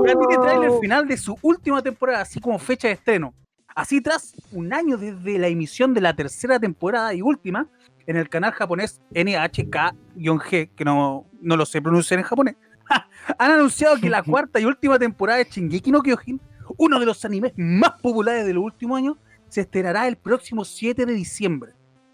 Ya 0.06 0.14
tiene 0.18 0.42
trailer 0.42 0.72
final 0.80 1.08
de 1.08 1.16
su 1.16 1.36
última 1.42 1.82
temporada, 1.82 2.22
así 2.22 2.40
como 2.40 2.58
fecha 2.58 2.88
de 2.88 2.94
estreno. 2.94 3.34
Así 3.74 4.00
tras 4.00 4.34
un 4.52 4.72
año 4.72 4.96
desde 4.96 5.38
la 5.38 5.48
emisión 5.48 5.94
de 5.94 6.00
la 6.00 6.14
tercera 6.14 6.60
temporada 6.60 7.12
y 7.12 7.22
última 7.22 7.66
en 8.06 8.16
el 8.16 8.28
canal 8.28 8.52
japonés 8.52 9.00
NHK-G, 9.12 10.70
que 10.76 10.84
no, 10.84 11.26
no 11.40 11.56
lo 11.56 11.66
sé 11.66 11.82
pronunciar 11.82 12.20
en 12.20 12.26
japonés, 12.26 12.56
han 13.38 13.50
anunciado 13.50 13.96
que 13.98 14.10
la 14.10 14.22
cuarta 14.24 14.60
y 14.60 14.64
última 14.64 14.98
temporada 14.98 15.38
de 15.38 15.48
Shingeki 15.50 15.90
no 15.90 16.02
Kyojin, 16.02 16.40
uno 16.76 17.00
de 17.00 17.06
los 17.06 17.24
animes 17.24 17.52
más 17.56 17.92
populares 18.00 18.46
de 18.46 18.54
los 18.54 18.64
últimos 18.64 18.98
años, 18.98 19.16
se 19.48 19.62
estrenará 19.62 20.06
el 20.06 20.16
próximo 20.16 20.64
7 20.64 21.06
de 21.06 21.12
diciembre. 21.12 21.72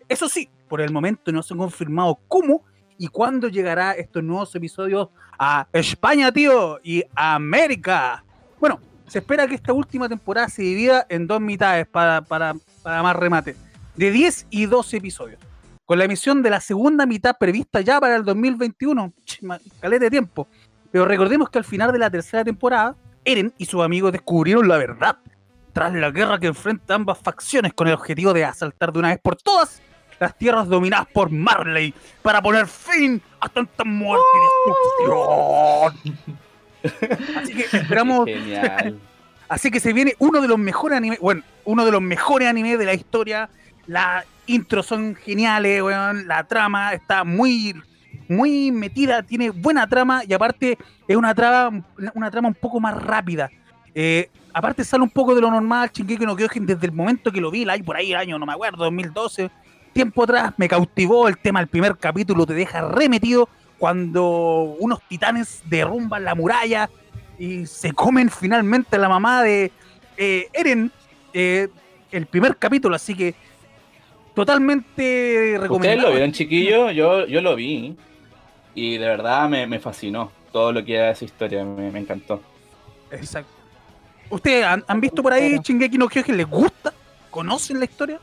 Eso 0.08 0.28
sí, 0.28 0.48
por 0.68 0.80
el 0.80 0.92
momento 0.92 1.32
no 1.32 1.42
se 1.42 1.54
ha 1.54 1.56
confirmado 1.56 2.18
cómo 2.28 2.64
y 3.00 3.08
cuándo 3.08 3.48
llegará 3.48 3.92
estos 3.92 4.22
nuevos 4.22 4.54
episodios 4.54 5.08
a 5.38 5.66
España, 5.72 6.30
tío, 6.30 6.78
y 6.82 7.02
a 7.16 7.34
América. 7.36 8.22
Bueno, 8.60 8.78
se 9.06 9.20
espera 9.20 9.46
que 9.46 9.54
esta 9.54 9.72
última 9.72 10.06
temporada 10.06 10.50
se 10.50 10.60
divida 10.60 11.06
en 11.08 11.26
dos 11.26 11.40
mitades 11.40 11.86
para, 11.86 12.20
para, 12.20 12.54
para 12.82 13.02
más 13.02 13.16
remate, 13.16 13.56
de 13.96 14.10
10 14.10 14.48
y 14.50 14.66
12 14.66 14.98
episodios, 14.98 15.40
con 15.86 15.98
la 15.98 16.04
emisión 16.04 16.42
de 16.42 16.50
la 16.50 16.60
segunda 16.60 17.06
mitad 17.06 17.36
prevista 17.40 17.80
ya 17.80 17.98
para 17.98 18.16
el 18.16 18.24
2021, 18.24 19.14
Ch, 19.24 19.42
ma- 19.44 19.58
caleta 19.80 20.04
de 20.04 20.10
tiempo. 20.10 20.46
Pero 20.92 21.06
recordemos 21.06 21.48
que 21.48 21.56
al 21.56 21.64
final 21.64 21.92
de 21.92 21.98
la 22.00 22.10
tercera 22.10 22.44
temporada, 22.44 22.94
Eren 23.24 23.54
y 23.56 23.64
sus 23.64 23.82
amigos 23.82 24.12
descubrieron 24.12 24.68
la 24.68 24.76
verdad, 24.76 25.16
tras 25.72 25.94
la 25.94 26.10
guerra 26.10 26.38
que 26.38 26.48
enfrenta 26.48 26.94
ambas 26.96 27.16
facciones 27.18 27.72
con 27.72 27.88
el 27.88 27.94
objetivo 27.94 28.34
de 28.34 28.44
asaltar 28.44 28.92
de 28.92 28.98
una 28.98 29.08
vez 29.08 29.20
por 29.22 29.36
todas 29.36 29.80
las 30.20 30.36
tierras 30.36 30.68
dominadas 30.68 31.06
por 31.12 31.30
Marley 31.30 31.92
para 32.22 32.40
poner 32.42 32.66
fin 32.68 33.20
a 33.40 33.48
tanta 33.48 33.82
muerte 33.84 34.24
y 34.36 34.40
destrucción. 34.68 35.94
Así 37.42 37.54
que 37.54 37.62
esperamos. 37.76 38.28
Así 39.48 39.70
que 39.72 39.80
se 39.80 39.92
viene 39.92 40.14
uno 40.20 40.40
de 40.40 40.46
los 40.46 40.58
mejores 40.58 40.96
animes, 40.98 41.18
bueno, 41.18 41.42
uno 41.64 41.84
de 41.84 41.90
los 41.90 42.00
mejores 42.00 42.46
animes 42.48 42.78
de 42.78 42.84
la 42.86 42.94
historia. 42.94 43.50
Las 43.88 44.24
intros 44.46 44.86
son 44.86 45.16
geniales, 45.16 45.82
weón. 45.82 46.28
La 46.28 46.44
trama 46.44 46.92
está 46.92 47.24
muy, 47.24 47.74
muy 48.28 48.70
metida, 48.70 49.24
tiene 49.24 49.50
buena 49.50 49.88
trama 49.88 50.22
y 50.28 50.32
aparte 50.34 50.78
es 51.08 51.16
una 51.16 51.34
trama, 51.34 51.82
una 52.14 52.30
trama 52.30 52.46
un 52.46 52.54
poco 52.54 52.78
más 52.78 52.94
rápida. 53.02 53.50
Eh, 53.92 54.30
aparte 54.52 54.84
sale 54.84 55.02
un 55.02 55.10
poco 55.10 55.34
de 55.34 55.40
lo 55.40 55.50
normal, 55.50 55.90
Shingeki 55.92 56.24
no 56.24 56.36
Kyojin 56.36 56.64
desde 56.66 56.86
el 56.86 56.92
momento 56.92 57.32
que 57.32 57.40
lo 57.40 57.50
vi, 57.50 57.68
año- 57.68 57.84
por 57.84 57.96
ahí 57.96 58.12
el 58.12 58.18
año, 58.18 58.38
no 58.38 58.46
me 58.46 58.52
acuerdo, 58.52 58.84
2012, 58.84 59.50
tiempo 59.92 60.24
atrás, 60.24 60.52
me 60.56 60.68
cautivó 60.68 61.28
el 61.28 61.38
tema, 61.38 61.60
el 61.60 61.66
primer 61.66 61.96
capítulo 61.96 62.46
te 62.46 62.54
deja 62.54 62.80
remetido 62.82 63.48
cuando 63.78 64.76
unos 64.78 65.00
titanes 65.08 65.62
derrumban 65.64 66.24
la 66.24 66.34
muralla 66.34 66.90
y 67.38 67.66
se 67.66 67.92
comen 67.92 68.30
finalmente 68.30 68.96
a 68.96 68.98
la 68.98 69.08
mamá 69.08 69.42
de 69.42 69.72
eh, 70.16 70.48
Eren, 70.52 70.92
eh, 71.32 71.68
el 72.12 72.26
primer 72.26 72.56
capítulo, 72.56 72.94
así 72.94 73.14
que 73.14 73.34
totalmente 74.34 75.56
recomendado. 75.58 75.76
¿Ustedes 75.76 76.02
lo 76.02 76.10
vieron, 76.10 76.32
chiquillo? 76.32 76.90
Yo, 76.90 77.26
yo 77.26 77.40
lo 77.40 77.56
vi. 77.56 77.96
Y 78.74 78.98
de 78.98 79.06
verdad 79.06 79.48
me, 79.48 79.66
me 79.66 79.78
fascinó 79.80 80.30
todo 80.52 80.72
lo 80.72 80.84
que 80.84 80.96
era 80.96 81.10
esa 81.10 81.24
historia. 81.24 81.64
Me, 81.64 81.90
me 81.90 82.00
encantó. 82.00 82.42
Exacto. 83.10 83.52
¿Ustedes 84.28 84.64
han, 84.64 84.84
han 84.86 85.00
visto 85.00 85.22
por 85.22 85.32
ahí 85.32 85.58
Shingeki 85.58 85.98
no 85.98 86.08
Kyojin? 86.08 86.36
¿Les 86.36 86.48
gusta? 86.48 86.92
¿Conocen 87.30 87.78
la 87.78 87.86
historia? 87.86 88.20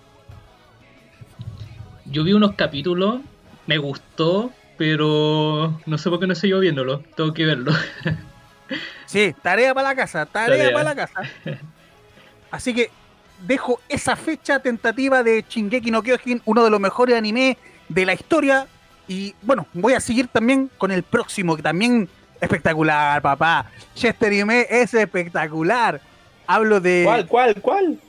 Yo 2.10 2.24
vi 2.24 2.34
unos 2.34 2.54
capítulos, 2.54 3.20
me 3.66 3.78
gustó, 3.78 4.52
pero 4.78 5.80
no 5.86 5.98
sé 5.98 6.10
por 6.10 6.20
qué 6.20 6.28
no 6.28 6.34
estoy 6.34 6.52
yo 6.52 6.60
viéndolo. 6.60 7.00
Tengo 7.16 7.34
que 7.34 7.46
verlo. 7.46 7.72
Sí, 9.06 9.34
tarea 9.42 9.74
para 9.74 9.88
la 9.88 9.96
casa, 9.96 10.26
tarea, 10.26 10.58
Tarea. 10.58 10.74
para 10.74 10.84
la 10.84 10.96
casa. 10.96 11.22
Así 12.52 12.74
que 12.74 12.92
dejo 13.46 13.80
esa 13.88 14.18
fecha 14.18 14.60
tentativa 14.60 15.24
de 15.24 15.46
Shingeki 15.48 15.90
no 15.92 16.04
Kyojin, 16.04 16.42
uno 16.44 16.66
de 16.66 16.70
los 16.70 16.80
mejores 16.82 17.16
animes 17.16 17.56
de 17.88 18.06
la 18.06 18.14
historia. 18.14 18.68
Y 19.08 19.34
bueno, 19.42 19.66
voy 19.72 19.94
a 19.94 20.02
seguir 20.02 20.28
también 20.28 20.70
con 20.78 20.92
el 20.92 21.04
próximo, 21.04 21.56
que 21.56 21.64
también 21.64 22.10
espectacular, 22.42 23.22
papá. 23.22 23.72
Chester 23.96 24.28
Anime 24.28 24.68
es 24.70 24.94
espectacular. 24.94 26.02
Hablo 26.46 26.82
de. 26.82 27.04
¿Cuál, 27.06 27.28
cuál, 27.28 27.62
cuál? 27.62 28.00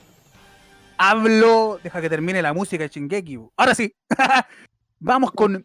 Hablo. 0.98 1.78
Deja 1.82 2.00
que 2.00 2.10
termine 2.10 2.42
la 2.42 2.52
música 2.52 2.82
de 2.84 2.88
Shingeki. 2.88 3.38
Ahora 3.56 3.74
sí. 3.74 3.94
Vamos 5.00 5.30
con 5.32 5.64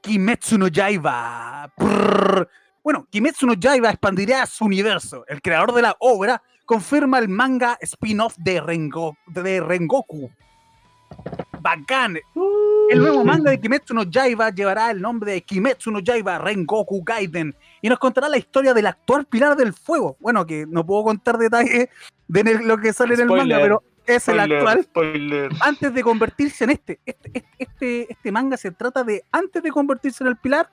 Kimetsu 0.00 0.58
no 0.58 0.68
Yaiba. 0.68 1.72
Prrr. 1.76 2.48
Bueno, 2.82 3.06
Kimetsu 3.10 3.46
no 3.46 3.54
Yaiba 3.54 3.90
expandirá 3.90 4.44
su 4.46 4.64
universo. 4.64 5.24
El 5.28 5.40
creador 5.40 5.72
de 5.72 5.82
la 5.82 5.96
obra 6.00 6.42
confirma 6.66 7.18
el 7.18 7.28
manga 7.28 7.78
spin-off 7.80 8.34
de, 8.38 8.60
Rengo- 8.60 9.16
de 9.28 9.60
Rengoku. 9.60 10.30
Bacán. 11.60 12.18
El 12.90 12.98
nuevo 12.98 13.24
manga 13.24 13.50
de 13.52 13.60
Kimetsu 13.60 13.94
no 13.94 14.02
Yaiba 14.02 14.50
llevará 14.50 14.90
el 14.90 15.00
nombre 15.00 15.32
de 15.32 15.42
Kimetsu 15.42 15.92
no 15.92 16.00
Yaiba 16.00 16.38
Rengoku 16.38 17.04
Gaiden 17.04 17.54
y 17.80 17.88
nos 17.88 18.00
contará 18.00 18.28
la 18.28 18.36
historia 18.38 18.74
del 18.74 18.86
actual 18.86 19.26
pilar 19.26 19.56
del 19.56 19.72
fuego. 19.72 20.16
Bueno, 20.18 20.44
que 20.44 20.66
no 20.66 20.84
puedo 20.84 21.04
contar 21.04 21.38
detalles 21.38 21.88
de 22.26 22.44
lo 22.64 22.78
que 22.78 22.92
sale 22.92 23.14
en 23.14 23.20
el 23.20 23.26
manga, 23.28 23.58
pero 23.60 23.84
es 24.06 24.28
el 24.28 24.40
actual 24.40 24.82
spoiler. 24.84 25.52
antes 25.60 25.94
de 25.94 26.02
convertirse 26.02 26.64
en 26.64 26.70
este. 26.70 27.00
Este, 27.04 27.30
este, 27.34 27.54
este, 27.58 28.12
este 28.12 28.32
manga 28.32 28.56
se 28.56 28.70
trata 28.70 29.04
de 29.04 29.24
antes 29.30 29.62
de 29.62 29.70
convertirse 29.70 30.24
en 30.24 30.28
el 30.28 30.36
pilar. 30.36 30.70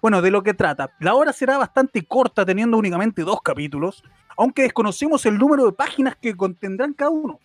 Bueno, 0.00 0.22
de 0.22 0.30
lo 0.30 0.42
que 0.42 0.54
trata. 0.54 0.90
La 0.98 1.14
obra 1.14 1.32
será 1.32 1.58
bastante 1.58 2.02
corta, 2.04 2.46
teniendo 2.46 2.78
únicamente 2.78 3.22
dos 3.22 3.42
capítulos, 3.42 4.02
aunque 4.36 4.62
desconocemos 4.62 5.26
el 5.26 5.36
número 5.36 5.66
de 5.66 5.72
páginas 5.72 6.16
que 6.16 6.34
contendrán 6.34 6.94
cada 6.94 7.10
uno. 7.10 7.38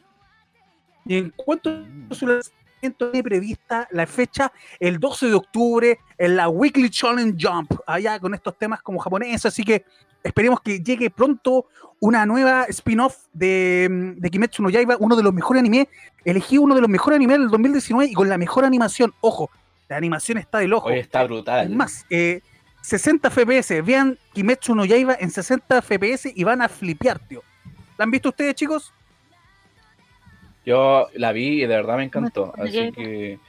Y 1.05 1.17
en 1.17 1.31
cuanto 1.31 1.69
a 2.09 2.15
su 2.15 2.25
tiene 2.93 3.23
prevista 3.23 3.87
la 3.91 4.05
fecha 4.07 4.51
el 4.79 4.99
12 4.99 5.27
de 5.27 5.33
octubre 5.33 5.99
en 6.17 6.35
la 6.35 6.49
Weekly 6.49 6.89
Challenge 6.89 7.37
Jump, 7.39 7.71
allá 7.85 8.19
con 8.19 8.33
estos 8.33 8.57
temas 8.57 8.81
como 8.81 8.99
japoneses, 8.99 9.45
así 9.45 9.63
que 9.63 9.85
esperemos 10.23 10.61
que 10.61 10.79
llegue 10.79 11.09
pronto 11.09 11.67
una 11.99 12.25
nueva 12.25 12.63
spin-off 12.63 13.25
de, 13.33 13.87
mm, 13.89 14.19
de 14.19 14.29
Kimetsu 14.29 14.63
no 14.63 14.69
Yaiba, 14.69 14.97
uno 14.99 15.15
de 15.15 15.23
los 15.23 15.33
mejores 15.33 15.61
animes 15.61 15.87
elegí 16.25 16.57
uno 16.57 16.75
de 16.75 16.81
los 16.81 16.89
mejores 16.89 17.15
animes 17.15 17.39
del 17.39 17.49
2019 17.49 18.11
y 18.11 18.13
con 18.13 18.27
la 18.27 18.37
mejor 18.37 18.65
animación. 18.65 19.13
Ojo, 19.21 19.49
la 19.87 19.97
animación 19.97 20.37
está 20.39 20.57
del 20.57 20.73
ojo. 20.73 20.89
Está 20.89 21.23
brutal. 21.23 21.67
Es 21.67 21.75
más, 21.75 22.05
eh, 22.09 22.41
60 22.81 23.29
FPS. 23.29 23.81
Vean 23.81 24.17
Kimetsu 24.33 24.75
no 24.75 24.85
Yaiba 24.85 25.15
en 25.19 25.31
60 25.31 25.81
FPS 25.81 26.31
y 26.35 26.43
van 26.43 26.61
a 26.61 26.69
flipear, 26.69 27.19
tío. 27.19 27.41
¿La 27.97 28.03
han 28.03 28.11
visto 28.11 28.29
ustedes, 28.29 28.55
chicos? 28.55 28.93
Yo 30.65 31.07
la 31.13 31.31
vi 31.31 31.61
y 31.63 31.67
de 31.67 31.67
verdad 31.67 31.97
me 31.97 32.03
encantó. 32.03 32.53
Así 32.57 32.91
que 32.91 33.39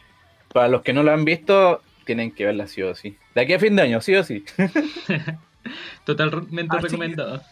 para 0.53 0.69
los 0.69 0.83
que 0.83 0.93
no 0.93 1.03
la 1.03 1.15
han 1.15 1.25
visto, 1.25 1.81
tienen 2.05 2.31
que 2.33 2.45
verla 2.47 2.67
sí 2.67 2.83
o 2.83 2.95
sí. 2.95 3.17
De 3.35 3.41
aquí 3.43 3.55
a 3.55 3.59
fin 3.59 3.75
de 3.77 3.83
año, 3.83 4.01
sí 4.01 4.15
o 4.15 4.23
sí. 4.25 4.45
Totalmente 6.05 6.77
Así 6.77 6.83
que- 6.83 6.93
recomendado. 6.93 7.43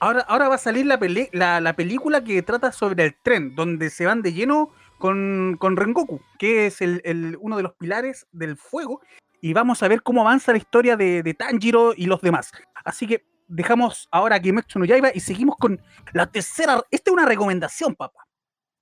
Ahora, 0.00 0.20
ahora 0.28 0.48
va 0.48 0.54
a 0.54 0.58
salir 0.58 0.86
la, 0.86 0.98
pele- 1.00 1.28
la, 1.32 1.60
la 1.60 1.72
película 1.72 2.22
que 2.22 2.40
trata 2.42 2.70
sobre 2.70 3.04
el 3.04 3.14
tren, 3.20 3.56
donde 3.56 3.90
se 3.90 4.06
van 4.06 4.22
de 4.22 4.32
lleno 4.32 4.70
con, 4.98 5.56
con 5.58 5.76
Rengoku, 5.76 6.20
que 6.38 6.66
es 6.66 6.80
el, 6.82 7.00
el- 7.04 7.36
uno 7.40 7.56
de 7.56 7.64
los 7.64 7.72
pilares 7.72 8.26
del 8.30 8.56
fuego, 8.56 9.00
y 9.40 9.54
vamos 9.54 9.82
a 9.82 9.88
ver 9.88 10.02
cómo 10.02 10.20
avanza 10.20 10.52
la 10.52 10.58
historia 10.58 10.96
de, 10.96 11.24
de 11.24 11.34
Tanjiro 11.34 11.94
y 11.96 12.06
los 12.06 12.20
demás. 12.20 12.52
Así 12.84 13.08
que 13.08 13.24
dejamos 13.48 14.08
ahora 14.12 14.36
a 14.36 14.40
Kimetsu 14.40 14.78
no 14.78 14.84
Yaiba 14.84 15.10
y 15.12 15.18
seguimos 15.20 15.56
con 15.56 15.80
la 16.12 16.26
tercera. 16.26 16.80
Esta 16.92 17.10
es 17.10 17.14
una 17.14 17.26
recomendación, 17.26 17.96
papá. 17.96 18.20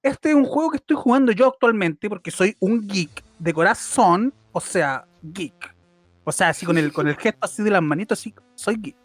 Este 0.06 0.28
es 0.28 0.36
un 0.36 0.44
juego 0.44 0.70
que 0.70 0.76
estoy 0.76 0.96
jugando 0.96 1.32
yo 1.32 1.48
actualmente 1.48 2.08
porque 2.08 2.30
soy 2.30 2.56
un 2.60 2.86
geek 2.86 3.24
de 3.40 3.52
corazón, 3.52 4.32
o 4.52 4.60
sea, 4.60 5.04
geek. 5.20 5.74
O 6.22 6.30
sea, 6.30 6.50
así 6.50 6.64
con 6.64 6.78
el, 6.78 6.92
con 6.92 7.08
el 7.08 7.16
gesto 7.16 7.40
así 7.40 7.64
de 7.64 7.70
las 7.70 7.82
manitos, 7.82 8.20
así, 8.20 8.32
soy 8.54 8.76
geek. 8.76 8.96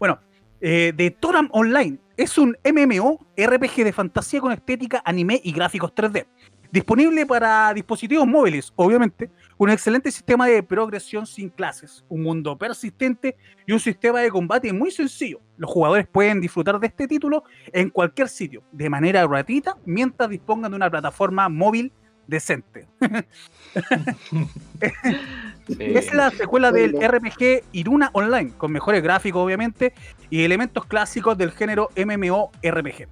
Bueno, 0.00 0.18
eh, 0.60 0.92
de 0.96 1.12
Toram 1.12 1.48
Online. 1.52 2.00
Es 2.16 2.38
un 2.38 2.56
MMO 2.64 3.24
RPG 3.36 3.84
de 3.84 3.92
fantasía 3.92 4.40
con 4.40 4.50
estética, 4.50 5.00
anime 5.04 5.40
y 5.44 5.52
gráficos 5.52 5.94
3D. 5.94 6.26
Disponible 6.70 7.24
para 7.24 7.72
dispositivos 7.72 8.26
móviles, 8.26 8.72
obviamente, 8.76 9.30
un 9.56 9.70
excelente 9.70 10.10
sistema 10.10 10.46
de 10.46 10.62
progresión 10.62 11.26
sin 11.26 11.48
clases, 11.48 12.04
un 12.08 12.22
mundo 12.22 12.58
persistente 12.58 13.36
y 13.66 13.72
un 13.72 13.80
sistema 13.80 14.20
de 14.20 14.30
combate 14.30 14.72
muy 14.72 14.90
sencillo. 14.90 15.40
Los 15.56 15.70
jugadores 15.70 16.06
pueden 16.06 16.40
disfrutar 16.40 16.78
de 16.78 16.88
este 16.88 17.08
título 17.08 17.44
en 17.72 17.88
cualquier 17.88 18.28
sitio, 18.28 18.62
de 18.70 18.90
manera 18.90 19.26
gratuita, 19.26 19.78
mientras 19.86 20.28
dispongan 20.28 20.70
de 20.72 20.76
una 20.76 20.90
plataforma 20.90 21.48
móvil 21.48 21.92
decente. 22.26 22.86
Sí. 25.68 25.76
Es 25.80 26.14
la 26.14 26.30
secuela 26.30 26.72
del 26.72 26.94
RPG 26.98 27.64
Iruna 27.72 28.08
Online, 28.14 28.52
con 28.56 28.72
mejores 28.72 29.02
gráficos, 29.02 29.44
obviamente, 29.44 29.92
y 30.30 30.42
elementos 30.42 30.86
clásicos 30.86 31.36
del 31.36 31.50
género 31.52 31.90
MMORPG. 31.94 33.06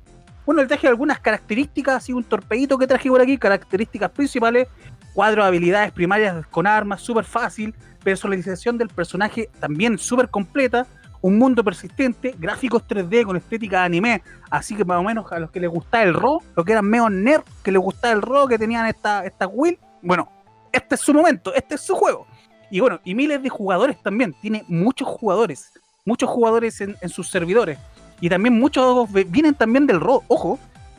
Bueno, 0.47 0.63
le 0.63 0.69
traje 0.69 0.87
algunas 0.87 1.19
características, 1.19 1.97
así 1.97 2.13
un 2.13 2.23
torpedito 2.23 2.79
que 2.79 2.87
traje 2.87 3.09
por 3.09 3.21
aquí, 3.21 3.37
características 3.37 4.13
principales, 4.13 4.69
cuadro 5.13 5.43
de 5.43 5.49
habilidades 5.49 5.91
primarias 5.91 6.47
con 6.47 6.69
armas, 6.69 7.01
súper 7.01 7.25
fácil, 7.25 7.75
personalización 8.05 8.79
del 8.79 8.89
personaje 8.89 9.51
también 9.59 9.99
súper 9.99 10.29
completa, 10.29 10.87
un 11.21 11.37
mundo 11.37 11.65
persistente, 11.65 12.33
gráficos 12.39 12.85
3D 12.87 13.25
con 13.25 13.37
estética 13.37 13.81
de 13.81 13.87
anime, 13.87 14.23
así 14.49 14.77
que 14.77 14.85
más 14.85 15.01
o 15.01 15.03
menos 15.03 15.33
a 15.33 15.41
los 15.41 15.51
que 15.51 15.59
les 15.59 15.69
gustaba 15.69 16.05
el 16.05 16.15
RO, 16.15 16.39
los 16.55 16.65
que 16.65 16.71
eran 16.71 16.85
medio 16.85 17.11
nerd, 17.11 17.43
que 17.65 17.73
les 17.73 17.83
gustaba 17.83 18.15
el 18.15 18.23
RO, 18.23 18.47
que 18.47 18.57
tenían 18.57 18.87
esta, 18.87 19.25
esta 19.27 19.49
Will, 19.49 19.77
bueno, 20.01 20.31
este 20.71 20.95
es 20.95 21.01
su 21.01 21.13
momento, 21.13 21.53
este 21.55 21.75
es 21.75 21.81
su 21.81 21.97
juego. 21.97 22.25
Y 22.71 22.79
bueno, 22.79 23.01
y 23.05 23.17
miles 23.17 23.43
de 23.43 23.49
jugadores 23.49 24.01
también. 24.01 24.35
Tiene 24.41 24.65
muchos 24.69 25.09
jugadores. 25.09 25.73
Muchos 26.05 26.29
jugadores 26.29 26.81
en 26.81 27.09
sus 27.09 27.29
servidores. 27.29 27.79
Y 28.21 28.29
también 28.29 28.59
muchos 28.59 29.09
vienen 29.13 29.55
también 29.55 29.87
del 29.87 30.01
RO. 30.01 30.23
Ojo, 30.29 30.59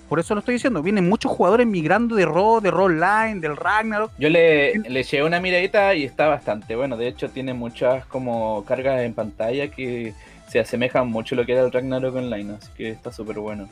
por 0.09 0.19
eso 0.19 0.33
lo 0.33 0.39
estoy 0.39 0.53
diciendo. 0.53 0.81
Vienen 0.81 1.09
muchos 1.09 1.31
jugadores 1.31 1.67
migrando 1.67 2.15
de 2.15 2.25
RO, 2.25 2.61
de 2.61 2.71
RO 2.71 2.85
Online, 2.85 3.39
del 3.39 3.57
Ragnarok. 3.57 4.11
Yo 4.17 4.29
le, 4.29 4.75
le 4.77 4.99
eché 4.99 5.23
una 5.23 5.39
miradita 5.39 5.93
y 5.95 6.03
está 6.03 6.27
bastante 6.27 6.75
bueno. 6.75 6.95
De 6.95 7.07
hecho, 7.07 7.29
tiene 7.29 7.53
muchas 7.53 8.05
como 8.05 8.63
cargas 8.65 9.01
en 9.01 9.13
pantalla 9.13 9.67
que 9.69 10.13
se 10.47 10.59
asemejan 10.59 11.09
mucho 11.09 11.35
a 11.35 11.37
lo 11.37 11.45
que 11.45 11.53
era 11.53 11.63
el 11.63 11.71
Ragnarok 11.71 12.15
Online. 12.15 12.53
Así 12.53 12.69
que 12.77 12.89
está 12.89 13.11
súper 13.11 13.39
bueno. 13.39 13.67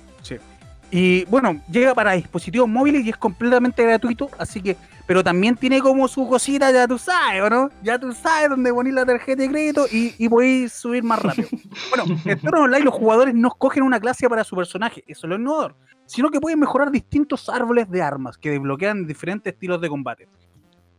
Y 0.98 1.26
bueno, 1.26 1.60
llega 1.70 1.94
para 1.94 2.14
dispositivos 2.14 2.70
móviles 2.70 3.06
y 3.06 3.10
es 3.10 3.18
completamente 3.18 3.84
gratuito. 3.84 4.30
Así 4.38 4.62
que, 4.62 4.78
pero 5.06 5.22
también 5.22 5.58
tiene 5.58 5.82
como 5.82 6.08
su 6.08 6.26
cosita, 6.26 6.72
ya 6.72 6.88
tú 6.88 6.98
sabes, 6.98 7.42
¿o 7.42 7.50
no? 7.50 7.70
Ya 7.84 8.00
tú 8.00 8.14
sabes 8.14 8.50
dónde 8.50 8.74
poner 8.74 8.94
la 8.94 9.06
tarjeta 9.06 9.42
de 9.42 9.50
crédito 9.50 9.88
y, 9.92 10.16
y 10.18 10.30
podéis 10.30 10.72
subir 10.72 11.04
más 11.04 11.22
rápido. 11.22 11.50
Bueno, 11.90 12.18
en 12.24 12.40
Toro 12.40 12.62
Online 12.62 12.86
los 12.86 12.94
jugadores 12.94 13.36
no 13.36 13.50
escogen 13.50 13.84
una 13.84 14.00
clase 14.00 14.30
para 14.30 14.46
su 14.46 14.56
personaje, 14.56 15.04
eso 15.06 15.28
es 15.28 15.30
lo 15.30 15.36
innovador, 15.36 15.76
sino 16.06 16.30
que 16.30 16.40
pueden 16.40 16.60
mejorar 16.60 16.90
distintos 16.92 17.50
árboles 17.50 17.92
de 17.92 18.02
armas 18.02 18.38
que 18.38 18.52
desbloquean 18.52 19.06
diferentes 19.06 19.52
estilos 19.52 19.82
de 19.82 19.90
combate. 19.90 20.30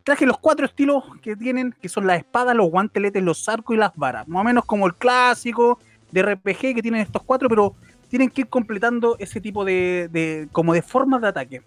Traje 0.03 0.27
los 0.27 0.37
cuatro 0.37 0.67
estilos 0.67 1.05
que 1.23 1.35
tienen, 1.35 1.73
que 1.81 1.89
son 1.89 2.05
las 2.05 2.19
espadas, 2.19 2.55
los 2.55 2.69
guanteletes, 2.69 3.23
los 3.23 3.49
arcos 3.49 3.75
y 3.75 3.79
las 3.79 3.95
varas. 3.95 4.27
Más 4.27 4.41
o 4.41 4.43
menos 4.43 4.63
como 4.65 4.85
el 4.85 4.93
clásico 4.93 5.79
de 6.11 6.21
RPG 6.21 6.75
que 6.75 6.81
tienen 6.83 7.01
estos 7.01 7.23
cuatro, 7.23 7.49
pero 7.49 7.75
tienen 8.09 8.29
que 8.29 8.41
ir 8.41 8.47
completando 8.47 9.15
ese 9.19 9.41
tipo 9.41 9.65
de, 9.65 10.09
de- 10.11 10.47
como 10.51 10.73
de 10.73 10.81
formas 10.81 11.21
de 11.21 11.27
ataque. 11.27 11.61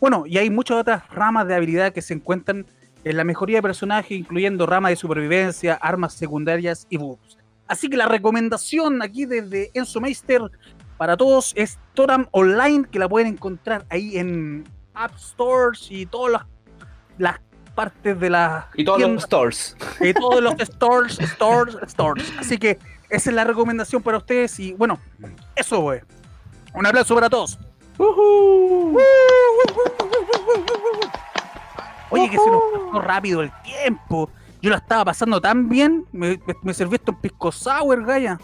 Bueno, 0.00 0.24
y 0.26 0.38
hay 0.38 0.50
muchas 0.50 0.78
otras 0.78 1.08
ramas 1.10 1.46
de 1.46 1.54
habilidad 1.54 1.92
que 1.92 2.02
se 2.02 2.14
encuentran 2.14 2.66
en 3.04 3.16
la 3.16 3.24
mejoría 3.24 3.58
de 3.58 3.62
personaje, 3.62 4.14
incluyendo 4.14 4.66
ramas 4.66 4.90
de 4.90 4.96
supervivencia, 4.96 5.74
armas 5.74 6.14
secundarias 6.14 6.86
y 6.88 6.96
buffs. 6.96 7.36
Así 7.66 7.88
que 7.88 7.96
la 7.96 8.06
recomendación 8.06 9.02
aquí 9.02 9.24
desde 9.26 9.70
Enzo 9.74 10.00
Meister 10.00 10.42
para 10.98 11.16
todos 11.16 11.52
es 11.56 11.78
Toram 11.94 12.26
Online, 12.32 12.84
que 12.90 12.98
la 12.98 13.08
pueden 13.08 13.28
encontrar 13.28 13.84
ahí 13.90 14.18
en 14.18 14.64
App 14.94 15.16
Stores 15.16 15.86
y 15.90 16.06
todas 16.06 16.32
las, 16.32 16.42
las 17.18 17.40
partes 17.74 18.18
de 18.20 18.28
la 18.30 18.68
Y 18.74 18.84
todos 18.84 19.00
los 19.00 19.22
stores. 19.22 19.76
y 20.00 20.12
todos 20.12 20.42
los 20.42 20.54
stores, 20.60 21.18
stores, 21.22 21.76
stores. 21.88 22.32
Así 22.38 22.58
que 22.58 22.78
esa 23.12 23.28
es 23.30 23.36
la 23.36 23.44
recomendación 23.44 24.02
para 24.02 24.16
ustedes 24.16 24.58
y 24.58 24.72
bueno, 24.72 24.98
eso 25.54 25.80
güey. 25.80 26.00
Un 26.74 26.86
aplauso 26.86 27.14
para 27.14 27.28
todos. 27.28 27.58
Oye, 32.08 32.30
que 32.30 32.38
se 32.38 32.50
nos 32.50 32.62
pasó 32.72 33.00
rápido 33.02 33.42
el 33.42 33.52
tiempo. 33.62 34.30
Yo 34.62 34.70
la 34.70 34.76
estaba 34.76 35.04
pasando 35.04 35.40
tan 35.40 35.68
bien. 35.68 36.06
Me, 36.12 36.40
me, 36.46 36.56
me 36.62 36.72
serví 36.72 36.94
esto 36.94 37.12
en 37.12 37.18
pisco 37.18 37.52
sour, 37.52 38.02
Gaya. 38.06 38.38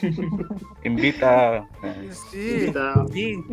Invita. 0.84 1.66
Sí, 2.30 2.58
Invita. 2.60 3.06
sí, 3.12 3.44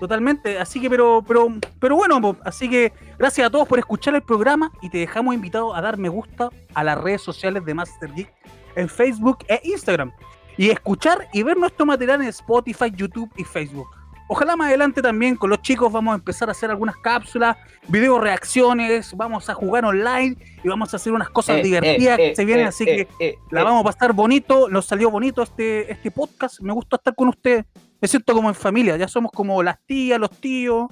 totalmente. 0.00 0.58
Así 0.58 0.80
que, 0.80 0.88
pero, 0.88 1.22
pero, 1.26 1.52
pero 1.78 1.96
bueno, 1.96 2.34
así 2.44 2.70
que 2.70 2.94
gracias 3.18 3.46
a 3.46 3.50
todos 3.50 3.68
por 3.68 3.78
escuchar 3.78 4.14
el 4.14 4.22
programa 4.22 4.72
y 4.80 4.88
te 4.88 4.96
dejamos 4.98 5.34
invitado 5.34 5.74
a 5.74 5.82
dar 5.82 5.98
me 5.98 6.08
gusta 6.08 6.48
a 6.72 6.82
las 6.82 6.98
redes 6.98 7.20
sociales 7.20 7.62
de 7.66 7.74
Master 7.74 8.10
Geek 8.14 8.32
en 8.76 8.88
Facebook 8.88 9.38
e 9.48 9.60
Instagram. 9.64 10.12
Y 10.56 10.70
escuchar 10.70 11.28
y 11.32 11.42
ver 11.42 11.56
nuestro 11.56 11.84
material 11.84 12.22
en 12.22 12.28
Spotify, 12.28 12.90
YouTube 12.94 13.30
y 13.36 13.44
Facebook. 13.44 13.88
ojalá 14.28 14.56
más 14.56 14.68
adelante 14.68 15.00
también 15.02 15.36
con 15.36 15.50
los 15.50 15.62
chicos 15.62 15.92
vamos 15.92 16.12
a 16.12 16.16
empezar 16.16 16.48
a 16.48 16.52
hacer 16.52 16.68
algunas 16.70 16.96
cápsulas, 16.96 17.56
video 17.86 18.18
reacciones, 18.18 19.14
vamos 19.16 19.48
a 19.48 19.54
jugar 19.54 19.84
online 19.84 20.36
y 20.64 20.68
vamos 20.68 20.92
a 20.92 20.96
hacer 20.96 21.12
unas 21.12 21.28
cosas 21.30 21.58
Eh, 21.58 21.62
divertidas 21.62 22.18
eh, 22.18 22.22
que 22.22 22.30
eh, 22.30 22.36
se 22.36 22.44
vienen, 22.44 22.64
eh, 22.64 22.68
así 22.68 22.84
eh, 22.88 23.06
que 23.18 23.24
eh, 23.24 23.38
la 23.52 23.62
vamos 23.62 23.82
a 23.82 23.84
pasar 23.84 24.12
bonito, 24.12 24.68
nos 24.68 24.86
salió 24.86 25.10
bonito 25.10 25.42
este, 25.42 25.92
este 25.92 26.10
podcast, 26.10 26.60
me 26.60 26.72
gustó 26.72 26.96
estar 26.96 27.14
con 27.14 27.28
ustedes, 27.28 27.66
me 28.00 28.08
siento 28.08 28.32
como 28.34 28.48
en 28.48 28.54
familia, 28.56 28.96
ya 28.96 29.06
somos 29.06 29.30
como 29.30 29.62
las 29.62 29.78
tías, 29.86 30.18
los 30.18 30.30
tíos, 30.30 30.88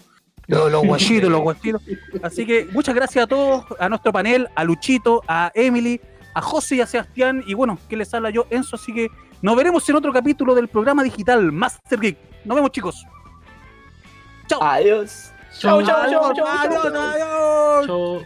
los, 0.47 0.71
los 0.71 0.87
guachitos, 0.87 1.29
los 1.31 1.41
guachitos. 1.41 1.83
Así 2.23 2.47
que 2.47 2.67
muchas 2.73 2.95
gracias 2.95 3.25
a 3.25 3.27
todos, 3.27 3.65
a 3.81 3.89
nuestro 3.89 4.13
panel, 4.13 4.47
a 4.55 4.63
Luchito, 4.63 5.23
a 5.27 5.51
Emily, 5.55 6.01
a 6.35 6.43
José 6.43 6.77
y 6.77 6.81
a 6.81 6.87
Sebastián, 6.87 7.43
y 7.47 7.55
bueno, 7.55 7.79
que 7.89 7.97
les 7.97 8.13
habla 8.13 8.31
yo, 8.31 8.47
Enzo, 8.51 8.77
así 8.77 8.93
que 8.93 9.11
nos 9.41 9.57
veremos 9.57 9.89
en 9.89 9.97
otro 9.97 10.13
capítulo 10.13 10.55
del 10.55 10.69
programa 10.69 11.03
digital 11.03 11.53
Master 11.53 12.01
Geek. 12.01 12.19
Nos 12.45 12.57
vemos 12.57 12.71
chicos. 12.71 13.07
Chao. 14.49 14.63
Adiós. 14.63 15.31
Chau, 15.59 15.79
Adiós, 15.79 15.97
adiós, 15.97 16.87
adiós. 16.95 17.87
Chau. 17.87 18.21